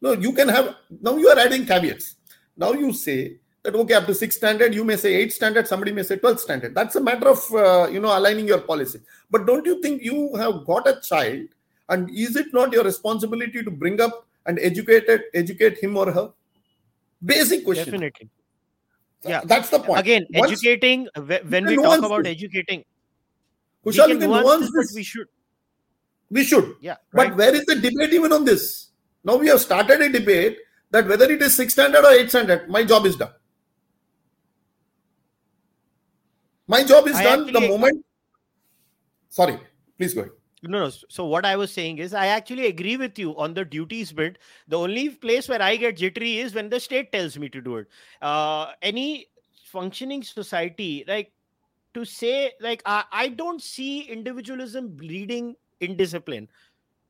No 0.00 0.12
you 0.12 0.32
can 0.32 0.48
have 0.48 0.76
now 1.00 1.16
you 1.16 1.28
are 1.28 1.38
adding 1.38 1.66
caveats. 1.66 2.16
Now 2.56 2.72
you 2.72 2.92
say 2.92 3.36
that 3.62 3.74
okay 3.74 3.94
up 3.94 4.06
to 4.06 4.14
sixth 4.14 4.38
standard 4.38 4.74
you 4.74 4.84
may 4.84 4.96
say 4.96 5.14
eighth 5.14 5.34
standard 5.34 5.68
somebody 5.68 5.92
may 5.92 6.02
say 6.02 6.16
12th 6.16 6.40
standard. 6.40 6.74
That's 6.74 6.96
a 6.96 7.00
matter 7.00 7.28
of 7.28 7.54
uh, 7.54 7.88
you 7.90 8.00
know 8.00 8.16
aligning 8.16 8.46
your 8.46 8.60
policy. 8.60 9.00
But 9.30 9.46
don't 9.46 9.66
you 9.66 9.80
think 9.80 10.02
you 10.02 10.34
have 10.36 10.64
got 10.64 10.88
a 10.88 11.00
child 11.00 11.48
and 11.88 12.10
is 12.10 12.36
it 12.36 12.52
not 12.52 12.72
your 12.72 12.84
responsibility 12.84 13.62
to 13.62 13.70
bring 13.70 14.00
up 14.00 14.26
and 14.46 14.58
educate 14.58 15.04
it, 15.08 15.26
educate 15.34 15.78
him 15.78 15.96
or 15.96 16.10
her 16.10 16.32
Basic 17.24 17.64
question. 17.64 17.84
Definitely. 17.86 18.28
Yeah, 19.24 19.42
that's 19.44 19.70
the 19.70 19.78
point. 19.78 20.00
Again, 20.00 20.26
Once, 20.30 20.52
educating. 20.52 21.08
When 21.14 21.66
we 21.66 21.76
talk 21.76 21.98
about 21.98 22.24
this. 22.24 22.32
educating, 22.32 22.84
Kushal, 23.84 24.08
we 24.08 24.18
can 24.18 24.30
nuance 24.30 24.70
this, 24.74 24.92
we 24.94 25.02
should. 25.04 25.26
We 26.30 26.44
should. 26.44 26.74
Yeah. 26.80 26.96
Right. 27.12 27.28
But 27.28 27.36
where 27.36 27.54
is 27.54 27.64
the 27.66 27.76
debate 27.76 28.12
even 28.12 28.32
on 28.32 28.44
this? 28.44 28.88
Now 29.22 29.36
we 29.36 29.48
have 29.48 29.60
started 29.60 30.00
a 30.00 30.08
debate 30.08 30.58
that 30.90 31.06
whether 31.06 31.30
it 31.30 31.40
is 31.40 31.54
six 31.54 31.72
standard 31.74 32.04
or 32.04 32.10
eight 32.10 32.30
standard, 32.30 32.68
my 32.68 32.82
job 32.84 33.06
is 33.06 33.16
done. 33.16 33.30
My 36.66 36.82
job 36.82 37.06
is 37.06 37.16
I 37.16 37.24
done 37.24 37.52
the 37.52 37.60
moment. 37.60 38.04
Sorry, 39.28 39.58
please 39.98 40.14
go 40.14 40.22
ahead. 40.22 40.32
No, 40.62 40.78
no. 40.78 40.90
So 41.08 41.26
what 41.26 41.44
I 41.44 41.56
was 41.56 41.72
saying 41.72 41.98
is, 41.98 42.14
I 42.14 42.26
actually 42.26 42.66
agree 42.66 42.96
with 42.96 43.18
you 43.18 43.36
on 43.36 43.54
the 43.54 43.64
duties 43.64 44.12
bit. 44.12 44.38
The 44.68 44.78
only 44.78 45.10
place 45.10 45.48
where 45.48 45.60
I 45.60 45.76
get 45.76 45.96
jittery 45.96 46.38
is 46.38 46.54
when 46.54 46.68
the 46.68 46.78
state 46.78 47.10
tells 47.10 47.36
me 47.36 47.48
to 47.48 47.60
do 47.60 47.76
it. 47.78 47.88
Uh, 48.20 48.72
any 48.80 49.26
functioning 49.64 50.22
society, 50.22 51.04
like 51.08 51.32
to 51.94 52.04
say, 52.04 52.52
like 52.60 52.82
I, 52.86 53.04
I 53.10 53.28
don't 53.28 53.60
see 53.60 54.02
individualism 54.02 54.88
bleeding 54.88 55.56
indiscipline. 55.80 56.48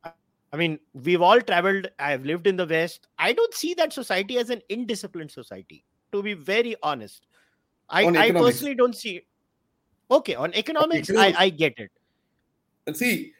I 0.04 0.56
mean, 0.56 0.78
we've 0.92 1.22
all 1.22 1.40
traveled. 1.40 1.88
I've 1.98 2.24
lived 2.24 2.46
in 2.46 2.56
the 2.56 2.66
West. 2.66 3.08
I 3.18 3.32
don't 3.32 3.54
see 3.54 3.74
that 3.74 3.92
society 3.92 4.38
as 4.38 4.50
an 4.50 4.62
indisciplined 4.70 5.30
society. 5.30 5.84
To 6.12 6.22
be 6.22 6.34
very 6.34 6.76
honest, 6.82 7.26
I, 7.88 8.06
I 8.06 8.30
personally 8.32 8.74
don't 8.74 8.94
see. 8.94 9.16
It. 9.16 9.26
Okay, 10.10 10.34
on 10.34 10.52
economics, 10.54 11.10
I, 11.10 11.34
I 11.38 11.48
get 11.48 11.78
it. 11.78 11.90
And 12.86 12.94
see, 12.94 13.32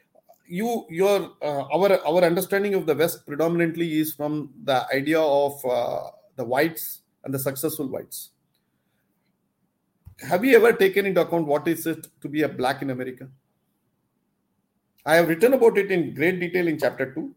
you 0.45 0.85
your 0.89 1.31
uh, 1.41 1.63
our 1.73 1.99
our 2.05 2.23
understanding 2.23 2.73
of 2.73 2.85
the 2.85 2.95
west 2.95 3.25
predominantly 3.25 3.99
is 3.99 4.13
from 4.13 4.51
the 4.63 4.85
idea 4.93 5.19
of 5.19 5.63
uh, 5.65 6.09
the 6.35 6.43
whites 6.43 7.01
and 7.23 7.33
the 7.33 7.39
successful 7.39 7.87
whites. 7.87 8.31
Have 10.19 10.45
you 10.45 10.55
ever 10.55 10.73
taken 10.73 11.05
into 11.05 11.21
account 11.21 11.47
what 11.47 11.67
is 11.67 11.85
it 11.87 12.07
to 12.21 12.29
be 12.29 12.43
a 12.43 12.49
black 12.49 12.81
in 12.81 12.89
america? 12.89 13.27
I 15.05 15.15
have 15.15 15.27
written 15.27 15.53
about 15.53 15.77
it 15.77 15.91
in 15.91 16.13
great 16.13 16.39
detail 16.39 16.67
in 16.67 16.79
chapter 16.79 17.13
2 17.13 17.35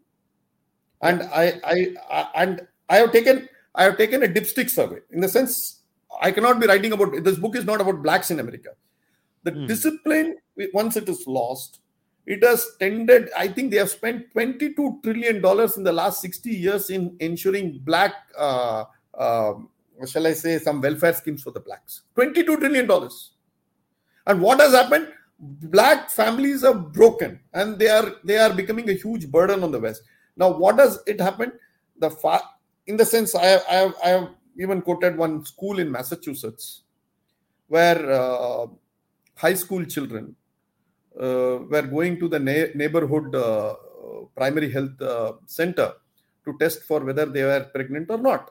and 1.02 1.22
I, 1.22 1.60
I, 1.64 1.94
I 2.10 2.28
and 2.42 2.66
i 2.88 2.96
have 2.96 3.12
taken 3.12 3.48
i 3.74 3.84
have 3.84 3.96
taken 3.98 4.22
a 4.22 4.28
dipstick 4.28 4.70
survey 4.70 5.00
in 5.10 5.20
the 5.20 5.28
sense 5.28 5.80
i 6.22 6.30
cannot 6.30 6.60
be 6.60 6.66
writing 6.66 6.92
about 6.92 7.12
this 7.24 7.38
book 7.38 7.56
is 7.56 7.64
not 7.64 7.80
about 7.80 8.02
blacks 8.02 8.30
in 8.30 8.40
america. 8.40 8.70
The 9.42 9.52
hmm. 9.52 9.66
discipline 9.66 10.36
once 10.72 10.96
it 10.96 11.08
is 11.08 11.24
lost 11.26 11.80
it 12.26 12.42
has 12.42 12.66
tended 12.80 13.28
i 13.36 13.46
think 13.46 13.70
they 13.70 13.76
have 13.76 13.90
spent 13.90 14.30
22 14.32 15.00
trillion 15.02 15.40
dollars 15.40 15.76
in 15.76 15.84
the 15.84 15.92
last 15.92 16.20
60 16.20 16.50
years 16.50 16.90
in 16.90 17.16
ensuring 17.20 17.78
black 17.84 18.14
uh, 18.36 18.84
uh, 19.16 19.54
shall 20.06 20.26
i 20.26 20.32
say 20.32 20.58
some 20.58 20.80
welfare 20.80 21.14
schemes 21.14 21.42
for 21.42 21.50
the 21.50 21.60
blacks. 21.60 22.02
22 22.16 22.58
trillion 22.58 22.86
dollars. 22.86 23.32
And 24.26 24.40
what 24.42 24.60
has 24.60 24.72
happened? 24.72 25.08
Black 25.38 26.10
families 26.10 26.64
are 26.64 26.74
broken 26.74 27.40
and 27.54 27.78
they 27.78 27.88
are 27.88 28.16
they 28.24 28.36
are 28.38 28.52
becoming 28.52 28.90
a 28.90 28.94
huge 28.94 29.30
burden 29.30 29.62
on 29.62 29.70
the 29.70 29.78
west. 29.80 30.02
Now 30.36 30.50
what 30.50 30.76
does 30.76 30.98
it 31.06 31.20
happen 31.20 31.52
the 31.98 32.10
far 32.10 32.42
in 32.86 32.96
the 32.96 33.04
sense 33.04 33.34
i 33.34 33.44
have, 33.44 33.64
I 33.68 33.74
have, 33.74 33.94
I 34.04 34.08
have 34.08 34.28
even 34.58 34.82
quoted 34.82 35.16
one 35.16 35.44
school 35.44 35.78
in 35.78 35.90
massachusetts 35.90 36.82
where 37.68 38.10
uh, 38.10 38.66
high 39.34 39.54
school 39.54 39.84
children 39.84 40.36
were 41.16 41.82
going 41.82 42.18
to 42.20 42.28
the 42.28 42.38
na- 42.38 42.72
neighborhood 42.74 43.34
uh, 43.34 43.74
primary 44.34 44.70
health 44.70 45.00
uh, 45.00 45.32
center 45.46 45.94
to 46.44 46.56
test 46.58 46.82
for 46.82 47.00
whether 47.00 47.26
they 47.26 47.42
were 47.42 47.64
pregnant 47.74 48.10
or 48.10 48.18
not. 48.18 48.50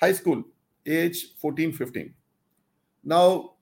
High 0.00 0.12
school, 0.12 0.44
age 0.86 1.34
14, 1.38 1.72
15. 1.72 2.14
Now, 3.04 3.54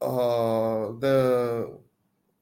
uh, 0.00 0.92
the 0.98 1.78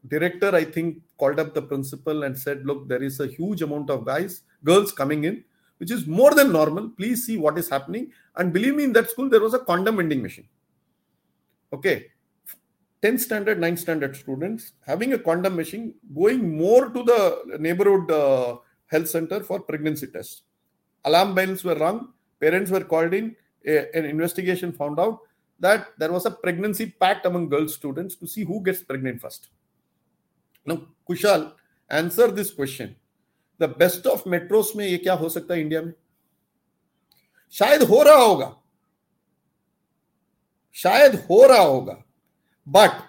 director, 0.06 0.54
I 0.54 0.64
think, 0.64 1.02
called 1.18 1.40
up 1.40 1.54
the 1.54 1.62
principal 1.62 2.22
and 2.22 2.38
said, 2.38 2.64
Look, 2.64 2.88
there 2.88 3.02
is 3.02 3.20
a 3.20 3.26
huge 3.26 3.62
amount 3.62 3.90
of 3.90 4.04
guys, 4.04 4.42
girls 4.62 4.92
coming 4.92 5.24
in, 5.24 5.44
which 5.78 5.90
is 5.90 6.06
more 6.06 6.34
than 6.34 6.52
normal. 6.52 6.90
Please 6.90 7.26
see 7.26 7.36
what 7.36 7.58
is 7.58 7.68
happening. 7.68 8.12
And 8.36 8.52
believe 8.52 8.76
me, 8.76 8.84
in 8.84 8.92
that 8.92 9.10
school, 9.10 9.28
there 9.28 9.40
was 9.40 9.54
a 9.54 9.58
condom 9.58 9.96
vending 9.96 10.22
machine. 10.22 10.48
Okay. 11.72 12.06
10 13.01 13.17
standard 13.17 13.59
9 13.59 13.77
standard 13.77 14.15
students 14.15 14.73
having 14.89 15.13
a 15.13 15.19
condom 15.19 15.55
machine 15.55 15.93
going 16.15 16.41
more 16.57 16.89
to 16.89 17.03
the 17.03 17.19
neighborhood 17.59 18.09
uh, 18.11 18.55
health 18.87 19.09
center 19.15 19.39
for 19.49 19.59
pregnancy 19.59 20.07
tests 20.07 20.43
alarm 21.05 21.35
bells 21.35 21.63
were 21.63 21.75
rung 21.85 21.99
parents 22.39 22.71
were 22.71 22.85
called 22.93 23.13
in 23.13 23.35
a, 23.65 23.75
an 23.97 24.05
investigation 24.05 24.71
found 24.71 24.99
out 24.99 25.19
that 25.59 25.87
there 25.97 26.11
was 26.11 26.25
a 26.25 26.31
pregnancy 26.31 26.85
pact 27.03 27.25
among 27.25 27.49
girl 27.49 27.67
students 27.67 28.15
to 28.15 28.27
see 28.27 28.43
who 28.43 28.61
gets 28.63 28.81
pregnant 28.91 29.19
first 29.25 29.49
now 30.65 30.79
kushal 31.09 31.51
answer 31.89 32.27
this 32.39 32.51
question 32.59 32.95
the 33.59 33.67
best 33.67 34.05
of 34.13 34.23
metros 34.23 34.75
में 34.75 34.85
ये 34.85 34.97
क्या 34.97 35.13
हो 35.13 35.29
सकता 35.29 35.53
है 35.53 35.61
India 35.61 35.81
में 35.81 35.93
शायद 37.59 37.83
हो 37.91 38.01
रहा 38.03 38.23
होगा 38.23 38.49
शायद 40.83 41.15
हो 41.29 41.45
रहा 41.47 41.61
होगा 41.61 42.03
but 42.70 43.04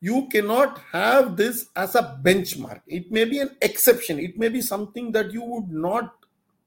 you 0.00 0.28
cannot 0.30 0.78
have 0.92 1.36
this 1.36 1.66
as 1.74 1.94
a 1.94 2.18
benchmark. 2.22 2.80
It 2.86 3.10
may 3.10 3.24
be 3.24 3.38
an 3.38 3.56
exception. 3.62 4.18
It 4.18 4.38
may 4.38 4.48
be 4.48 4.60
something 4.60 5.12
that 5.12 5.32
you 5.32 5.42
would 5.42 5.70
not 5.70 6.14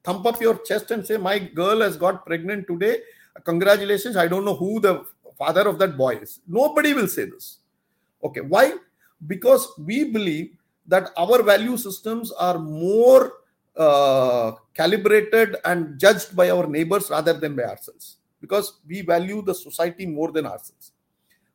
thump 0.04 0.26
up 0.26 0.42
your 0.42 0.58
chest 0.60 0.92
and 0.92 1.06
say, 1.06 1.18
My 1.18 1.38
girl 1.40 1.82
has 1.82 1.96
got 1.98 2.26
pregnant 2.26 2.68
today. 2.68 3.00
Congratulations. 3.44 4.18
I 4.18 4.28
don't 4.28 4.46
know 4.46 4.56
who 4.56 4.80
the 4.80 5.06
father 5.38 5.68
of 5.68 5.80
that 5.80 5.98
boy 5.98 6.16
is. 6.16 6.40
Nobody 6.48 6.94
will 6.94 7.08
say 7.08 7.26
this. 7.26 7.60
Okay. 8.24 8.42
Why? 8.42 8.74
Because 9.28 9.72
we 9.78 10.06
believe 10.06 10.58
that 10.88 11.12
our 11.18 11.44
value 11.44 11.78
systems 11.78 12.32
are 12.32 12.58
more 12.58 13.34
uh, 13.78 14.54
calibrated 14.74 15.58
and 15.66 16.00
judged 16.00 16.36
by 16.36 16.50
our 16.50 16.68
neighbors 16.68 17.10
rather 17.10 17.34
than 17.34 17.56
by 17.56 17.64
ourselves 17.64 18.18
because 18.42 18.80
we 18.88 19.02
value 19.02 19.42
the 19.42 19.54
society 19.54 20.06
more 20.06 20.32
than 20.32 20.46
ourselves 20.46 20.92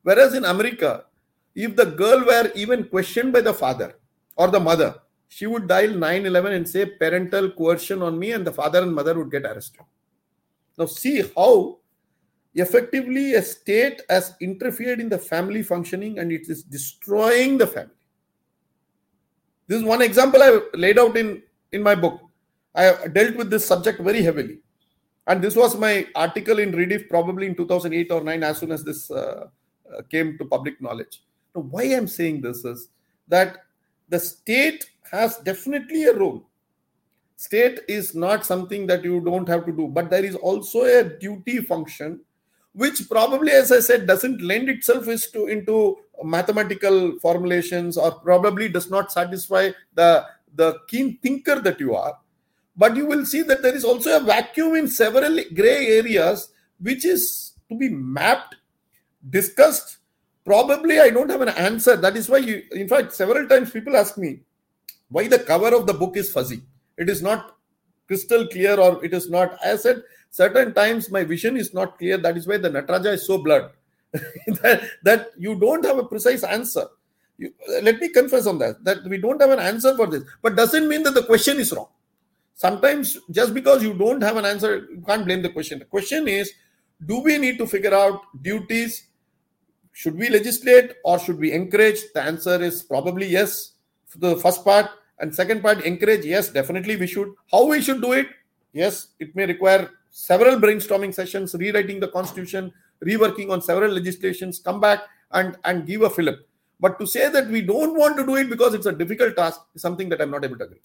Whereas 0.05 0.35
in 0.35 0.45
America, 0.45 1.07
if 1.55 1.75
the 1.75 1.87
girl 1.87 2.25
were 2.25 2.53
even 2.55 2.85
questioned 2.85 3.33
by 3.33 3.41
the 3.41 3.55
father 3.55 3.95
or 4.37 4.49
the 4.49 4.61
mother, 4.61 4.95
she 5.29 5.47
would 5.47 5.67
dial 5.67 5.91
911 5.91 6.53
and 6.53 6.69
say 6.69 6.87
parental 6.87 7.51
coercion 7.51 8.03
on 8.03 8.19
me, 8.19 8.33
and 8.33 8.47
the 8.47 8.53
father 8.53 8.83
and 8.83 8.95
mother 8.95 9.15
would 9.19 9.31
get 9.31 9.45
arrested. 9.45 9.81
Now, 10.79 10.87
see 10.87 11.23
how 11.37 11.79
effectively 12.55 13.35
a 13.35 13.43
state 13.43 14.03
has 14.09 14.35
interfered 14.41 15.01
in 15.01 15.09
the 15.09 15.19
family 15.19 15.63
functioning 15.63 16.19
and 16.19 16.31
it 16.31 16.49
is 16.49 16.63
destroying 16.63 17.59
the 17.59 17.67
family. 17.67 17.91
This 19.67 19.79
is 19.79 19.85
one 19.85 20.03
example 20.03 20.43
I 20.43 20.61
laid 20.75 20.99
out 20.99 21.17
in, 21.17 21.43
in 21.73 21.83
my 21.83 21.95
book. 21.95 22.21
I 22.75 23.09
dealt 23.09 23.37
with 23.37 23.51
this 23.51 23.67
subject 23.67 24.01
very 24.01 24.23
heavily. 24.23 24.59
And 25.27 25.43
this 25.43 25.57
was 25.57 25.77
my 25.77 26.07
article 26.15 26.59
in 26.59 26.73
Rediff 26.73 27.09
probably 27.09 27.47
in 27.47 27.55
2008 27.55 28.13
or 28.13 28.23
9 28.23 28.43
as 28.43 28.59
soon 28.59 28.73
as 28.73 28.85
this 28.85 29.11
uh, 29.11 29.47
Uh, 29.97 30.03
came 30.03 30.39
to 30.39 30.45
public 30.45 30.81
knowledge. 30.81 31.23
Now, 31.55 31.63
why 31.63 31.85
I'm 31.85 32.09
saying 32.09 32.41
this 32.41 32.65
is 32.65 32.89
that 33.29 33.59
the 34.09 34.19
state 34.19 34.91
has 35.11 35.39
definitely 35.39 36.05
a 36.05 36.15
role. 36.15 36.45
State 37.37 37.81
is 37.89 38.15
not 38.15 38.47
something 38.47 38.87
that 38.87 39.05
you 39.05 39.21
don't 39.21 39.49
have 39.49 39.67
to 39.67 39.73
do, 39.73 39.89
but 39.89 40.11
there 40.11 40.25
is 40.25 40.35
also 40.37 40.85
a 40.85 41.03
duty 41.05 41.61
function, 41.61 42.21
which 42.73 43.09
probably, 43.09 43.53
as 43.53 43.73
I 43.73 43.81
said, 43.81 44.07
doesn't 44.07 44.41
lend 44.41 44.69
itself 44.69 45.07
to, 45.33 45.47
into 45.47 45.99
mathematical 46.23 47.19
formulations 47.21 47.97
or 47.97 48.13
probably 48.13 48.69
does 48.69 48.91
not 48.91 49.13
satisfy 49.13 49.71
the, 49.95 50.25
the 50.55 50.79
keen 50.89 51.19
thinker 51.19 51.61
that 51.61 51.81
you 51.81 51.95
are. 51.95 52.17
But 52.77 52.97
you 52.97 53.07
will 53.07 53.25
see 53.25 53.43
that 53.43 53.63
there 53.63 53.75
is 53.75 53.85
also 53.85 54.17
a 54.17 54.21
vacuum 54.21 54.75
in 54.75 54.89
several 54.89 55.39
gray 55.55 55.99
areas, 55.99 56.49
which 56.81 57.05
is 57.05 57.53
to 57.69 57.77
be 57.77 57.89
mapped 57.89 58.57
discussed 59.31 59.99
probably 60.45 61.01
i 61.01 61.11
don't 61.11 61.31
have 61.31 61.41
an 61.41 61.49
answer. 61.49 61.97
That 61.97 62.17
is 62.17 62.29
why 62.29 62.39
you 62.39 62.63
in 62.73 62.89
fact 62.89 63.13
several 63.13 63.49
times 63.49 63.71
people 63.71 63.97
ask 63.97 64.19
me 64.19 64.41
why 65.09 65.29
the 65.29 65.39
cover 65.39 65.75
of 65.75 65.87
the 65.87 65.95
book 65.95 66.17
is 66.17 66.31
fuzzy. 66.31 66.63
It 66.97 67.09
is 67.09 67.23
not 67.23 67.57
crystal 68.07 68.47
clear 68.49 68.79
or 68.79 69.03
it 69.05 69.15
is 69.15 69.31
not 69.31 69.59
i 69.65 69.77
said 69.77 70.03
certain 70.31 70.75
times 70.75 71.11
my 71.11 71.25
vision 71.25 71.57
is 71.57 71.73
not 71.73 71.99
clear. 71.99 72.19
That 72.19 72.37
is 72.37 72.47
why 72.47 72.59
the 72.59 72.69
nataraja 72.69 73.15
is 73.15 73.27
so 73.27 73.39
blurred. 73.39 73.71
That, 74.63 74.83
that 75.03 75.31
you 75.39 75.59
don't 75.59 75.85
have 75.85 75.99
a 75.99 76.05
precise 76.05 76.45
answer. 76.45 76.87
You, 77.37 77.53
let 77.83 77.99
me 77.99 78.11
confess 78.11 78.47
on 78.47 78.59
that 78.59 78.85
that 78.85 79.05
we 79.05 79.19
don't 79.19 79.41
have 79.41 79.51
an 79.51 79.59
answer 79.59 79.97
for 79.97 80.07
this. 80.07 80.23
But 80.43 80.57
doesn't 80.57 80.89
mean 80.89 81.03
that 81.05 81.15
the 81.15 81.25
question 81.25 81.59
is 81.59 81.73
wrong. 81.73 81.89
Sometimes 82.55 83.19
just 83.31 83.55
because 83.55 83.83
you 83.83 83.95
don't 83.95 84.23
have 84.23 84.37
an 84.37 84.45
answer 84.45 84.87
you 84.91 85.03
can't 85.07 85.25
blame 85.25 85.43
the 85.43 85.51
question. 85.51 85.79
The 85.79 85.85
question 85.87 86.29
is 86.29 86.53
do 87.07 87.21
we 87.21 87.39
need 87.39 87.59
to 87.59 87.67
figure 87.67 87.95
out 87.95 88.21
duties 88.43 89.09
should 89.95 90.19
we 90.19 90.29
legislate 90.29 90.95
or 91.05 91.21
should 91.21 91.39
we 91.39 91.53
encourage? 91.53 92.01
The 92.15 92.21
answer 92.21 92.61
is 92.61 92.83
probably 92.83 93.27
yes 93.27 93.75
for 94.07 94.19
the 94.19 94.37
first 94.37 94.65
part. 94.65 94.91
And 95.21 95.33
second 95.33 95.63
part, 95.63 95.83
encourage. 95.83 96.25
Yes, 96.25 96.49
definitely 96.49 96.97
we 96.97 97.07
should. 97.07 97.33
How 97.51 97.67
we 97.67 97.81
should 97.81 98.03
do 98.03 98.13
it? 98.13 98.27
Yes, 98.73 99.15
it 99.21 99.35
may 99.37 99.47
require 99.47 99.89
several 100.11 100.57
brainstorming 100.57 101.15
sessions, 101.15 101.55
rewriting 101.55 102.01
the 102.01 102.09
constitution, 102.09 102.73
reworking 103.07 103.51
on 103.51 103.63
several 103.63 103.93
legislations, 103.93 104.59
come 104.59 104.81
back 104.81 105.03
and, 105.31 105.57
and 105.65 105.87
give 105.87 106.03
a 106.03 106.11
fillip. 106.11 106.41
But 106.81 106.99
to 106.99 107.07
say 107.07 107.29
that 107.31 107.47
we 107.47 107.63
don't 107.63 107.97
want 107.97 108.17
to 108.17 108.27
do 108.27 108.35
it 108.35 108.51
because 108.51 108.75
it's 108.75 108.87
a 108.87 108.93
difficult 108.93 109.37
task 109.37 109.61
is 109.77 109.83
something 109.83 110.09
that 110.09 110.21
I'm 110.21 110.33
not 110.33 110.45
able 110.45 110.59
to 110.59 110.65
agree. 110.65 110.81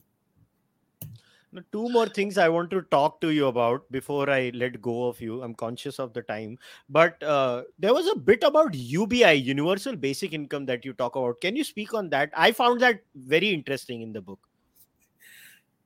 Two 1.71 1.89
more 1.89 2.07
things 2.07 2.37
I 2.37 2.49
want 2.49 2.69
to 2.71 2.81
talk 2.83 3.21
to 3.21 3.29
you 3.31 3.47
about 3.47 3.91
before 3.91 4.29
I 4.29 4.51
let 4.53 4.81
go 4.81 5.07
of 5.07 5.19
you. 5.19 5.41
I'm 5.41 5.55
conscious 5.55 5.99
of 5.99 6.13
the 6.13 6.21
time, 6.21 6.57
but 6.89 7.21
uh, 7.23 7.63
there 7.77 7.93
was 7.93 8.07
a 8.07 8.15
bit 8.15 8.43
about 8.43 8.73
UBI, 8.73 9.33
Universal 9.33 9.95
Basic 9.95 10.33
Income, 10.33 10.65
that 10.67 10.85
you 10.85 10.93
talk 10.93 11.15
about. 11.15 11.41
Can 11.41 11.55
you 11.55 11.63
speak 11.63 11.93
on 11.93 12.09
that? 12.09 12.31
I 12.35 12.51
found 12.51 12.81
that 12.81 13.01
very 13.15 13.49
interesting 13.49 14.01
in 14.01 14.13
the 14.13 14.21
book. 14.21 14.39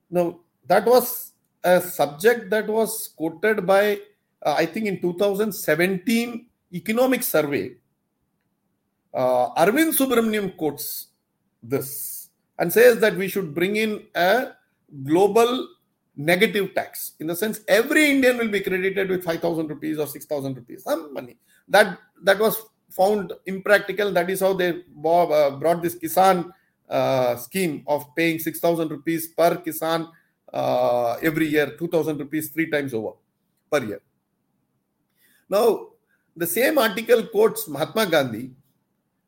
No, 0.09 0.41
that 0.67 0.85
was 0.85 1.33
a 1.63 1.81
subject 1.81 2.49
that 2.49 2.67
was 2.67 3.09
quoted 3.15 3.65
by, 3.65 3.99
uh, 4.45 4.55
I 4.57 4.65
think, 4.65 4.87
in 4.87 5.01
2017 5.01 6.45
Economic 6.73 7.23
Survey. 7.23 7.75
Uh, 9.13 9.53
Arvind 9.53 9.95
Subramanian 9.95 10.57
quotes 10.57 11.07
this 11.61 12.29
and 12.59 12.71
says 12.71 12.99
that 12.99 13.15
we 13.15 13.27
should 13.27 13.53
bring 13.53 13.75
in 13.75 14.03
a 14.15 14.51
global 15.03 15.67
negative 16.15 16.73
tax. 16.75 17.13
In 17.19 17.27
the 17.27 17.35
sense 17.35 17.61
every 17.67 18.11
indian 18.11 18.37
will 18.37 18.49
be 18.49 18.61
credited 18.61 19.09
with 19.09 19.23
5000 19.23 19.67
rupees 19.67 19.97
or 19.97 20.07
6000 20.07 20.55
rupees 20.55 20.83
some 20.83 21.13
money. 21.13 21.37
That 21.67 21.97
that 22.23 22.39
was 22.39 22.61
found 22.89 23.33
impractical. 23.45 24.11
That 24.11 24.29
is 24.29 24.41
how 24.41 24.53
they 24.53 24.83
uh, 25.05 25.51
brought 25.51 25.81
this 25.81 25.95
kisan 25.95 26.51
uh, 26.89 27.35
scheme 27.37 27.83
of 27.87 28.05
paying 28.15 28.39
6000 28.39 28.89
rupees 28.89 29.27
per 29.27 29.57
kisan 29.57 30.09
uh, 30.53 31.17
every 31.21 31.47
year 31.47 31.75
2000 31.77 32.19
rupees 32.19 32.49
three 32.49 32.69
times 32.69 32.93
over 32.93 33.13
per 33.71 33.83
year. 33.83 34.01
Now 35.49 35.87
the 36.35 36.47
same 36.47 36.77
article 36.77 37.23
quotes 37.27 37.67
mahatma 37.67 38.05
gandhi 38.05 38.51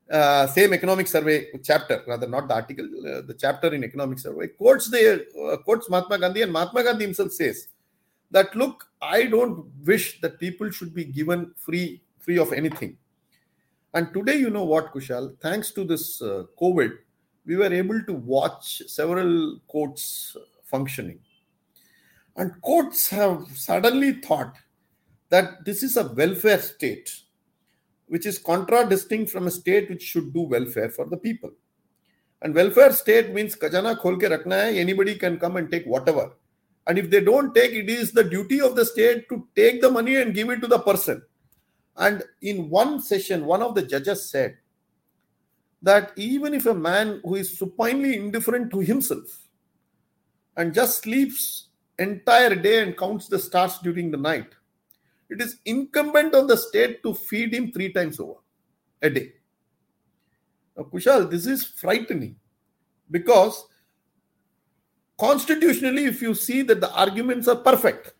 uh, 0.09 0.47
same 0.47 0.73
economic 0.73 1.07
survey 1.07 1.47
chapter, 1.63 2.03
rather 2.07 2.27
not 2.27 2.47
the 2.47 2.53
article, 2.53 2.85
uh, 2.85 3.21
the 3.21 3.33
chapter 3.33 3.73
in 3.73 3.83
economic 3.83 4.19
survey 4.19 4.47
quotes 4.47 4.89
the 4.89 5.25
uh, 5.51 5.57
quotes 5.57 5.89
Mahatma 5.89 6.19
Gandhi, 6.19 6.43
and 6.43 6.51
Mahatma 6.51 6.83
Gandhi 6.83 7.05
himself 7.05 7.31
says 7.31 7.69
that 8.31 8.55
look, 8.55 8.87
I 9.01 9.23
don't 9.23 9.65
wish 9.83 10.21
that 10.21 10.39
people 10.39 10.69
should 10.69 10.93
be 10.93 11.05
given 11.05 11.53
free 11.57 12.01
free 12.19 12.37
of 12.37 12.53
anything. 12.53 12.97
And 13.93 14.13
today, 14.13 14.35
you 14.35 14.49
know 14.49 14.65
what, 14.65 14.93
Kushal, 14.93 15.39
thanks 15.39 15.71
to 15.71 15.85
this 15.85 16.21
uh, 16.21 16.43
COVID, 16.61 16.97
we 17.45 17.55
were 17.55 17.73
able 17.73 18.01
to 18.03 18.13
watch 18.13 18.81
several 18.87 19.59
courts 19.67 20.35
functioning. 20.65 21.19
And 22.35 22.61
courts 22.61 23.07
have 23.09 23.47
suddenly 23.55 24.13
thought 24.13 24.55
that 25.29 25.63
this 25.63 25.81
is 25.81 25.95
a 25.95 26.07
welfare 26.07 26.59
state 26.59 27.09
which 28.07 28.25
is 28.25 28.37
contradistinct 28.37 29.31
from 29.31 29.47
a 29.47 29.51
state 29.51 29.89
which 29.89 30.03
should 30.03 30.33
do 30.33 30.41
welfare 30.41 30.89
for 30.89 31.05
the 31.05 31.17
people. 31.17 31.51
And 32.41 32.53
welfare 32.53 32.91
state 32.91 33.33
means 33.33 33.55
kajana 33.55 33.99
khol 33.99 34.19
ke 34.19 34.45
hai, 34.47 34.73
anybody 34.73 35.15
can 35.15 35.39
come 35.39 35.57
and 35.57 35.71
take 35.71 35.85
whatever. 35.85 36.33
And 36.87 36.99
if 36.99 37.09
they 37.09 37.21
don't 37.21 37.55
take, 37.55 37.71
it 37.71 37.89
is 37.89 38.11
the 38.11 38.23
duty 38.23 38.61
of 38.61 38.75
the 38.75 38.85
state 38.85 39.27
to 39.29 39.47
take 39.55 39.81
the 39.81 39.89
money 39.89 40.17
and 40.17 40.35
give 40.35 40.49
it 40.49 40.61
to 40.61 40.67
the 40.67 40.79
person. 40.79 41.23
And 41.97 42.23
in 42.41 42.69
one 42.69 43.01
session, 43.01 43.45
one 43.45 43.61
of 43.61 43.73
the 43.73 43.81
judges 43.81 44.29
said 44.29 44.57
that 45.81 46.11
even 46.15 46.53
if 46.53 46.65
a 46.65 46.73
man 46.73 47.21
who 47.23 47.35
is 47.35 47.57
supinely 47.57 48.15
indifferent 48.15 48.71
to 48.71 48.79
himself 48.79 49.47
and 50.57 50.73
just 50.73 51.01
sleeps 51.01 51.69
entire 51.97 52.55
day 52.55 52.83
and 52.83 52.97
counts 52.97 53.27
the 53.27 53.39
stars 53.39 53.79
during 53.79 54.11
the 54.11 54.17
night, 54.17 54.47
it 55.29 55.41
is 55.41 55.57
incumbent 55.65 56.35
on 56.35 56.47
the 56.47 56.57
state 56.57 57.01
to 57.03 57.13
feed 57.13 57.53
him 57.53 57.71
three 57.71 57.91
times 57.91 58.19
over 58.19 58.35
a 59.01 59.09
day. 59.09 59.33
Now, 60.77 60.83
Kushal, 60.83 61.29
this 61.29 61.45
is 61.45 61.63
frightening 61.63 62.35
because 63.09 63.67
constitutionally, 65.17 66.05
if 66.05 66.21
you 66.21 66.33
see 66.33 66.61
that 66.63 66.81
the 66.81 66.91
arguments 66.91 67.47
are 67.47 67.55
perfect, 67.55 68.13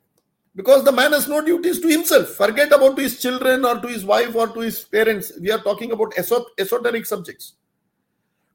because 0.56 0.86
the 0.86 0.92
man 0.92 1.12
has 1.12 1.28
no 1.28 1.42
duties 1.46 1.82
to 1.82 1.90
himself, 1.90 2.30
forget 2.30 2.72
about 2.72 2.98
his 2.98 3.22
children 3.22 3.66
or 3.66 3.80
to 3.82 3.88
his 3.88 4.06
wife 4.06 4.34
or 4.36 4.48
to 4.48 4.62
his 4.62 4.80
parents. 4.86 5.34
We 5.40 5.52
are 5.52 5.60
talking 5.60 5.92
about 5.92 6.14
esoteric 6.18 7.06
subjects. 7.06 7.56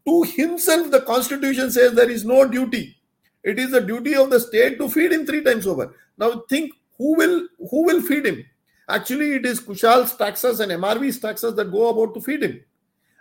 To 0.07 0.23
himself, 0.23 0.91
the 0.91 1.03
constitution 1.03 1.71
says 1.71 1.93
there 1.93 2.09
is 2.09 2.25
no 2.25 2.49
duty. 2.49 2.97
It 3.45 3.59
is 3.59 3.71
the 3.71 3.83
duty 3.83 4.15
of 4.15 4.31
the 4.31 4.41
state 4.41 4.79
to 4.79 4.89
feed 4.89 5.13
him 5.13 5.27
three 5.27 5.45
times 5.45 5.67
over. 5.67 5.95
Now, 6.17 6.43
think 6.49 6.73
who 7.01 7.17
will 7.17 7.49
who 7.71 7.85
will 7.87 8.03
feed 8.03 8.27
him? 8.27 8.45
Actually, 8.87 9.33
it 9.37 9.47
is 9.47 9.61
Kushal's 9.61 10.15
taxes 10.17 10.61
and 10.61 10.71
MRV's 10.73 11.19
taxes 11.19 11.55
that 11.55 11.73
go 11.73 11.89
about 11.89 12.13
to 12.15 12.21
feed 12.21 12.43
him. 12.43 12.61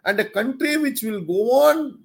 And 0.03 0.19
a 0.19 0.25
country 0.25 0.75
which 0.77 1.03
will 1.03 1.21
go 1.21 1.39
on 1.67 1.99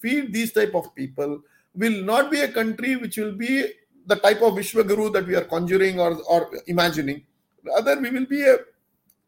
feed 0.00 0.32
these 0.32 0.52
type 0.52 0.74
of 0.74 0.94
people 0.94 1.40
will 1.74 2.04
not 2.04 2.30
be 2.30 2.40
a 2.42 2.52
country 2.52 2.94
which 2.96 3.16
will 3.16 3.32
be 3.32 3.64
the 4.06 4.16
type 4.16 4.40
of 4.42 4.54
Vishwaguru 4.54 5.12
that 5.14 5.26
we 5.26 5.34
are 5.34 5.44
conjuring 5.44 5.98
or, 5.98 6.16
or 6.28 6.50
imagining. 6.68 7.24
Rather, 7.64 7.98
we 8.00 8.10
will 8.10 8.26
be 8.26 8.42
a, 8.42 8.56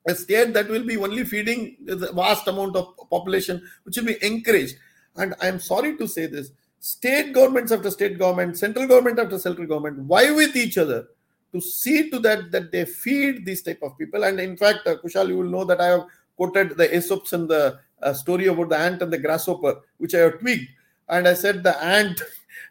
a 0.07 0.15
state 0.15 0.53
that 0.55 0.69
will 0.69 0.85
be 0.85 0.97
only 0.97 1.25
feeding 1.25 1.77
the 1.85 2.13
vast 2.13 2.47
amount 2.47 2.77
of 2.77 2.95
population, 3.11 3.61
which 3.83 3.97
will 3.97 4.05
be 4.05 4.25
encouraged. 4.25 4.77
And 5.17 5.35
I 5.43 5.49
am 5.49 5.59
sorry 5.59 5.97
to 5.97 6.07
say 6.07 6.27
this 6.27 6.53
state 6.79 7.33
governments 7.33 7.73
after 7.73 7.91
state 7.91 8.19
government, 8.19 8.57
central 8.57 8.87
government 8.87 9.19
after 9.19 9.39
central 9.39 9.67
government, 9.67 9.99
why 9.99 10.31
with 10.31 10.55
each 10.55 10.79
other? 10.79 11.09
To 11.53 11.61
see 11.61 12.11
to 12.11 12.19
that 12.21 12.51
that 12.53 12.71
they 12.73 12.85
feed 12.85 13.45
these 13.45 13.63
type 13.63 13.81
of 13.83 13.97
people. 13.99 14.25
And 14.25 14.39
in 14.41 14.57
fact, 14.57 14.87
uh, 14.87 14.97
Kushal, 14.97 15.29
you 15.29 15.39
will 15.39 15.51
know 15.51 15.65
that 15.65 15.81
I 15.81 15.87
have 15.89 16.07
quoted 16.37 16.77
the 16.77 16.95
Aesop's 16.97 17.33
and 17.33 17.49
the 17.49 17.79
uh, 18.03 18.13
story 18.13 18.47
about 18.47 18.69
the 18.69 18.79
ant 18.79 19.03
and 19.03 19.13
the 19.13 19.19
grasshopper, 19.19 19.81
which 19.99 20.15
I 20.15 20.19
have 20.19 20.39
tweaked. 20.41 20.71
And 21.09 21.27
I 21.27 21.35
said 21.35 21.63
the 21.63 21.83
ant 21.83 22.21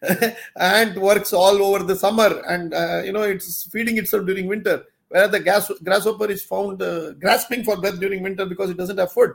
ant 0.60 0.98
works 0.98 1.34
all 1.34 1.62
over 1.62 1.84
the 1.84 1.96
summer, 1.96 2.42
and 2.48 2.74
uh, 2.74 3.02
you 3.04 3.12
know 3.12 3.24
it's 3.24 3.64
feeding 3.64 3.98
itself 3.98 4.26
during 4.26 4.48
winter. 4.48 4.84
Where 5.10 5.28
the 5.28 5.40
gas, 5.40 5.72
grasshopper 5.84 6.30
is 6.30 6.44
found 6.44 6.82
uh, 6.82 7.14
grasping 7.14 7.64
for 7.64 7.78
breath 7.78 7.98
during 7.98 8.22
winter 8.22 8.46
because 8.46 8.70
it 8.70 8.78
doesn't 8.78 8.98
have 8.98 9.12
food. 9.12 9.32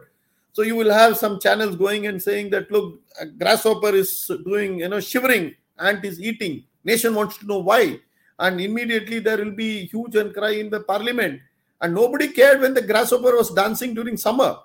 So 0.53 0.61
you 0.61 0.77
will 0.77 0.93
have 0.93 1.17
some 1.17 1.41
channels 1.41 1.77
going 1.77 2.07
and 2.07 2.23
saying 2.23 2.51
that 2.51 2.71
look, 2.71 3.01
grasshopper 3.39 3.95
is 3.95 4.31
doing 4.45 4.81
you 4.81 4.89
know 4.89 5.01
shivering, 5.01 5.55
ant 5.79 6.05
is 6.05 6.21
eating. 6.21 6.65
Nation 6.85 7.15
wants 7.15 7.39
to 7.39 7.47
know 7.47 7.59
why 7.59 7.99
and 8.43 8.61
immediately 8.61 9.19
there 9.21 9.39
will 9.43 9.57
be 9.65 9.87
huge 9.87 10.17
and 10.17 10.35
cry 10.35 10.51
in 10.63 10.69
the 10.69 10.81
parliament. 10.81 11.41
And 11.81 11.95
nobody 11.95 12.29
cared 12.29 12.61
when 12.61 12.75
the 12.75 12.83
grasshopper 12.83 13.35
was 13.37 13.51
dancing 13.51 13.95
during 13.95 14.17
summer. 14.17 14.57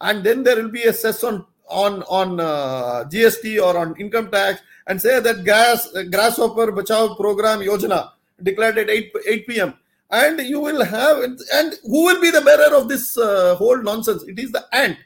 And 0.00 0.24
then 0.24 0.42
there 0.42 0.56
will 0.56 0.70
be 0.70 0.84
a 0.84 0.92
session 0.92 1.44
on 1.68 2.02
on 2.04 2.38
uh, 2.40 3.04
gst 3.12 3.60
or 3.60 3.76
on 3.76 3.94
income 4.00 4.30
tax 4.30 4.60
and 4.86 5.02
say 5.04 5.18
that 5.18 5.44
gas 5.44 5.88
uh, 5.96 6.04
grasshopper 6.04 6.66
bachao 6.76 7.16
program 7.16 7.58
yojana 7.58 8.10
declared 8.40 8.78
at 8.78 8.88
8 8.88 9.12
8 9.26 9.46
pm 9.48 9.74
and 10.10 10.38
you 10.40 10.60
will 10.60 10.84
have 10.84 11.16
and 11.58 11.74
who 11.82 12.04
will 12.04 12.20
be 12.20 12.30
the 12.30 12.40
bearer 12.42 12.72
of 12.76 12.88
this 12.88 13.18
uh, 13.18 13.56
whole 13.56 13.82
nonsense? 13.82 14.22
It 14.24 14.38
is 14.38 14.52
the 14.52 14.64
ant. 14.72 14.98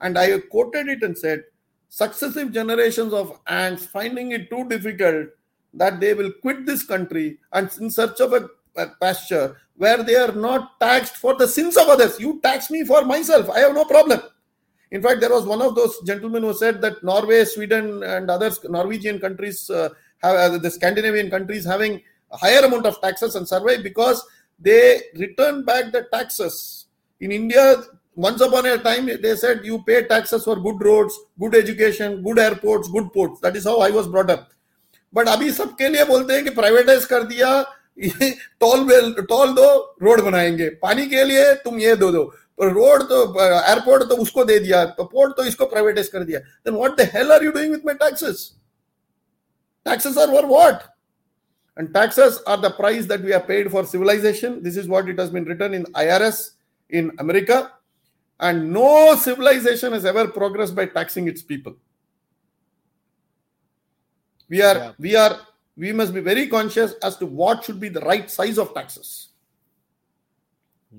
And 0.00 0.16
i 0.18 0.38
quoted 0.38 0.88
it 0.88 1.02
and 1.02 1.18
said 1.18 1.42
successive 1.88 2.52
generations 2.52 3.12
of 3.12 3.40
ants 3.48 3.86
finding 3.86 4.32
it 4.32 4.48
too 4.50 4.68
difficult 4.68 5.28
that 5.76 6.00
they 6.00 6.14
will 6.14 6.32
quit 6.42 6.66
this 6.66 6.82
country 6.82 7.38
and 7.52 7.70
in 7.80 7.90
search 7.90 8.20
of 8.20 8.32
a, 8.32 8.48
a, 8.76 8.86
pasture 9.00 9.56
where 9.76 10.02
they 10.02 10.16
are 10.16 10.32
not 10.32 10.80
taxed 10.80 11.16
for 11.16 11.34
the 11.34 11.46
sins 11.46 11.76
of 11.76 11.88
others. 11.88 12.18
You 12.18 12.40
tax 12.42 12.70
me 12.70 12.84
for 12.84 13.04
myself. 13.04 13.50
I 13.50 13.60
have 13.60 13.74
no 13.74 13.84
problem. 13.84 14.20
In 14.90 15.02
fact, 15.02 15.20
there 15.20 15.30
was 15.30 15.44
one 15.44 15.60
of 15.60 15.74
those 15.74 16.00
gentlemen 16.02 16.42
who 16.42 16.54
said 16.54 16.80
that 16.80 17.02
Norway, 17.02 17.44
Sweden, 17.44 18.02
and 18.02 18.30
other 18.30 18.50
Norwegian 18.68 19.18
countries 19.18 19.68
uh, 19.68 19.90
have 20.22 20.36
uh, 20.36 20.58
the 20.58 20.70
Scandinavian 20.70 21.28
countries 21.28 21.64
having 21.64 22.02
a 22.30 22.36
higher 22.36 22.64
amount 22.64 22.86
of 22.86 23.00
taxes 23.00 23.34
and 23.34 23.46
survive 23.46 23.82
because 23.82 24.24
they 24.58 25.02
return 25.16 25.64
back 25.64 25.92
the 25.92 26.06
taxes. 26.12 26.86
In 27.20 27.32
India, 27.32 27.82
once 28.14 28.40
upon 28.40 28.64
a 28.66 28.78
time, 28.78 29.06
they 29.06 29.36
said 29.36 29.64
you 29.64 29.82
pay 29.82 30.04
taxes 30.06 30.44
for 30.44 30.56
good 30.56 30.82
roads, 30.82 31.18
good 31.38 31.54
education, 31.54 32.22
good 32.22 32.38
airports, 32.38 32.88
good 32.88 33.12
ports. 33.12 33.40
That 33.40 33.56
is 33.56 33.64
how 33.64 33.80
I 33.80 33.90
was 33.90 34.06
brought 34.06 34.30
up. 34.30 34.50
But 35.16 35.28
अभी 35.28 35.50
सबके 35.52 35.88
लिए 35.88 36.04
बोलते 36.04 36.34
हैं 36.34 36.44
कि 36.44 36.50
privatise 36.54 37.04
कर 37.04 37.22
दिया 37.24 37.60
toll 37.98 38.84
बेल 38.86 39.12
toll 39.20 39.52
दो 39.54 39.68
रोड 40.02 40.20
बनाएँगे। 40.22 40.68
पानी 40.82 41.06
के 41.08 41.22
लिए 41.24 41.52
तुम 41.62 41.78
ये 41.80 41.94
दो 41.96 42.10
दो। 42.12 42.22
रोड 42.58 43.02
तो 43.02 43.22
एयरपोर्ट 43.42 44.02
तो, 44.02 44.08
तो 44.08 44.22
उसको 44.22 44.44
दे 44.44 44.58
दिया 44.58 44.84
तो 44.86 45.04
पोर्ट 45.04 45.36
तो 45.36 45.44
इसको 45.44 45.66
प्राइवेटाइज 45.66 46.08
कर 46.08 46.24
दिया। 46.24 46.38
Then 46.38 46.74
what 46.74 46.96
the 46.96 47.08
hell 47.14 47.32
are 47.32 47.44
you 47.44 47.50
doing 47.52 47.72
with 47.72 47.82
my 47.86 47.94
taxes 47.94 48.50
taxes 49.86 50.18
are 50.18 50.30
for 50.30 50.46
what 50.46 50.82
and 51.76 51.88
taxes 51.94 52.40
are 52.48 52.60
the 52.60 52.72
price 52.76 53.04
that 53.04 53.20
we 53.20 53.32
are 53.32 53.44
paid 53.48 53.70
for 53.72 53.84
civilisation 53.86 54.60
this 54.62 54.78
is 54.78 54.88
what 54.88 55.08
it 55.08 55.20
has 55.20 55.30
been 55.32 55.46
written 55.48 55.74
in 55.74 55.86
IRS 55.96 56.40
in 56.92 57.10
America 57.20 57.58
and 58.40 58.62
no 58.72 59.16
civilisation 59.24 59.92
has 59.94 60.06
ever 60.08 60.26
progress 60.38 60.70
by 60.70 60.86
taxing 60.94 61.28
its 61.28 61.42
people 61.42 61.74
we 64.48 64.62
are 64.62 64.76
yeah. 64.76 64.92
we 64.98 65.16
are 65.16 65.38
we 65.76 65.92
must 65.92 66.14
be 66.14 66.20
very 66.20 66.48
conscious 66.48 66.94
as 67.02 67.16
to 67.16 67.26
what 67.26 67.64
should 67.64 67.80
be 67.80 67.88
the 67.88 68.00
right 68.00 68.30
size 68.30 68.58
of 68.58 68.74
taxes 68.74 69.28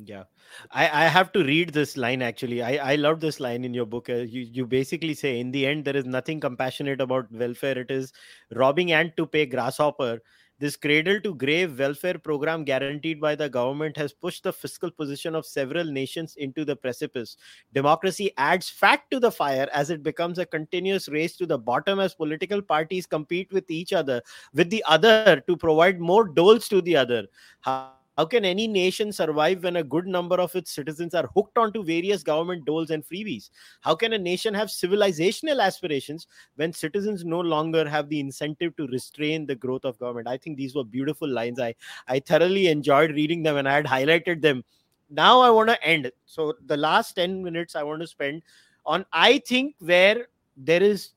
yeah 0.06 0.24
I, 0.72 1.06
I 1.06 1.08
have 1.08 1.32
to 1.34 1.44
read 1.44 1.72
this 1.74 1.98
line 1.98 2.22
actually. 2.22 2.62
I, 2.64 2.94
I 2.94 2.96
love 2.96 3.20
this 3.20 3.40
line 3.40 3.64
in 3.64 3.74
your 3.74 3.86
book. 3.86 4.10
Uh, 4.10 4.16
you, 4.16 4.42
you 4.42 4.66
basically 4.66 5.14
say, 5.14 5.40
in 5.40 5.52
the 5.52 5.68
end, 5.68 5.86
there 5.86 5.96
is 5.96 6.06
nothing 6.06 6.40
compassionate 6.40 7.02
about 7.02 7.32
welfare. 7.32 7.78
It 7.78 7.92
is 7.92 8.12
robbing 8.56 8.92
ant 8.92 9.16
to 9.18 9.26
pay 9.26 9.46
grasshopper 9.46 10.20
This 10.60 10.76
cradle 10.76 11.22
to 11.22 11.36
grave 11.36 11.78
welfare 11.78 12.18
program 12.18 12.64
guaranteed 12.64 13.22
by 13.22 13.36
the 13.36 13.48
government 13.48 13.96
has 13.98 14.12
pushed 14.12 14.44
the 14.44 14.52
fiscal 14.52 14.90
position 14.90 15.36
of 15.36 15.46
several 15.46 15.86
nations 15.86 16.36
into 16.38 16.66
the 16.66 16.76
precipice. 16.76 17.38
Democracy 17.74 18.32
adds 18.38 18.68
fat 18.68 19.04
to 19.12 19.20
the 19.20 19.30
fire 19.30 19.68
as 19.72 19.92
it 19.92 20.02
becomes 20.02 20.40
a 20.40 20.48
continuous 20.48 21.10
race 21.10 21.38
to 21.38 21.46
the 21.46 21.60
bottom 21.60 22.00
as 22.00 22.16
political 22.16 22.60
parties 22.60 23.06
compete 23.06 23.52
with 23.54 23.70
each 23.70 23.94
other, 23.94 24.20
with 24.56 24.72
the 24.72 24.84
other 24.88 25.44
to 25.46 25.56
provide 25.56 26.00
more 26.00 26.28
doles 26.28 26.68
to 26.70 26.82
the 26.82 26.96
other. 26.96 27.28
How 27.62 27.97
how 28.18 28.26
can 28.26 28.44
any 28.44 28.68
nation 28.68 29.12
survive 29.12 29.64
when 29.64 29.76
a 29.76 29.84
good 29.84 30.08
number 30.08 30.38
of 30.38 30.56
its 30.56 30.72
citizens 30.72 31.14
are 31.14 31.30
hooked 31.36 31.56
onto 31.56 31.84
various 31.84 32.24
government 32.24 32.66
doles 32.66 32.90
and 32.90 33.06
freebies? 33.06 33.52
How 33.82 33.94
can 33.94 34.14
a 34.14 34.18
nation 34.18 34.56
have 34.56 34.70
civilizational 34.70 35.62
aspirations 35.62 36.26
when 36.56 36.74
citizens 36.74 37.24
no 37.24 37.40
longer 37.40 37.88
have 37.88 38.10
the 38.10 38.20
incentive 38.20 38.76
to 38.78 38.88
restrain 38.88 39.46
the 39.46 39.54
growth 39.54 39.86
of 39.86 40.00
government? 40.00 40.28
I 40.28 40.38
think 40.38 40.58
these 40.58 40.74
were 40.74 40.84
beautiful 40.84 41.30
lines. 41.30 41.60
I, 41.60 41.76
I 42.08 42.20
thoroughly 42.20 42.68
enjoyed 42.68 43.12
reading 43.12 43.44
them 43.44 43.58
and 43.58 43.70
I 43.70 43.76
had 43.76 43.86
highlighted 43.86 44.42
them. 44.42 44.64
Now 45.12 45.40
I 45.40 45.52
want 45.52 45.70
to 45.70 45.84
end. 45.84 46.12
So 46.26 46.56
the 46.66 46.76
last 46.76 47.14
10 47.14 47.44
minutes 47.44 47.76
I 47.76 47.84
want 47.84 48.02
to 48.02 48.08
spend 48.08 48.42
on, 48.84 49.06
I 49.14 49.38
think, 49.40 49.76
where 49.78 50.28
there 50.58 50.82
is, 50.82 51.12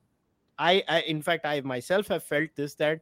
I, 0.58 0.84
I 0.86 1.00
in 1.00 1.22
fact, 1.22 1.46
I 1.46 1.62
myself 1.62 2.08
have 2.08 2.24
felt 2.24 2.50
this 2.56 2.74
that 2.74 3.00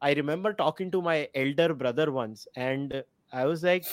I 0.00 0.12
remember 0.14 0.52
talking 0.52 0.90
to 0.90 1.00
my 1.00 1.28
elder 1.34 1.74
brother 1.74 2.10
once, 2.10 2.48
and 2.56 3.04
I 3.32 3.46
was 3.46 3.62
like, 3.62 3.86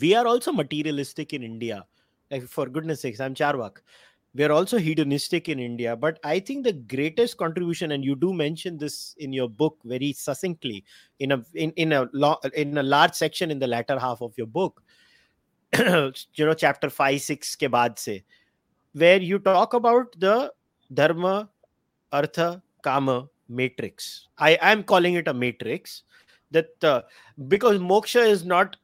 we 0.00 0.14
are 0.14 0.26
also 0.26 0.52
materialistic 0.52 1.32
in 1.32 1.42
India. 1.42 1.84
Like, 2.30 2.44
for 2.44 2.66
goodness 2.66 3.02
sakes, 3.02 3.20
I'm 3.20 3.34
Charvak. 3.34 3.78
We 4.34 4.44
are 4.44 4.52
also 4.52 4.78
hedonistic 4.78 5.48
in 5.48 5.58
India. 5.60 5.94
But 5.94 6.18
I 6.24 6.40
think 6.40 6.64
the 6.64 6.72
greatest 6.72 7.36
contribution, 7.36 7.92
and 7.92 8.04
you 8.04 8.16
do 8.16 8.32
mention 8.32 8.78
this 8.78 9.14
in 9.18 9.32
your 9.32 9.48
book 9.48 9.78
very 9.84 10.12
succinctly, 10.12 10.84
in 11.20 11.32
a 11.32 11.42
in, 11.54 11.70
in 11.72 11.92
a 11.92 12.08
lo- 12.12 12.40
in 12.54 12.76
a 12.78 12.82
large 12.82 13.14
section 13.14 13.50
in 13.52 13.60
the 13.60 13.66
latter 13.68 13.98
half 13.98 14.22
of 14.22 14.32
your 14.36 14.48
book, 14.48 14.82
you 15.78 16.12
know, 16.38 16.54
chapter 16.54 16.90
five, 16.90 17.20
six 17.20 17.54
ke 17.54 17.70
baad 17.70 17.96
se, 17.98 18.24
where 18.92 19.22
you 19.22 19.38
talk 19.38 19.74
about 19.74 20.18
the 20.18 20.52
dharma, 20.92 21.48
artha, 22.12 22.60
kama 22.82 23.28
matrix. 23.48 24.28
I 24.38 24.58
am 24.60 24.82
calling 24.82 25.14
it 25.14 25.28
a 25.28 25.34
matrix 25.34 26.02
that 26.54 26.88
uh, 26.92 27.02
because 27.54 27.78
moksha 27.78 28.26
is 28.34 28.44
not 28.44 28.76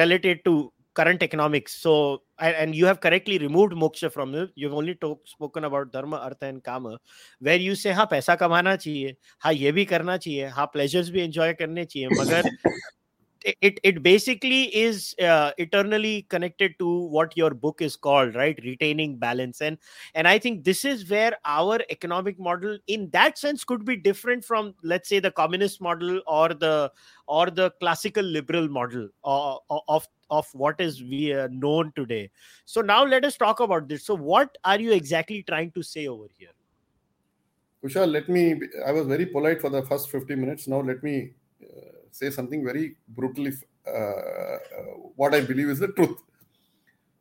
related 0.00 0.44
to 0.44 0.72
current 0.94 1.22
economics 1.22 1.74
so 1.74 2.22
and 2.38 2.74
you 2.74 2.86
have 2.86 3.00
correctly 3.00 3.38
removed 3.38 3.74
moksha 3.74 4.10
from 4.12 4.34
it 4.34 4.50
you've 4.54 4.72
only 4.74 4.94
talk, 4.94 5.20
spoken 5.28 5.64
about 5.64 5.92
dharma 5.92 6.16
artha 6.16 6.46
and 6.46 6.64
kama 6.64 6.98
where 7.40 7.60
you 7.64 7.74
say 7.74 7.92
हाँ 7.92 8.06
पैसा 8.10 8.36
कमाना 8.44 8.76
चाहिए 8.76 9.16
हाँ 9.38 9.52
ये 9.52 9.72
भी 9.72 9.84
करना 9.84 10.16
चाहिए 10.16 10.46
हाँ 10.58 10.70
pleasures 10.76 11.10
भी 11.10 11.26
enjoy 11.28 11.52
करने 11.58 11.84
चाहिए 11.84 12.08
मगर 12.08 12.50
it 13.60 13.80
it 13.82 14.02
basically 14.02 14.64
is 14.74 15.14
uh, 15.22 15.52
eternally 15.58 16.26
connected 16.28 16.78
to 16.78 17.06
what 17.06 17.36
your 17.36 17.50
book 17.50 17.80
is 17.80 17.96
called 17.96 18.34
right? 18.34 18.58
Retaining 18.64 19.16
balance. 19.16 19.60
And 19.60 19.78
and 20.14 20.26
i 20.26 20.38
think 20.38 20.64
this 20.64 20.84
is 20.84 21.08
where 21.10 21.36
our 21.44 21.78
economic 21.90 22.38
model 22.38 22.78
in 22.86 23.08
that 23.10 23.38
sense 23.38 23.64
could 23.64 23.84
be 23.84 23.96
different 23.96 24.44
from 24.44 24.74
let's 24.82 25.08
say 25.08 25.18
the 25.18 25.30
communist 25.30 25.80
model 25.80 26.20
or 26.26 26.48
the 26.48 26.90
or 27.26 27.50
the 27.50 27.70
classical 27.80 28.24
liberal 28.24 28.68
model 28.68 29.08
uh, 29.24 29.56
of 29.88 30.06
of 30.30 30.46
what 30.52 30.80
is 30.80 31.02
we 31.02 31.32
uh, 31.32 31.48
known 31.50 31.92
today. 31.94 32.30
So 32.64 32.80
now 32.80 33.04
let 33.04 33.24
us 33.24 33.36
talk 33.36 33.60
about 33.60 33.88
this. 33.88 34.04
So 34.04 34.14
what 34.14 34.58
are 34.64 34.80
you 34.80 34.92
exactly 34.92 35.44
trying 35.44 35.70
to 35.72 35.82
say 35.82 36.08
over 36.08 36.26
here? 36.36 36.50
Kushal 37.84 38.10
let 38.10 38.28
me 38.28 38.60
i 38.86 38.90
was 38.90 39.06
very 39.06 39.26
polite 39.26 39.60
for 39.60 39.70
the 39.70 39.82
first 39.82 40.10
50 40.10 40.34
minutes. 40.34 40.66
Now 40.66 40.80
let 40.80 41.02
me 41.02 41.32
uh, 41.62 41.95
say 42.18 42.30
something 42.30 42.64
very 42.64 42.96
brutally, 43.08 43.52
uh, 43.86 44.56
what 45.16 45.34
I 45.34 45.40
believe 45.40 45.68
is 45.68 45.80
the 45.80 45.88
truth. 45.88 46.18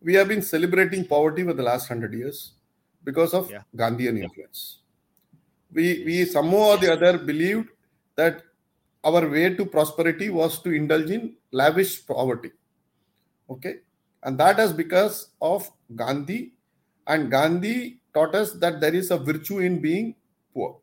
We 0.02 0.14
have 0.14 0.28
been 0.28 0.42
celebrating 0.42 1.06
poverty 1.06 1.44
for 1.44 1.54
the 1.54 1.64
last 1.64 1.88
hundred 1.88 2.14
years 2.14 2.54
because 3.04 3.34
of 3.34 3.52
yeah. 3.52 3.64
Gandhian 3.76 4.18
influence. 4.24 4.80
We, 5.72 6.04
we 6.06 6.26
somehow 6.26 6.64
or 6.74 6.78
the 6.78 6.94
other 6.94 7.18
believed 7.18 7.70
that 8.16 8.44
our 9.04 9.28
way 9.28 9.54
to 9.54 9.66
prosperity 9.66 10.30
was 10.30 10.62
to 10.62 10.72
indulge 10.72 11.10
in 11.10 11.36
lavish 11.52 12.06
poverty. 12.08 12.52
Okay. 13.50 13.76
And 14.24 14.38
that 14.38 14.60
is 14.60 14.72
because 14.72 15.30
of 15.42 15.70
Gandhi. 15.96 16.54
And 17.06 17.30
Gandhi 17.30 18.00
taught 18.14 18.34
us 18.34 18.54
that 18.54 18.80
there 18.80 18.96
is 18.96 19.12
a 19.12 19.18
virtue 19.18 19.60
in 19.60 19.82
being 19.82 20.16
poor. 20.54 20.78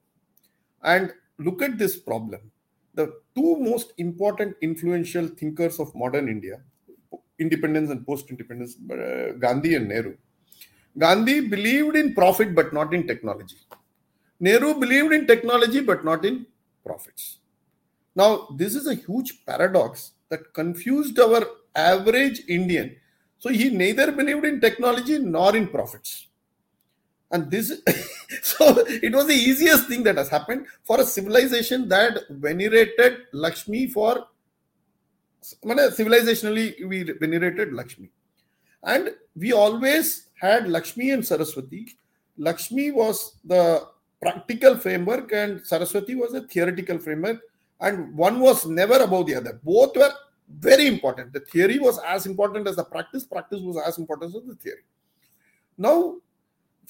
And 0.83 1.13
look 1.39 1.63
at 1.63 1.79
this 1.79 1.97
problem 1.97 2.52
the 2.95 3.13
two 3.35 3.57
most 3.57 3.93
important 3.99 4.57
influential 4.61 5.27
thinkers 5.29 5.81
of 5.81 5.95
modern 5.95 6.29
India, 6.29 6.61
independence 7.39 7.91
and 7.91 8.07
post 8.07 8.31
independence, 8.31 8.77
uh, 8.91 9.33
Gandhi 9.39 9.75
and 9.75 9.89
Nehru. 9.89 10.17
Gandhi 10.99 11.41
believed 11.41 11.97
in 11.97 12.15
profit 12.15 12.55
but 12.55 12.73
not 12.73 12.93
in 12.93 13.07
technology. 13.07 13.57
Nehru 14.41 14.75
believed 14.79 15.13
in 15.13 15.27
technology 15.27 15.81
but 15.81 16.05
not 16.05 16.25
in 16.25 16.47
profits. 16.85 17.39
Now, 18.15 18.49
this 18.57 18.75
is 18.75 18.87
a 18.87 18.95
huge 18.95 19.45
paradox 19.47 20.13
that 20.29 20.53
confused 20.53 21.19
our 21.19 21.47
average 21.75 22.43
Indian. 22.49 22.97
So, 23.39 23.49
he 23.49 23.71
neither 23.71 24.13
believed 24.13 24.45
in 24.45 24.61
technology 24.61 25.19
nor 25.19 25.57
in 25.57 25.69
profits. 25.69 26.29
And 27.33 27.51
this, 27.51 27.81
so 28.43 28.85
it 28.87 29.13
was 29.13 29.27
the 29.27 29.35
easiest 29.35 29.89
thing 29.89 30.03
that 30.05 30.19
has 30.19 30.29
happened 30.29 30.67
for 30.85 31.01
a 31.01 31.05
civilization 31.05 31.89
that 31.89 32.19
venerated 32.29 33.23
Lakshmi 33.33 33.87
for, 33.87 34.27
civilizationally, 35.43 36.87
we 36.87 37.03
venerated 37.03 37.73
Lakshmi. 37.73 38.11
And 38.85 39.11
we 39.35 39.53
always 39.53 40.29
had 40.39 40.69
Lakshmi 40.69 41.11
and 41.11 41.25
Saraswati. 41.25 41.97
Lakshmi 42.37 42.91
was 42.91 43.37
the 43.45 43.87
practical 44.21 44.77
framework, 44.77 45.33
and 45.33 45.65
Saraswati 45.67 46.15
was 46.15 46.35
a 46.35 46.43
theoretical 46.43 46.99
framework. 46.99 47.41
And 47.81 48.15
one 48.17 48.41
was 48.41 48.67
never 48.67 48.97
above 49.03 49.27
the 49.27 49.37
other. 49.37 49.59
Both 49.65 49.97
were 49.97 50.13
very 50.59 50.87
important. 50.87 51.33
The 51.33 51.41
theory 51.41 51.79
was 51.79 51.99
as 52.07 52.27
important 52.27 52.69
as 52.69 52.77
the 52.77 52.85
practice, 52.85 53.25
practice 53.25 53.61
was 53.61 53.77
as 53.85 53.99
important 53.99 54.35
as 54.35 54.43
the 54.43 54.55
theory. 54.55 54.85
Now, 55.79 56.17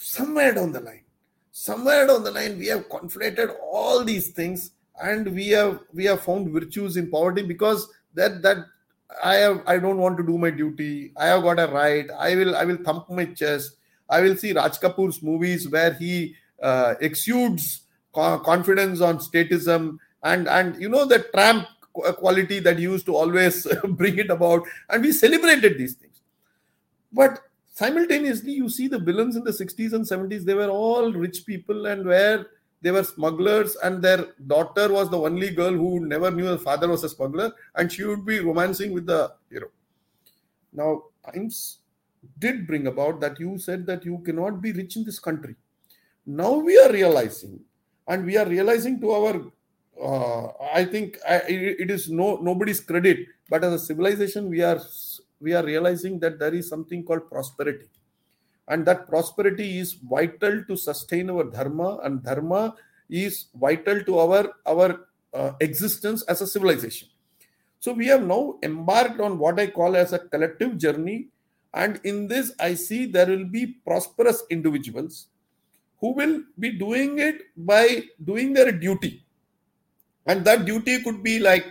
somewhere 0.03 0.53
down 0.53 0.73
the 0.73 0.81
line 0.81 1.05
somewhere 1.53 2.07
down 2.07 2.23
the 2.25 2.31
line 2.31 2.59
we 2.59 2.67
have 2.67 2.89
conflated 2.89 3.55
all 3.71 4.05
these 4.05 4.31
things 4.31 4.73
and 5.03 5.33
we 5.35 5.49
have 5.49 5.81
we 5.93 6.05
have 6.05 6.23
found 6.23 6.49
virtues 6.51 6.97
in 6.97 7.11
poverty 7.11 7.43
because 7.43 7.89
that 8.15 8.43
that 8.43 8.59
i 9.23 9.35
have 9.35 9.63
i 9.67 9.79
don't 9.79 9.99
want 9.99 10.17
to 10.17 10.23
do 10.23 10.39
my 10.39 10.51
duty. 10.51 11.13
I 11.17 11.27
have 11.27 11.43
got 11.43 11.61
a 11.61 11.67
right. 11.67 12.07
I 12.19 12.35
will 12.35 12.57
i 12.57 12.65
will 12.65 12.79
thump 12.79 13.11
my 13.11 13.27
chest. 13.27 13.77
I 14.09 14.21
will 14.21 14.37
see 14.37 14.53
raj 14.53 14.79
kapoor's 14.79 15.23
movies 15.23 15.69
where 15.69 15.93
he 15.95 16.35
uh, 16.63 16.95
exudes 17.01 17.83
confidence 18.13 19.01
on 19.01 19.19
statism 19.19 19.99
and 20.23 20.49
and 20.49 20.81
you 20.81 20.89
know 20.89 21.05
the 21.05 21.21
tramp 21.35 21.67
quality 21.93 22.59
that 22.61 22.79
used 22.79 23.07
to 23.07 23.15
always 23.15 23.67
bring 23.91 24.19
it 24.19 24.31
about. 24.31 24.63
And 24.89 25.03
we 25.03 25.13
celebrated 25.13 25.79
these 25.79 25.95
things. 25.95 26.21
But 27.13 27.41
simultaneously 27.73 28.53
you 28.53 28.69
see 28.69 28.87
the 28.87 28.99
villains 28.99 29.37
in 29.37 29.45
the 29.45 29.51
60s 29.51 29.95
and 29.95 30.05
70s 30.05 30.45
they 30.45 30.55
were 30.55 30.69
all 30.69 31.13
rich 31.13 31.45
people 31.47 31.87
and 31.87 32.05
where 32.05 32.47
they 32.83 32.91
were 32.91 33.05
smugglers 33.05 33.77
and 33.83 34.03
their 34.03 34.27
daughter 34.47 34.93
was 34.93 35.09
the 35.11 35.19
only 35.19 35.51
girl 35.51 35.73
who 35.73 36.05
never 36.07 36.31
knew 36.31 36.45
her 36.45 36.59
father 36.59 36.89
was 36.89 37.05
a 37.05 37.09
smuggler 37.09 37.51
and 37.77 37.91
she 37.91 38.05
would 38.05 38.27
be 38.27 38.41
romancing 38.41 38.93
with 38.93 39.07
the 39.07 39.33
hero. 39.51 39.69
Now 40.73 41.05
times 41.33 41.79
did 42.39 42.67
bring 42.67 42.89
about 42.89 43.21
that 43.21 43.39
you 43.39 43.57
said 43.59 43.87
that 43.87 44.05
you 44.05 44.19
cannot 44.25 44.61
be 44.61 44.73
rich 44.73 44.97
in 44.97 45.05
this 45.05 45.19
country. 45.19 45.55
Now 46.27 46.55
we 46.55 46.79
are 46.79 46.93
realizing 46.93 47.61
and 48.09 48.27
we 48.27 48.37
are 48.37 48.47
realizing 48.47 49.01
to 49.01 49.13
our 49.13 49.35
uh, 50.03 50.49
i 50.75 50.85
think 50.85 51.19
I, 51.29 51.43
it 51.47 51.91
is 51.91 52.11
no 52.11 52.37
nobody's 52.37 52.81
credit 52.81 53.27
but 53.49 53.63
as 53.63 53.73
a 53.75 53.79
civilization 53.79 54.49
we 54.49 54.63
are 54.63 54.81
we 55.43 55.55
are 55.55 55.65
realizing 55.65 56.19
that 56.21 56.39
there 56.39 56.55
is 56.55 56.69
something 56.69 57.05
called 57.05 57.29
prosperity. 57.29 57.89
And 58.69 58.87
that 58.87 59.09
prosperity 59.09 59.79
is 59.79 59.95
vital 59.95 60.65
to 60.69 60.77
sustain 60.77 61.29
our 61.31 61.45
dharma 61.45 61.99
and 62.05 62.23
dharma 62.23 62.75
is 63.11 63.47
vital 63.55 64.03
to 64.05 64.19
our 64.19 64.53
our 64.65 65.07
uh, 65.35 65.53
existence 65.61 66.23
as 66.23 66.41
a 66.41 66.47
civilization. 66.47 67.09
So 67.81 67.93
we 67.93 68.07
have 68.07 68.23
now 68.23 68.59
embarked 68.63 69.21
on 69.21 69.39
what 69.39 69.59
i 69.59 69.67
call 69.67 69.97
as 69.97 70.13
a 70.13 70.21
collective 70.21 70.79
journey. 70.79 71.29
And 71.75 72.01
in 72.05 72.29
this 72.29 72.53
i 72.61 72.75
see 72.75 73.07
there 73.07 73.27
will 73.27 73.45
be 73.45 73.67
prosperous 73.85 74.43
individuals 74.51 75.27
who 76.01 76.13
will 76.13 76.43
be 76.59 76.71
doing 76.71 77.19
it 77.19 77.43
by 77.57 78.05
doing 78.25 78.53
their 78.53 78.73
duty. 78.73 79.25
And 80.27 80.45
that 80.45 80.65
duty 80.65 81.03
could 81.03 81.23
be 81.23 81.39
like 81.39 81.67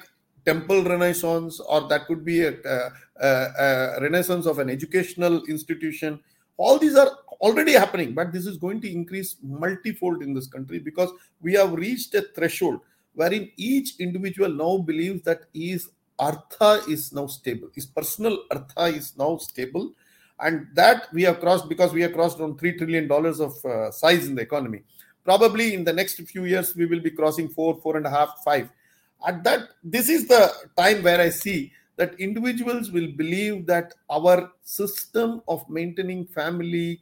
temple 0.45 0.83
renaissance 0.83 1.59
or 1.59 1.87
that 1.87 2.05
could 2.07 2.25
be 2.25 2.41
a, 2.43 2.53
a, 2.65 3.27
a, 3.27 3.97
renaissance 4.01 4.45
of 4.45 4.59
an 4.59 4.69
educational 4.69 5.43
institution 5.45 6.19
all 6.57 6.77
these 6.77 6.95
are 6.95 7.11
already 7.41 7.73
happening 7.73 8.13
but 8.13 8.31
this 8.31 8.45
is 8.45 8.57
going 8.57 8.81
to 8.81 8.91
increase 8.91 9.37
multifold 9.41 10.21
in 10.21 10.33
this 10.33 10.47
country 10.47 10.79
because 10.79 11.11
we 11.41 11.53
have 11.53 11.73
reached 11.73 12.13
a 12.15 12.21
threshold 12.35 12.79
wherein 13.13 13.49
each 13.57 13.99
individual 13.99 14.49
now 14.49 14.77
believes 14.77 15.21
that 15.23 15.41
his 15.53 15.89
artha 16.21 16.81
is 16.87 17.11
now 17.11 17.25
stable. 17.27 17.69
His 17.73 17.85
personal 17.85 18.43
artha 18.51 18.85
is 18.85 19.17
now 19.17 19.37
stable. 19.37 19.91
And 20.39 20.67
that 20.73 21.07
we 21.13 21.23
have 21.23 21.39
crossed 21.39 21.67
because 21.67 21.93
we 21.93 22.01
have 22.01 22.13
crossed 22.13 22.39
around 22.39 22.59
$3 22.59 22.77
trillion 22.77 23.11
of 23.11 23.65
uh, 23.65 23.91
size 23.91 24.27
in 24.27 24.35
the 24.35 24.41
economy. 24.41 24.83
Probably 25.23 25.73
in 25.73 25.83
the 25.83 25.93
next 25.93 26.15
few 26.21 26.45
years, 26.45 26.75
we 26.75 26.85
will 26.85 26.99
be 26.99 27.11
crossing 27.11 27.49
four, 27.49 27.79
four 27.81 27.97
and 27.97 28.07
a 28.07 28.09
half, 28.09 28.41
five. 28.43 28.69
At 29.25 29.43
that, 29.43 29.69
this 29.83 30.09
is 30.09 30.27
the 30.27 30.51
time 30.77 31.03
where 31.03 31.19
I 31.19 31.29
see 31.29 31.71
that 31.97 32.19
individuals 32.19 32.91
will 32.91 33.11
believe 33.11 33.65
that 33.67 33.93
our 34.09 34.51
system 34.63 35.41
of 35.47 35.69
maintaining 35.69 36.25
family, 36.25 37.01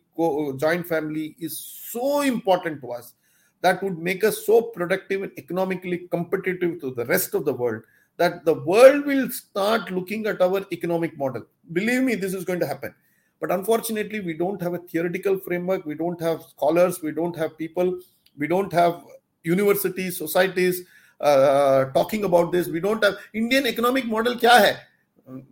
joint 0.57 0.85
family 0.87 1.35
is 1.39 1.57
so 1.57 2.21
important 2.21 2.81
to 2.81 2.91
us 2.91 3.13
that 3.61 3.81
would 3.83 3.97
make 3.97 4.23
us 4.23 4.45
so 4.45 4.61
productive 4.61 5.23
and 5.23 5.31
economically 5.37 6.07
competitive 6.11 6.81
to 6.81 6.91
the 6.91 7.05
rest 7.05 7.33
of 7.33 7.45
the 7.45 7.53
world 7.53 7.83
that 8.17 8.43
the 8.43 8.53
world 8.53 9.05
will 9.05 9.29
start 9.29 9.89
looking 9.91 10.25
at 10.25 10.41
our 10.41 10.65
economic 10.73 11.17
model. 11.17 11.43
Believe 11.71 12.03
me, 12.03 12.15
this 12.15 12.33
is 12.33 12.43
going 12.43 12.59
to 12.59 12.67
happen. 12.67 12.93
But 13.39 13.51
unfortunately, 13.51 14.19
we 14.19 14.33
don't 14.33 14.61
have 14.61 14.73
a 14.73 14.79
theoretical 14.79 15.37
framework, 15.39 15.85
we 15.85 15.95
don't 15.95 16.19
have 16.19 16.43
scholars, 16.43 17.01
we 17.01 17.13
don't 17.13 17.37
have 17.37 17.57
people, 17.57 17.97
we 18.37 18.47
don't 18.47 18.73
have 18.73 19.05
universities, 19.43 20.17
societies 20.17 20.83
talking 21.20 22.24
about 22.24 22.52
this. 22.52 22.68
We 22.68 22.80
don't 22.80 23.02
have 23.04 23.16
Indian 23.32 23.66
economic 23.66 24.06
model. 24.06 24.34
Kya 24.36 24.50
hai? 24.50 24.76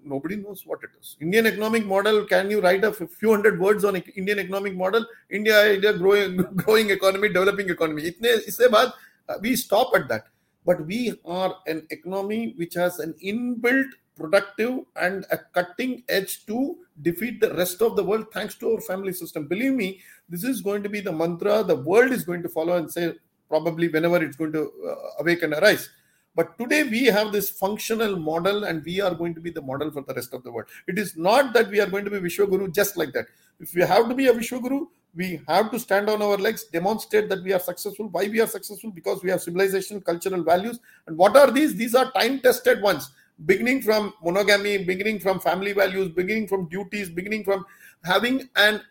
nobody 0.04 0.36
knows 0.36 0.66
what 0.66 0.80
it 0.82 0.90
is. 1.00 1.16
Indian 1.20 1.46
economic 1.46 1.86
model. 1.86 2.24
Can 2.24 2.50
you 2.50 2.60
write 2.60 2.84
a 2.84 2.92
few 2.92 3.30
hundred 3.30 3.60
words 3.60 3.84
on 3.84 3.96
Indian 3.96 4.38
economic 4.38 4.76
model? 4.76 5.06
India, 5.30 5.74
India 5.74 5.92
growing, 5.92 6.36
growing 6.56 6.90
economy, 6.90 7.28
developing 7.28 7.70
economy. 7.70 8.02
इतने 8.02 8.32
इससे 8.48 8.68
बाद 8.70 8.92
we 9.40 9.56
stop 9.56 9.92
at 9.94 10.08
that. 10.08 10.24
But 10.64 10.86
we 10.86 11.18
are 11.24 11.56
an 11.66 11.86
economy 11.90 12.54
which 12.56 12.74
has 12.74 12.98
an 12.98 13.14
inbuilt 13.24 13.90
productive 14.14 14.80
and 14.96 15.24
a 15.30 15.38
cutting 15.38 16.04
edge 16.08 16.44
to 16.46 16.76
defeat 17.00 17.40
the 17.40 17.52
rest 17.54 17.80
of 17.80 17.96
the 17.96 18.04
world 18.04 18.26
thanks 18.32 18.54
to 18.56 18.72
our 18.72 18.80
family 18.80 19.12
system. 19.12 19.46
Believe 19.46 19.72
me, 19.72 20.00
this 20.28 20.44
is 20.44 20.60
going 20.60 20.82
to 20.82 20.88
be 20.88 21.00
the 21.00 21.10
mantra 21.10 21.64
the 21.64 21.76
world 21.76 22.12
is 22.12 22.24
going 22.24 22.42
to 22.42 22.48
follow 22.48 22.76
and 22.76 22.92
say 22.92 23.14
probably 23.49 23.87
whenever 23.87 24.21
it's 24.23 24.35
going 24.35 24.51
to 24.51 24.71
uh, 24.87 25.21
awake 25.21 25.43
and 25.43 25.53
arise 25.53 25.89
but 26.37 26.55
today 26.59 26.83
we 26.83 27.05
have 27.05 27.31
this 27.31 27.49
functional 27.49 28.15
model 28.15 28.65
and 28.65 28.85
we 28.85 29.01
are 29.01 29.15
going 29.15 29.33
to 29.33 29.41
be 29.41 29.49
the 29.49 29.61
model 29.61 29.89
for 29.89 30.03
the 30.03 30.13
rest 30.13 30.35
of 30.35 30.43
the 30.43 30.51
world. 30.51 30.67
It 30.87 30.99
is 30.99 31.17
not 31.17 31.51
that 31.55 31.67
we 31.71 31.81
are 31.81 31.87
going 31.87 32.05
to 32.05 32.11
be 32.11 32.19
Vishwaguru 32.19 32.71
just 32.71 32.95
like 32.95 33.11
that. 33.13 33.25
If 33.59 33.73
we 33.73 33.81
have 33.81 34.07
to 34.07 34.13
be 34.13 34.27
a 34.27 34.33
Vishwaguru, 34.33 34.85
we 35.15 35.41
have 35.47 35.71
to 35.71 35.79
stand 35.79 36.11
on 36.11 36.21
our 36.21 36.37
legs, 36.37 36.65
demonstrate 36.65 37.27
that 37.29 37.43
we 37.43 37.53
are 37.53 37.59
successful. 37.59 38.07
Why 38.09 38.27
we 38.27 38.39
are 38.39 38.45
successful? 38.45 38.91
Because 38.91 39.23
we 39.23 39.31
have 39.31 39.41
civilization, 39.41 39.99
cultural 39.99 40.43
values. 40.43 40.79
And 41.07 41.17
what 41.17 41.35
are 41.35 41.49
these? 41.49 41.73
These 41.73 41.95
are 41.95 42.11
time 42.11 42.39
tested 42.39 42.83
ones, 42.83 43.09
beginning 43.47 43.81
from 43.81 44.13
monogamy, 44.23 44.83
beginning 44.83 45.19
from 45.19 45.39
family 45.39 45.73
values, 45.73 46.09
beginning 46.09 46.47
from 46.49 46.69
duties, 46.69 47.09
beginning 47.09 47.45
from 47.45 47.65
having 48.03 48.47
an 48.55 48.81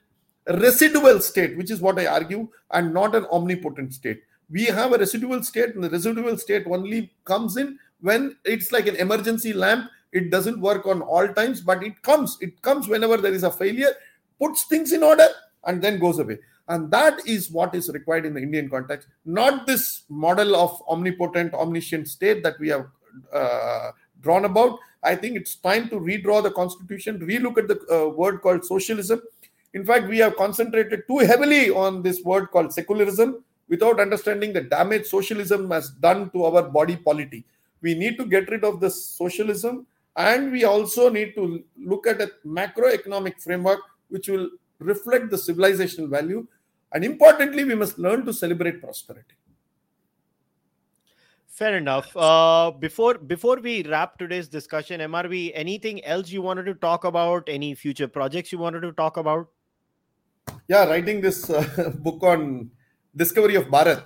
residual 0.49 1.21
state, 1.21 1.57
which 1.57 1.71
is 1.71 1.81
what 1.81 1.97
I 1.97 2.07
argue, 2.07 2.49
and 2.73 2.93
not 2.93 3.15
an 3.15 3.27
omnipotent 3.27 3.95
state 3.95 4.23
we 4.51 4.65
have 4.65 4.93
a 4.93 4.99
residual 4.99 5.43
state 5.43 5.75
and 5.75 5.83
the 5.83 5.91
residual 5.91 6.37
state 6.39 6.67
only 6.67 7.13
comes 7.25 7.57
in 7.57 7.79
when 8.01 8.37
it's 8.45 8.73
like 8.73 8.87
an 8.87 8.97
emergency 8.97 9.53
lamp. 9.53 9.91
It 10.13 10.31
doesn't 10.31 10.61
work 10.61 10.87
on 10.87 11.03
all 11.03 11.29
times 11.29 11.61
but 11.61 11.83
it 11.83 12.01
comes. 12.03 12.39
It 12.41 12.63
comes 12.63 12.89
whenever 12.89 13.17
there 13.17 13.33
is 13.33 13.43
a 13.43 13.51
failure 13.51 13.93
puts 14.41 14.65
things 14.65 14.93
in 14.93 15.03
order 15.03 15.27
and 15.65 15.83
then 15.83 15.99
goes 15.99 16.19
away. 16.19 16.39
And 16.69 16.91
that 16.91 17.27
is 17.27 17.51
what 17.51 17.75
is 17.75 17.89
required 17.91 18.27
in 18.27 18.35
the 18.35 18.41
indian 18.41 18.69
context 18.69 19.09
not 19.25 19.67
this 19.67 20.03
model 20.09 20.57
of 20.57 20.83
omnipotent 20.89 21.55
omniscient 21.55 22.09
state 22.09 22.43
that 22.43 22.59
we 22.59 22.69
have 22.69 22.87
uh, 23.33 23.91
drawn 24.21 24.45
about. 24.45 24.79
I 25.03 25.15
think 25.15 25.37
it's 25.37 25.57
time 25.57 25.89
to 25.91 25.97
redraw 25.97 26.43
the 26.43 26.51
constitution 26.51 27.21
relook 27.21 27.59
at 27.59 27.69
the 27.69 27.79
uh, 27.93 28.09
word 28.09 28.43
called 28.43 28.65
socialism. 28.65 29.23
In 29.75 29.85
fact 29.85 30.09
we 30.09 30.19
have 30.19 30.37
concentrated 30.37 31.03
too 31.07 31.19
heavily 31.19 31.71
on 31.71 32.03
this 32.03 32.23
word 32.23 32.51
called 32.51 32.73
secularism 32.73 33.45
without 33.69 34.01
understanding 34.01 34.53
the 34.53 34.61
damage 34.61 35.07
socialism 35.07 35.71
has 35.71 35.91
done 35.91 36.31
to 36.31 36.45
our 36.45 36.63
body 36.63 36.97
polity. 36.97 37.45
We 37.83 37.95
need 37.95 38.17
to 38.19 38.25
get 38.25 38.51
rid 38.51 38.65
of 38.65 38.81
this 38.81 39.05
socialism 39.05 39.87
and 40.17 40.51
we 40.51 40.65
also 40.65 41.09
need 41.09 41.35
to 41.35 41.63
look 41.79 42.07
at 42.07 42.21
a 42.21 42.31
macroeconomic 42.47 43.43
framework 43.43 43.81
which 44.09 44.29
will 44.29 44.49
reflect 44.79 45.31
the 45.31 45.37
civilizational 45.37 46.09
value. 46.09 46.47
And 46.93 47.05
importantly, 47.05 47.65
we 47.65 47.75
must 47.75 47.99
learn 47.99 48.25
to 48.25 48.33
celebrate 48.33 48.81
prosperity. 48.81 49.35
Fair 51.49 51.79
enough. 51.79 52.15
Uh, 52.15 52.71
before 52.71 53.15
before 53.15 53.57
we 53.57 53.83
wrap 53.85 54.19
today's 54.19 54.47
discussion, 54.47 55.01
MRV, 55.01 55.53
anything 55.55 56.05
else 56.05 56.31
you 56.31 56.43
wanted 56.43 56.65
to 56.65 56.75
talk 56.75 57.05
about? 57.05 57.49
Any 57.49 57.75
future 57.75 58.07
projects 58.07 58.53
you 58.53 58.59
wanted 58.59 58.81
to 58.83 58.93
talk 58.93 59.17
about? 59.17 59.49
Yeah, 60.69 60.85
writing 60.85 61.23
this 61.23 61.49
uh, 61.49 61.93
book 61.99 62.23
on 62.23 62.71
discovery 63.17 63.57
of 63.57 63.67
Bharat. 63.67 64.05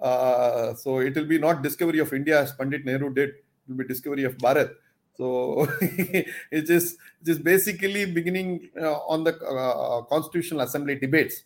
Uh, 0.00 0.74
so 0.74 0.98
it 0.98 1.14
will 1.14 1.26
be 1.26 1.38
not 1.38 1.62
discovery 1.62 2.00
of 2.00 2.12
India 2.12 2.42
as 2.42 2.52
Pandit 2.52 2.84
Nehru 2.84 3.14
did. 3.14 3.28
It 3.30 3.44
will 3.68 3.76
be 3.76 3.84
discovery 3.84 4.24
of 4.24 4.36
Bharat. 4.38 4.74
So 5.16 5.68
it 5.80 6.70
is 6.70 6.96
just 7.24 7.44
basically 7.44 8.06
beginning 8.06 8.70
uh, 8.80 8.98
on 9.00 9.24
the 9.24 9.36
uh, 9.36 10.02
Constitutional 10.02 10.60
Assembly 10.62 10.94
debates 10.96 11.42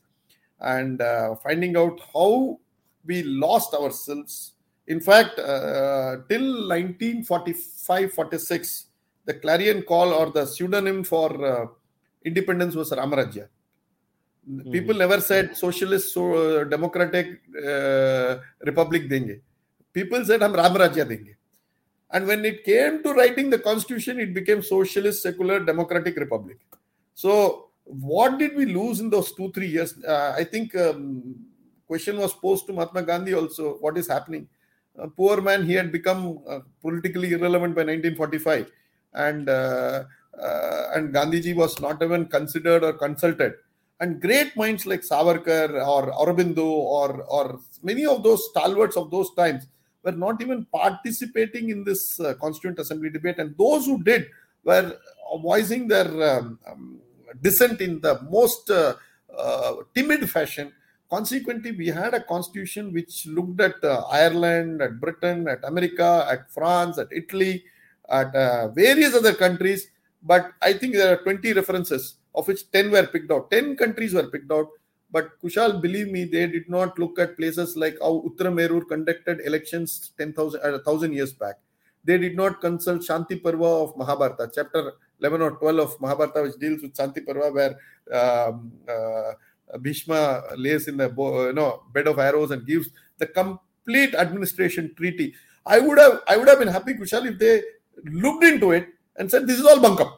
and 0.61 1.01
uh, 1.01 1.35
finding 1.37 1.77
out 1.77 2.01
how 2.13 2.61
we 3.05 3.23
lost 3.25 3.75
ourselves. 3.75 4.53
In 4.87 5.01
fact, 5.01 5.39
uh, 5.39 6.17
till 6.29 6.69
1945-46, 6.69 8.85
the 9.25 9.33
clarion 9.35 9.83
call 9.83 10.13
or 10.13 10.31
the 10.31 10.47
pseudonym 10.47 11.03
for 11.03 11.45
uh, 11.45 11.67
independence 12.25 12.75
was 12.75 12.91
Ramarajya 12.91 13.49
Mm-hmm. 14.45 14.73
people 14.73 14.95
never 14.95 15.21
said 15.21 15.57
socialist 15.57 16.13
so 16.13 16.23
uh, 16.35 16.65
democratic 16.65 17.41
uh, 17.71 18.37
republic 18.61 19.09
denge 19.13 19.41
people 19.99 20.23
said 20.31 20.43
hum 20.43 20.55
ram 20.61 20.75
rajya 20.83 21.07
denge 21.13 21.33
and 22.15 22.27
when 22.27 22.45
it 22.45 22.65
came 22.65 23.03
to 23.03 23.13
writing 23.13 23.51
the 23.51 23.59
constitution 23.59 24.21
it 24.25 24.33
became 24.33 24.63
socialist 24.63 25.23
secular 25.23 25.59
democratic 25.59 26.17
republic. 26.17 26.59
So 27.15 27.71
what 27.85 28.39
did 28.39 28.55
we 28.57 28.67
lose 28.67 29.01
in 29.01 29.11
those 29.11 29.33
2 29.35 29.51
3 29.53 29.67
years? 29.67 29.93
Uh, 30.05 30.33
i 30.39 30.45
think 30.45 30.77
um, 30.77 31.35
question 31.87 32.17
was 32.25 32.33
posed 32.45 32.67
to 32.67 32.73
mahatma 32.79 33.03
gandhi 33.03 33.35
also 33.35 33.75
what 33.87 33.99
is 33.99 34.09
happening? 34.09 34.47
A 35.07 35.09
poor 35.09 35.41
man 35.41 35.67
he 35.67 35.75
had 35.75 35.91
become 35.91 36.39
uh, 36.49 36.61
politically 36.81 37.33
irrelevant 37.33 37.75
by 37.75 37.83
1945 37.83 38.71
and 39.27 39.49
uh, 39.49 40.05
uh, 40.41 40.83
and 40.95 41.13
gandhiji 41.17 41.55
was 41.63 41.81
not 41.81 42.01
even 42.07 42.27
considered 42.27 42.85
or 42.85 42.93
consulted 42.93 43.55
and 44.01 44.21
great 44.21 44.57
minds 44.57 44.87
like 44.87 45.03
Savarkar 45.03 45.87
or 45.87 46.13
Aurobindo 46.13 46.65
or, 46.65 47.23
or 47.23 47.61
many 47.83 48.05
of 48.05 48.23
those 48.23 48.49
stalwarts 48.51 48.97
of 48.97 49.11
those 49.11 49.33
times 49.35 49.67
were 50.03 50.13
not 50.13 50.41
even 50.43 50.67
participating 50.67 51.71
in 51.71 51.85
this 51.85 52.21
uh, 52.21 52.35
Constituent 52.35 52.79
Assembly 52.79 53.11
debate. 53.11 53.39
And 53.39 53.57
those 53.57 53.87
who 53.87 54.03
did 54.03 54.27
were 54.65 54.99
voicing 55.41 55.89
their 55.89 56.09
um, 56.31 56.59
um, 56.67 57.01
dissent 57.41 57.81
in 57.81 58.01
the 58.01 58.21
most 58.31 58.71
uh, 58.71 58.95
uh, 59.37 59.75
timid 59.95 60.29
fashion. 60.29 60.73
Consequently, 61.09 61.73
we 61.73 61.87
had 61.87 62.15
a 62.15 62.23
constitution 62.23 62.93
which 62.93 63.27
looked 63.27 63.61
at 63.61 63.83
uh, 63.85 64.03
Ireland, 64.11 64.83
at 64.83 65.01
Britain, 65.01 65.47
at 65.49 65.63
America, 65.65 66.27
at 66.29 66.51
France, 66.51 66.99
at 66.99 67.09
Italy, 67.13 67.65
at 68.11 68.35
uh, 68.35 68.69
various 68.69 69.15
other 69.15 69.35
countries. 69.35 69.89
But 70.23 70.53
I 70.61 70.73
think 70.73 70.95
there 70.95 71.15
are 71.15 71.23
20 71.23 71.53
references 71.53 72.17
of 72.35 72.49
which 72.49 72.71
10 72.73 72.91
were 72.91 73.07
picked 73.07 73.31
out. 73.31 73.51
10 73.51 73.77
countries 73.77 74.15
were 74.15 74.29
picked 74.29 74.51
out. 74.51 74.69
But 75.11 75.41
Kushal, 75.41 75.81
believe 75.81 76.09
me, 76.11 76.25
they 76.25 76.47
did 76.49 76.69
not 76.69 76.99
look 76.99 77.19
at 77.19 77.37
places 77.37 77.77
like 77.77 77.97
how 78.01 78.25
Uttaramerur 78.27 78.89
conducted 78.89 79.41
elections 79.41 80.11
10,000 80.19 80.61
uh, 80.61 80.71
1,000 80.73 81.13
years 81.13 81.33
back. 81.33 81.57
They 82.03 82.19
did 82.19 82.37
not 82.37 82.61
consult 82.61 83.03
Shanti 83.03 83.41
Parva 83.43 83.65
of 83.65 83.97
Mahabharata, 83.97 84.51
chapter 84.53 84.95
11 85.21 85.41
or 85.41 85.51
12 85.53 85.79
of 85.79 86.01
Mahabharata, 86.01 86.43
which 86.43 86.59
deals 86.59 86.83
with 86.83 86.97
Shanti 86.97 87.25
Parva, 87.25 87.51
where 87.53 87.77
um, 88.13 88.73
uh, 88.89 89.33
Bhishma 89.79 90.43
lays 90.57 90.89
in 90.89 90.97
the 90.97 91.09
you 91.17 91.53
know, 91.53 91.85
bed 91.93 92.09
of 92.09 92.19
arrows 92.19 92.51
and 92.51 92.67
gives 92.67 92.91
the 93.19 93.27
complete 93.27 94.15
administration 94.15 94.93
treaty. 94.97 95.33
I 95.65 95.79
would 95.79 95.99
have 95.99 96.21
I 96.27 96.37
would 96.37 96.49
have 96.49 96.59
been 96.59 96.69
happy, 96.69 96.95
Kushal, 96.95 97.27
if 97.27 97.39
they 97.39 97.63
looked 98.05 98.45
into 98.45 98.73
it 98.73 98.89
and 99.17 99.31
said 99.31 99.47
this 99.47 99.59
is 99.59 99.65
all 99.65 99.79
bunkum 99.79 100.13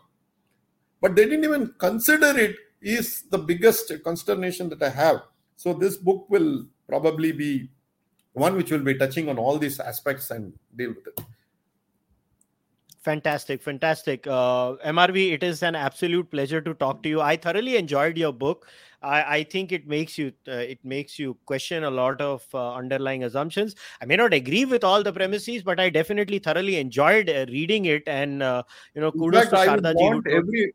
but 1.00 1.14
they 1.14 1.24
didn't 1.24 1.44
even 1.44 1.74
consider 1.78 2.36
it 2.38 2.56
is 2.80 3.24
the 3.30 3.38
biggest 3.38 3.92
consternation 4.04 4.68
that 4.68 4.82
I 4.82 4.90
have. 4.90 5.22
So 5.56 5.72
this 5.72 5.96
book 5.96 6.26
will 6.28 6.66
probably 6.88 7.32
be 7.32 7.70
one 8.32 8.54
which 8.56 8.70
will 8.70 8.84
be 8.84 8.96
touching 8.96 9.28
on 9.28 9.38
all 9.38 9.58
these 9.58 9.80
aspects 9.80 10.30
and 10.30 10.52
deal 10.76 10.90
with 10.90 11.06
it. 11.06 11.20
Fantastic, 13.02 13.62
fantastic. 13.62 14.26
Uh, 14.26 14.74
MRV, 14.84 15.32
it 15.32 15.44
is 15.44 15.62
an 15.62 15.76
absolute 15.76 16.28
pleasure 16.28 16.60
to 16.60 16.74
talk 16.74 17.04
to 17.04 17.08
you. 17.08 17.20
I 17.20 17.36
thoroughly 17.36 17.76
enjoyed 17.76 18.18
your 18.18 18.32
book. 18.32 18.66
I, 19.00 19.36
I 19.36 19.44
think 19.44 19.70
it 19.70 19.86
makes 19.86 20.18
you 20.18 20.32
uh, 20.48 20.52
it 20.52 20.80
makes 20.84 21.16
you 21.16 21.36
question 21.46 21.84
a 21.84 21.90
lot 21.90 22.20
of 22.20 22.44
uh, 22.52 22.74
underlying 22.74 23.22
assumptions. 23.22 23.76
I 24.02 24.06
may 24.06 24.16
not 24.16 24.34
agree 24.34 24.64
with 24.64 24.82
all 24.82 25.04
the 25.04 25.12
premises, 25.12 25.62
but 25.62 25.78
I 25.78 25.88
definitely 25.88 26.40
thoroughly 26.40 26.78
enjoyed 26.78 27.30
uh, 27.30 27.46
reading 27.48 27.84
it. 27.84 28.02
And 28.08 28.42
uh, 28.42 28.64
you 28.94 29.00
know, 29.00 29.12
kudos 29.12 29.50
fact, 29.50 29.50
to 29.50 29.70
Sharda 29.70 29.92
ji. 29.96 30.04
Want 30.04 30.26
every, 30.26 30.74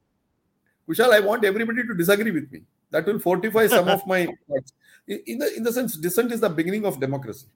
Kushal, 0.87 1.13
I 1.13 1.19
want 1.19 1.45
everybody 1.45 1.83
to 1.83 1.93
disagree 1.93 2.31
with 2.31 2.51
me. 2.51 2.61
That 2.91 3.05
will 3.05 3.19
fortify 3.19 3.67
some 3.67 3.87
of 3.87 4.05
my 4.05 4.25
thoughts. 4.47 4.73
In 5.07 5.39
the 5.39 5.55
in 5.55 5.63
the 5.63 5.73
sense, 5.73 5.95
dissent 5.95 6.31
is 6.31 6.41
the 6.41 6.49
beginning 6.49 6.85
of 6.85 6.99
democracy 6.99 7.47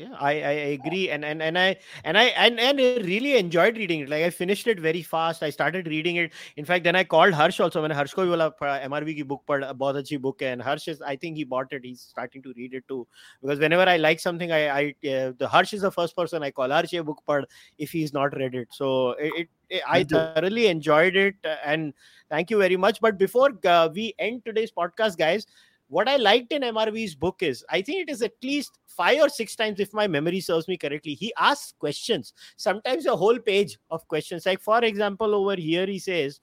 yeah 0.00 0.16
I, 0.18 0.30
I 0.50 0.52
agree 0.74 1.10
and 1.14 1.24
and 1.24 1.42
and 1.42 1.58
i 1.58 1.76
and 2.04 2.16
i 2.18 2.24
and, 2.44 2.58
and 2.58 2.80
I 2.80 2.96
really 3.04 3.36
enjoyed 3.36 3.76
reading 3.76 4.00
it. 4.00 4.08
Like 4.08 4.22
i 4.24 4.30
finished 4.30 4.66
it 4.66 4.80
very 4.80 5.02
fast. 5.02 5.42
I 5.42 5.50
started 5.50 5.86
reading 5.86 6.16
it. 6.16 6.32
In 6.56 6.64
fact 6.64 6.84
then 6.84 6.96
i 6.96 7.04
called 7.04 7.34
harsh 7.34 7.60
also. 7.60 7.82
When 7.82 7.90
harsh 7.90 8.14
ko 8.14 8.26
wala 8.30 8.50
mrv 8.62 9.14
ki 9.18 9.22
book 9.34 9.42
pad 9.52 9.66
bahut 9.82 10.00
achhi 10.02 10.20
book 10.28 10.44
hai 10.46 10.52
and 10.56 10.62
harsh 10.68 10.88
is 10.94 11.02
i 11.12 11.16
think 11.16 11.36
he 11.36 11.44
bought 11.44 11.72
it. 11.78 11.84
He's 11.84 12.00
starting 12.00 12.42
to 12.48 12.54
read 12.56 12.74
it 12.80 12.88
too. 12.88 13.06
Because 13.42 13.64
whenever 13.66 13.88
i 13.94 13.96
like 13.96 14.20
something 14.26 14.52
i 14.58 14.62
i 14.80 14.82
uh, 15.14 15.32
the 15.44 15.48
harsh 15.56 15.74
is 15.78 15.88
the 15.88 15.94
first 15.98 16.16
person 16.22 16.42
i 16.42 16.50
call 16.60 16.76
harsh 16.78 16.94
a 17.00 17.04
book 17.12 17.24
pad 17.32 17.48
if 17.78 17.96
he's 17.98 18.14
not 18.20 18.36
read 18.42 18.54
it. 18.54 18.68
So 18.82 18.92
it, 19.12 19.32
it, 19.42 19.48
it 19.68 19.82
i 19.96 20.04
thoroughly 20.14 20.68
enjoyed 20.74 21.16
it 21.16 21.34
and 21.64 21.92
thank 22.30 22.50
you 22.50 22.58
very 22.58 22.76
much. 22.86 23.00
But 23.00 23.18
before 23.18 23.50
uh, 23.64 23.88
we 23.94 24.14
end 24.18 24.46
today's 24.46 24.72
podcast 24.82 25.18
guys 25.26 25.46
what 25.90 26.08
I 26.08 26.16
liked 26.16 26.52
in 26.52 26.62
MRV's 26.62 27.16
book 27.16 27.42
is 27.42 27.64
I 27.68 27.82
think 27.82 28.08
it 28.08 28.12
is 28.12 28.22
at 28.22 28.32
least 28.44 28.78
five 28.86 29.20
or 29.20 29.28
six 29.28 29.56
times, 29.56 29.80
if 29.80 29.92
my 29.92 30.06
memory 30.06 30.40
serves 30.40 30.68
me 30.68 30.76
correctly, 30.76 31.14
he 31.14 31.32
asks 31.36 31.74
questions, 31.78 32.32
sometimes 32.56 33.06
a 33.06 33.16
whole 33.16 33.38
page 33.40 33.76
of 33.90 34.06
questions. 34.06 34.46
Like, 34.46 34.60
for 34.60 34.84
example, 34.84 35.34
over 35.34 35.56
here, 35.56 35.86
he 35.86 35.98
says, 35.98 36.40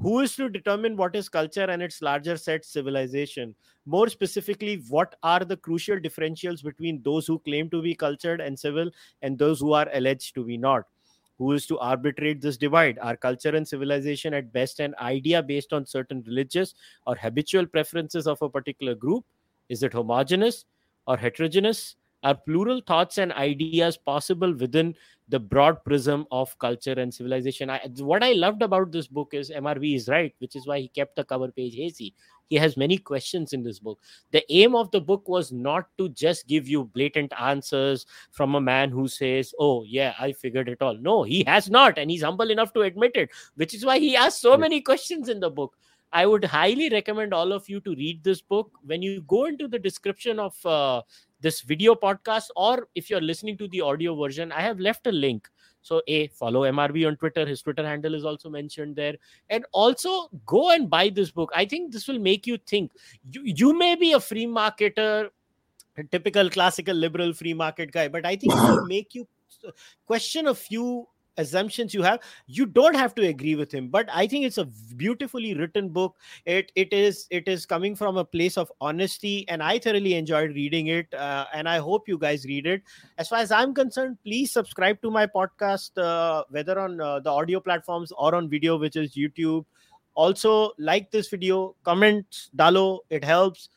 Who 0.00 0.20
is 0.20 0.34
to 0.36 0.48
determine 0.48 0.96
what 0.96 1.14
is 1.14 1.28
culture 1.28 1.64
and 1.64 1.82
its 1.82 2.00
larger 2.00 2.38
set 2.38 2.64
civilization? 2.64 3.54
More 3.84 4.08
specifically, 4.08 4.82
what 4.88 5.14
are 5.22 5.40
the 5.40 5.58
crucial 5.58 5.98
differentials 5.98 6.64
between 6.64 7.02
those 7.02 7.26
who 7.26 7.38
claim 7.40 7.68
to 7.70 7.82
be 7.82 7.94
cultured 7.94 8.40
and 8.40 8.58
civil 8.58 8.90
and 9.20 9.38
those 9.38 9.60
who 9.60 9.74
are 9.74 9.88
alleged 9.92 10.34
to 10.36 10.44
be 10.44 10.56
not? 10.56 10.84
Who 11.38 11.52
is 11.52 11.66
to 11.66 11.78
arbitrate 11.78 12.40
this 12.40 12.56
divide? 12.56 12.98
Are 13.00 13.16
culture 13.16 13.54
and 13.54 13.66
civilization 13.66 14.34
at 14.34 14.52
best 14.52 14.80
an 14.80 14.94
idea 15.00 15.42
based 15.42 15.72
on 15.72 15.86
certain 15.86 16.22
religious 16.26 16.74
or 17.06 17.14
habitual 17.14 17.66
preferences 17.66 18.26
of 18.26 18.40
a 18.42 18.48
particular 18.48 18.94
group? 18.94 19.24
Is 19.68 19.82
it 19.82 19.92
homogeneous 19.92 20.64
or 21.06 21.16
heterogeneous? 21.16 21.96
Are 22.26 22.34
plural 22.34 22.80
thoughts 22.84 23.18
and 23.18 23.32
ideas 23.32 23.96
possible 23.96 24.52
within 24.52 24.96
the 25.28 25.38
broad 25.38 25.84
prism 25.84 26.26
of 26.32 26.58
culture 26.58 26.94
and 26.94 27.14
civilization? 27.14 27.70
I, 27.70 27.78
what 27.98 28.24
I 28.24 28.32
loved 28.32 28.62
about 28.62 28.90
this 28.90 29.06
book 29.06 29.28
is 29.32 29.48
MRV 29.48 29.94
is 29.94 30.08
right, 30.08 30.34
which 30.40 30.56
is 30.56 30.66
why 30.66 30.80
he 30.80 30.88
kept 30.88 31.14
the 31.14 31.22
cover 31.22 31.52
page 31.52 31.76
hazy. 31.76 32.14
He 32.48 32.56
has 32.56 32.76
many 32.76 32.98
questions 32.98 33.52
in 33.52 33.62
this 33.62 33.78
book. 33.78 34.00
The 34.32 34.42
aim 34.52 34.74
of 34.74 34.90
the 34.90 35.00
book 35.00 35.28
was 35.28 35.52
not 35.52 35.86
to 35.98 36.08
just 36.08 36.48
give 36.48 36.66
you 36.66 36.82
blatant 36.82 37.32
answers 37.38 38.06
from 38.32 38.56
a 38.56 38.60
man 38.60 38.90
who 38.90 39.06
says 39.06 39.54
oh 39.60 39.84
yeah 39.84 40.14
i 40.18 40.32
figured 40.32 40.68
it 40.68 40.82
all. 40.82 40.96
No 40.96 41.22
he 41.22 41.44
has 41.44 41.70
not 41.70 41.96
and 41.96 42.10
he's 42.10 42.22
humble 42.22 42.50
enough 42.50 42.72
to 42.74 42.82
admit 42.82 43.12
it 43.14 43.30
which 43.54 43.72
is 43.72 43.84
why 43.84 44.00
he 44.00 44.16
asks 44.16 44.40
so 44.40 44.56
many 44.56 44.80
questions 44.80 45.28
in 45.28 45.38
the 45.38 45.50
book. 45.50 45.76
I 46.12 46.24
would 46.24 46.44
highly 46.44 46.88
recommend 46.88 47.34
all 47.34 47.52
of 47.52 47.68
you 47.68 47.80
to 47.80 47.94
read 47.94 48.22
this 48.22 48.40
book. 48.40 48.70
When 48.84 49.02
you 49.02 49.22
go 49.22 49.46
into 49.46 49.68
the 49.68 49.78
description 49.78 50.38
of 50.38 50.54
uh, 50.64 51.02
this 51.40 51.60
video 51.60 51.94
podcast, 51.94 52.44
or 52.56 52.88
if 52.94 53.10
you're 53.10 53.20
listening 53.20 53.56
to 53.58 53.68
the 53.68 53.80
audio 53.80 54.14
version, 54.20 54.52
I 54.52 54.62
have 54.62 54.80
left 54.80 55.06
a 55.06 55.12
link 55.12 55.48
so, 55.86 56.02
A, 56.08 56.26
follow 56.26 56.62
MRV 56.62 57.06
on 57.06 57.16
Twitter. 57.16 57.46
His 57.46 57.62
Twitter 57.62 57.86
handle 57.86 58.16
is 58.16 58.24
also 58.24 58.50
mentioned 58.50 58.96
there. 58.96 59.14
And 59.50 59.64
also 59.70 60.28
go 60.44 60.70
and 60.70 60.90
buy 60.90 61.10
this 61.10 61.30
book. 61.30 61.52
I 61.54 61.64
think 61.64 61.92
this 61.92 62.08
will 62.08 62.18
make 62.18 62.44
you 62.44 62.58
think. 62.66 62.90
You, 63.30 63.42
you 63.44 63.78
may 63.78 63.94
be 63.94 64.12
a 64.12 64.18
free 64.18 64.46
marketer, 64.46 65.28
a 65.96 66.02
typical 66.02 66.50
classical 66.50 66.96
liberal 66.96 67.32
free 67.32 67.54
market 67.54 67.92
guy, 67.92 68.08
but 68.08 68.26
I 68.26 68.34
think 68.34 68.52
it 68.52 68.62
will 68.62 68.84
make 68.88 69.14
you 69.14 69.28
question 70.08 70.48
a 70.48 70.54
few 70.56 71.06
assumptions 71.38 71.94
you 71.94 72.02
have 72.02 72.20
you 72.46 72.66
don't 72.66 72.94
have 72.94 73.14
to 73.14 73.26
agree 73.26 73.54
with 73.54 73.72
him. 73.72 73.88
But 73.88 74.08
i 74.12 74.26
think 74.26 74.44
it's 74.44 74.58
a 74.58 74.64
beautifully 74.96 75.54
written 75.54 75.88
book. 75.88 76.16
It 76.44 76.72
it 76.74 76.92
is 76.92 77.26
it 77.30 77.48
is 77.48 77.66
coming 77.66 77.94
from 77.94 78.16
a 78.16 78.24
place 78.24 78.56
of 78.56 78.72
honesty 78.80 79.48
and 79.48 79.62
i 79.62 79.78
thoroughly 79.78 80.14
enjoyed 80.14 80.50
reading 80.54 80.88
it 80.88 81.12
uh, 81.14 81.46
and 81.52 81.68
i 81.68 81.78
hope 81.78 82.08
you 82.08 82.18
guys 82.18 82.44
read 82.44 82.66
it. 82.66 82.82
As 83.18 83.28
far 83.28 83.38
as 83.38 83.52
i'm 83.52 83.74
concerned 83.74 84.18
please 84.24 84.52
subscribe 84.52 85.00
to 85.02 85.10
my 85.10 85.26
podcast 85.26 86.02
uh, 86.02 86.44
whether 86.50 86.78
on 86.78 87.00
uh, 87.00 87.20
the 87.20 87.30
audio 87.30 87.60
platforms 87.60 88.12
or 88.16 88.34
on 88.34 88.48
video 88.48 88.76
which 88.76 88.96
is 88.96 89.14
youtube. 89.14 89.64
Also 90.14 90.72
like 90.78 91.10
this 91.10 91.28
video 91.28 91.74
comment 91.84 92.48
dalo 92.56 93.00
it 93.10 93.22
helps 93.22 93.68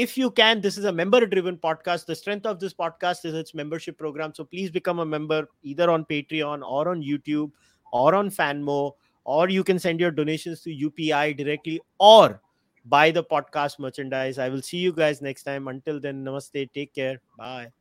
if 0.00 0.16
you 0.16 0.30
can 0.30 0.60
this 0.60 0.78
is 0.78 0.84
a 0.84 0.92
member 0.92 1.26
driven 1.26 1.56
podcast. 1.56 2.06
The 2.06 2.14
strength 2.14 2.46
of 2.46 2.58
this 2.58 2.72
podcast 2.72 3.24
is 3.24 3.34
its 3.34 3.54
membership 3.54 3.98
program. 3.98 4.32
So 4.34 4.44
please 4.44 4.70
become 4.70 5.00
a 5.00 5.04
member 5.04 5.48
either 5.62 5.90
on 5.90 6.04
patreon 6.04 6.62
or 6.66 6.88
on 6.88 7.02
youtube 7.02 7.50
or 7.92 8.14
on 8.14 8.30
fanmo 8.30 8.94
or 9.24 9.48
you 9.48 9.62
can 9.62 9.78
send 9.78 10.00
your 10.00 10.10
donations 10.10 10.62
to 10.62 10.70
upi 10.70 11.36
directly 11.36 11.80
or 11.98 12.40
buy 12.86 13.10
the 13.10 13.22
podcast 13.22 13.78
merchandise. 13.78 14.38
I 14.38 14.48
will 14.48 14.62
see 14.62 14.78
you 14.78 14.92
guys 14.92 15.20
next 15.20 15.42
time. 15.42 15.68
Until 15.68 16.00
then 16.00 16.24
namaste. 16.24 16.72
Take 16.72 16.94
care. 16.94 17.20
Bye 17.36 17.72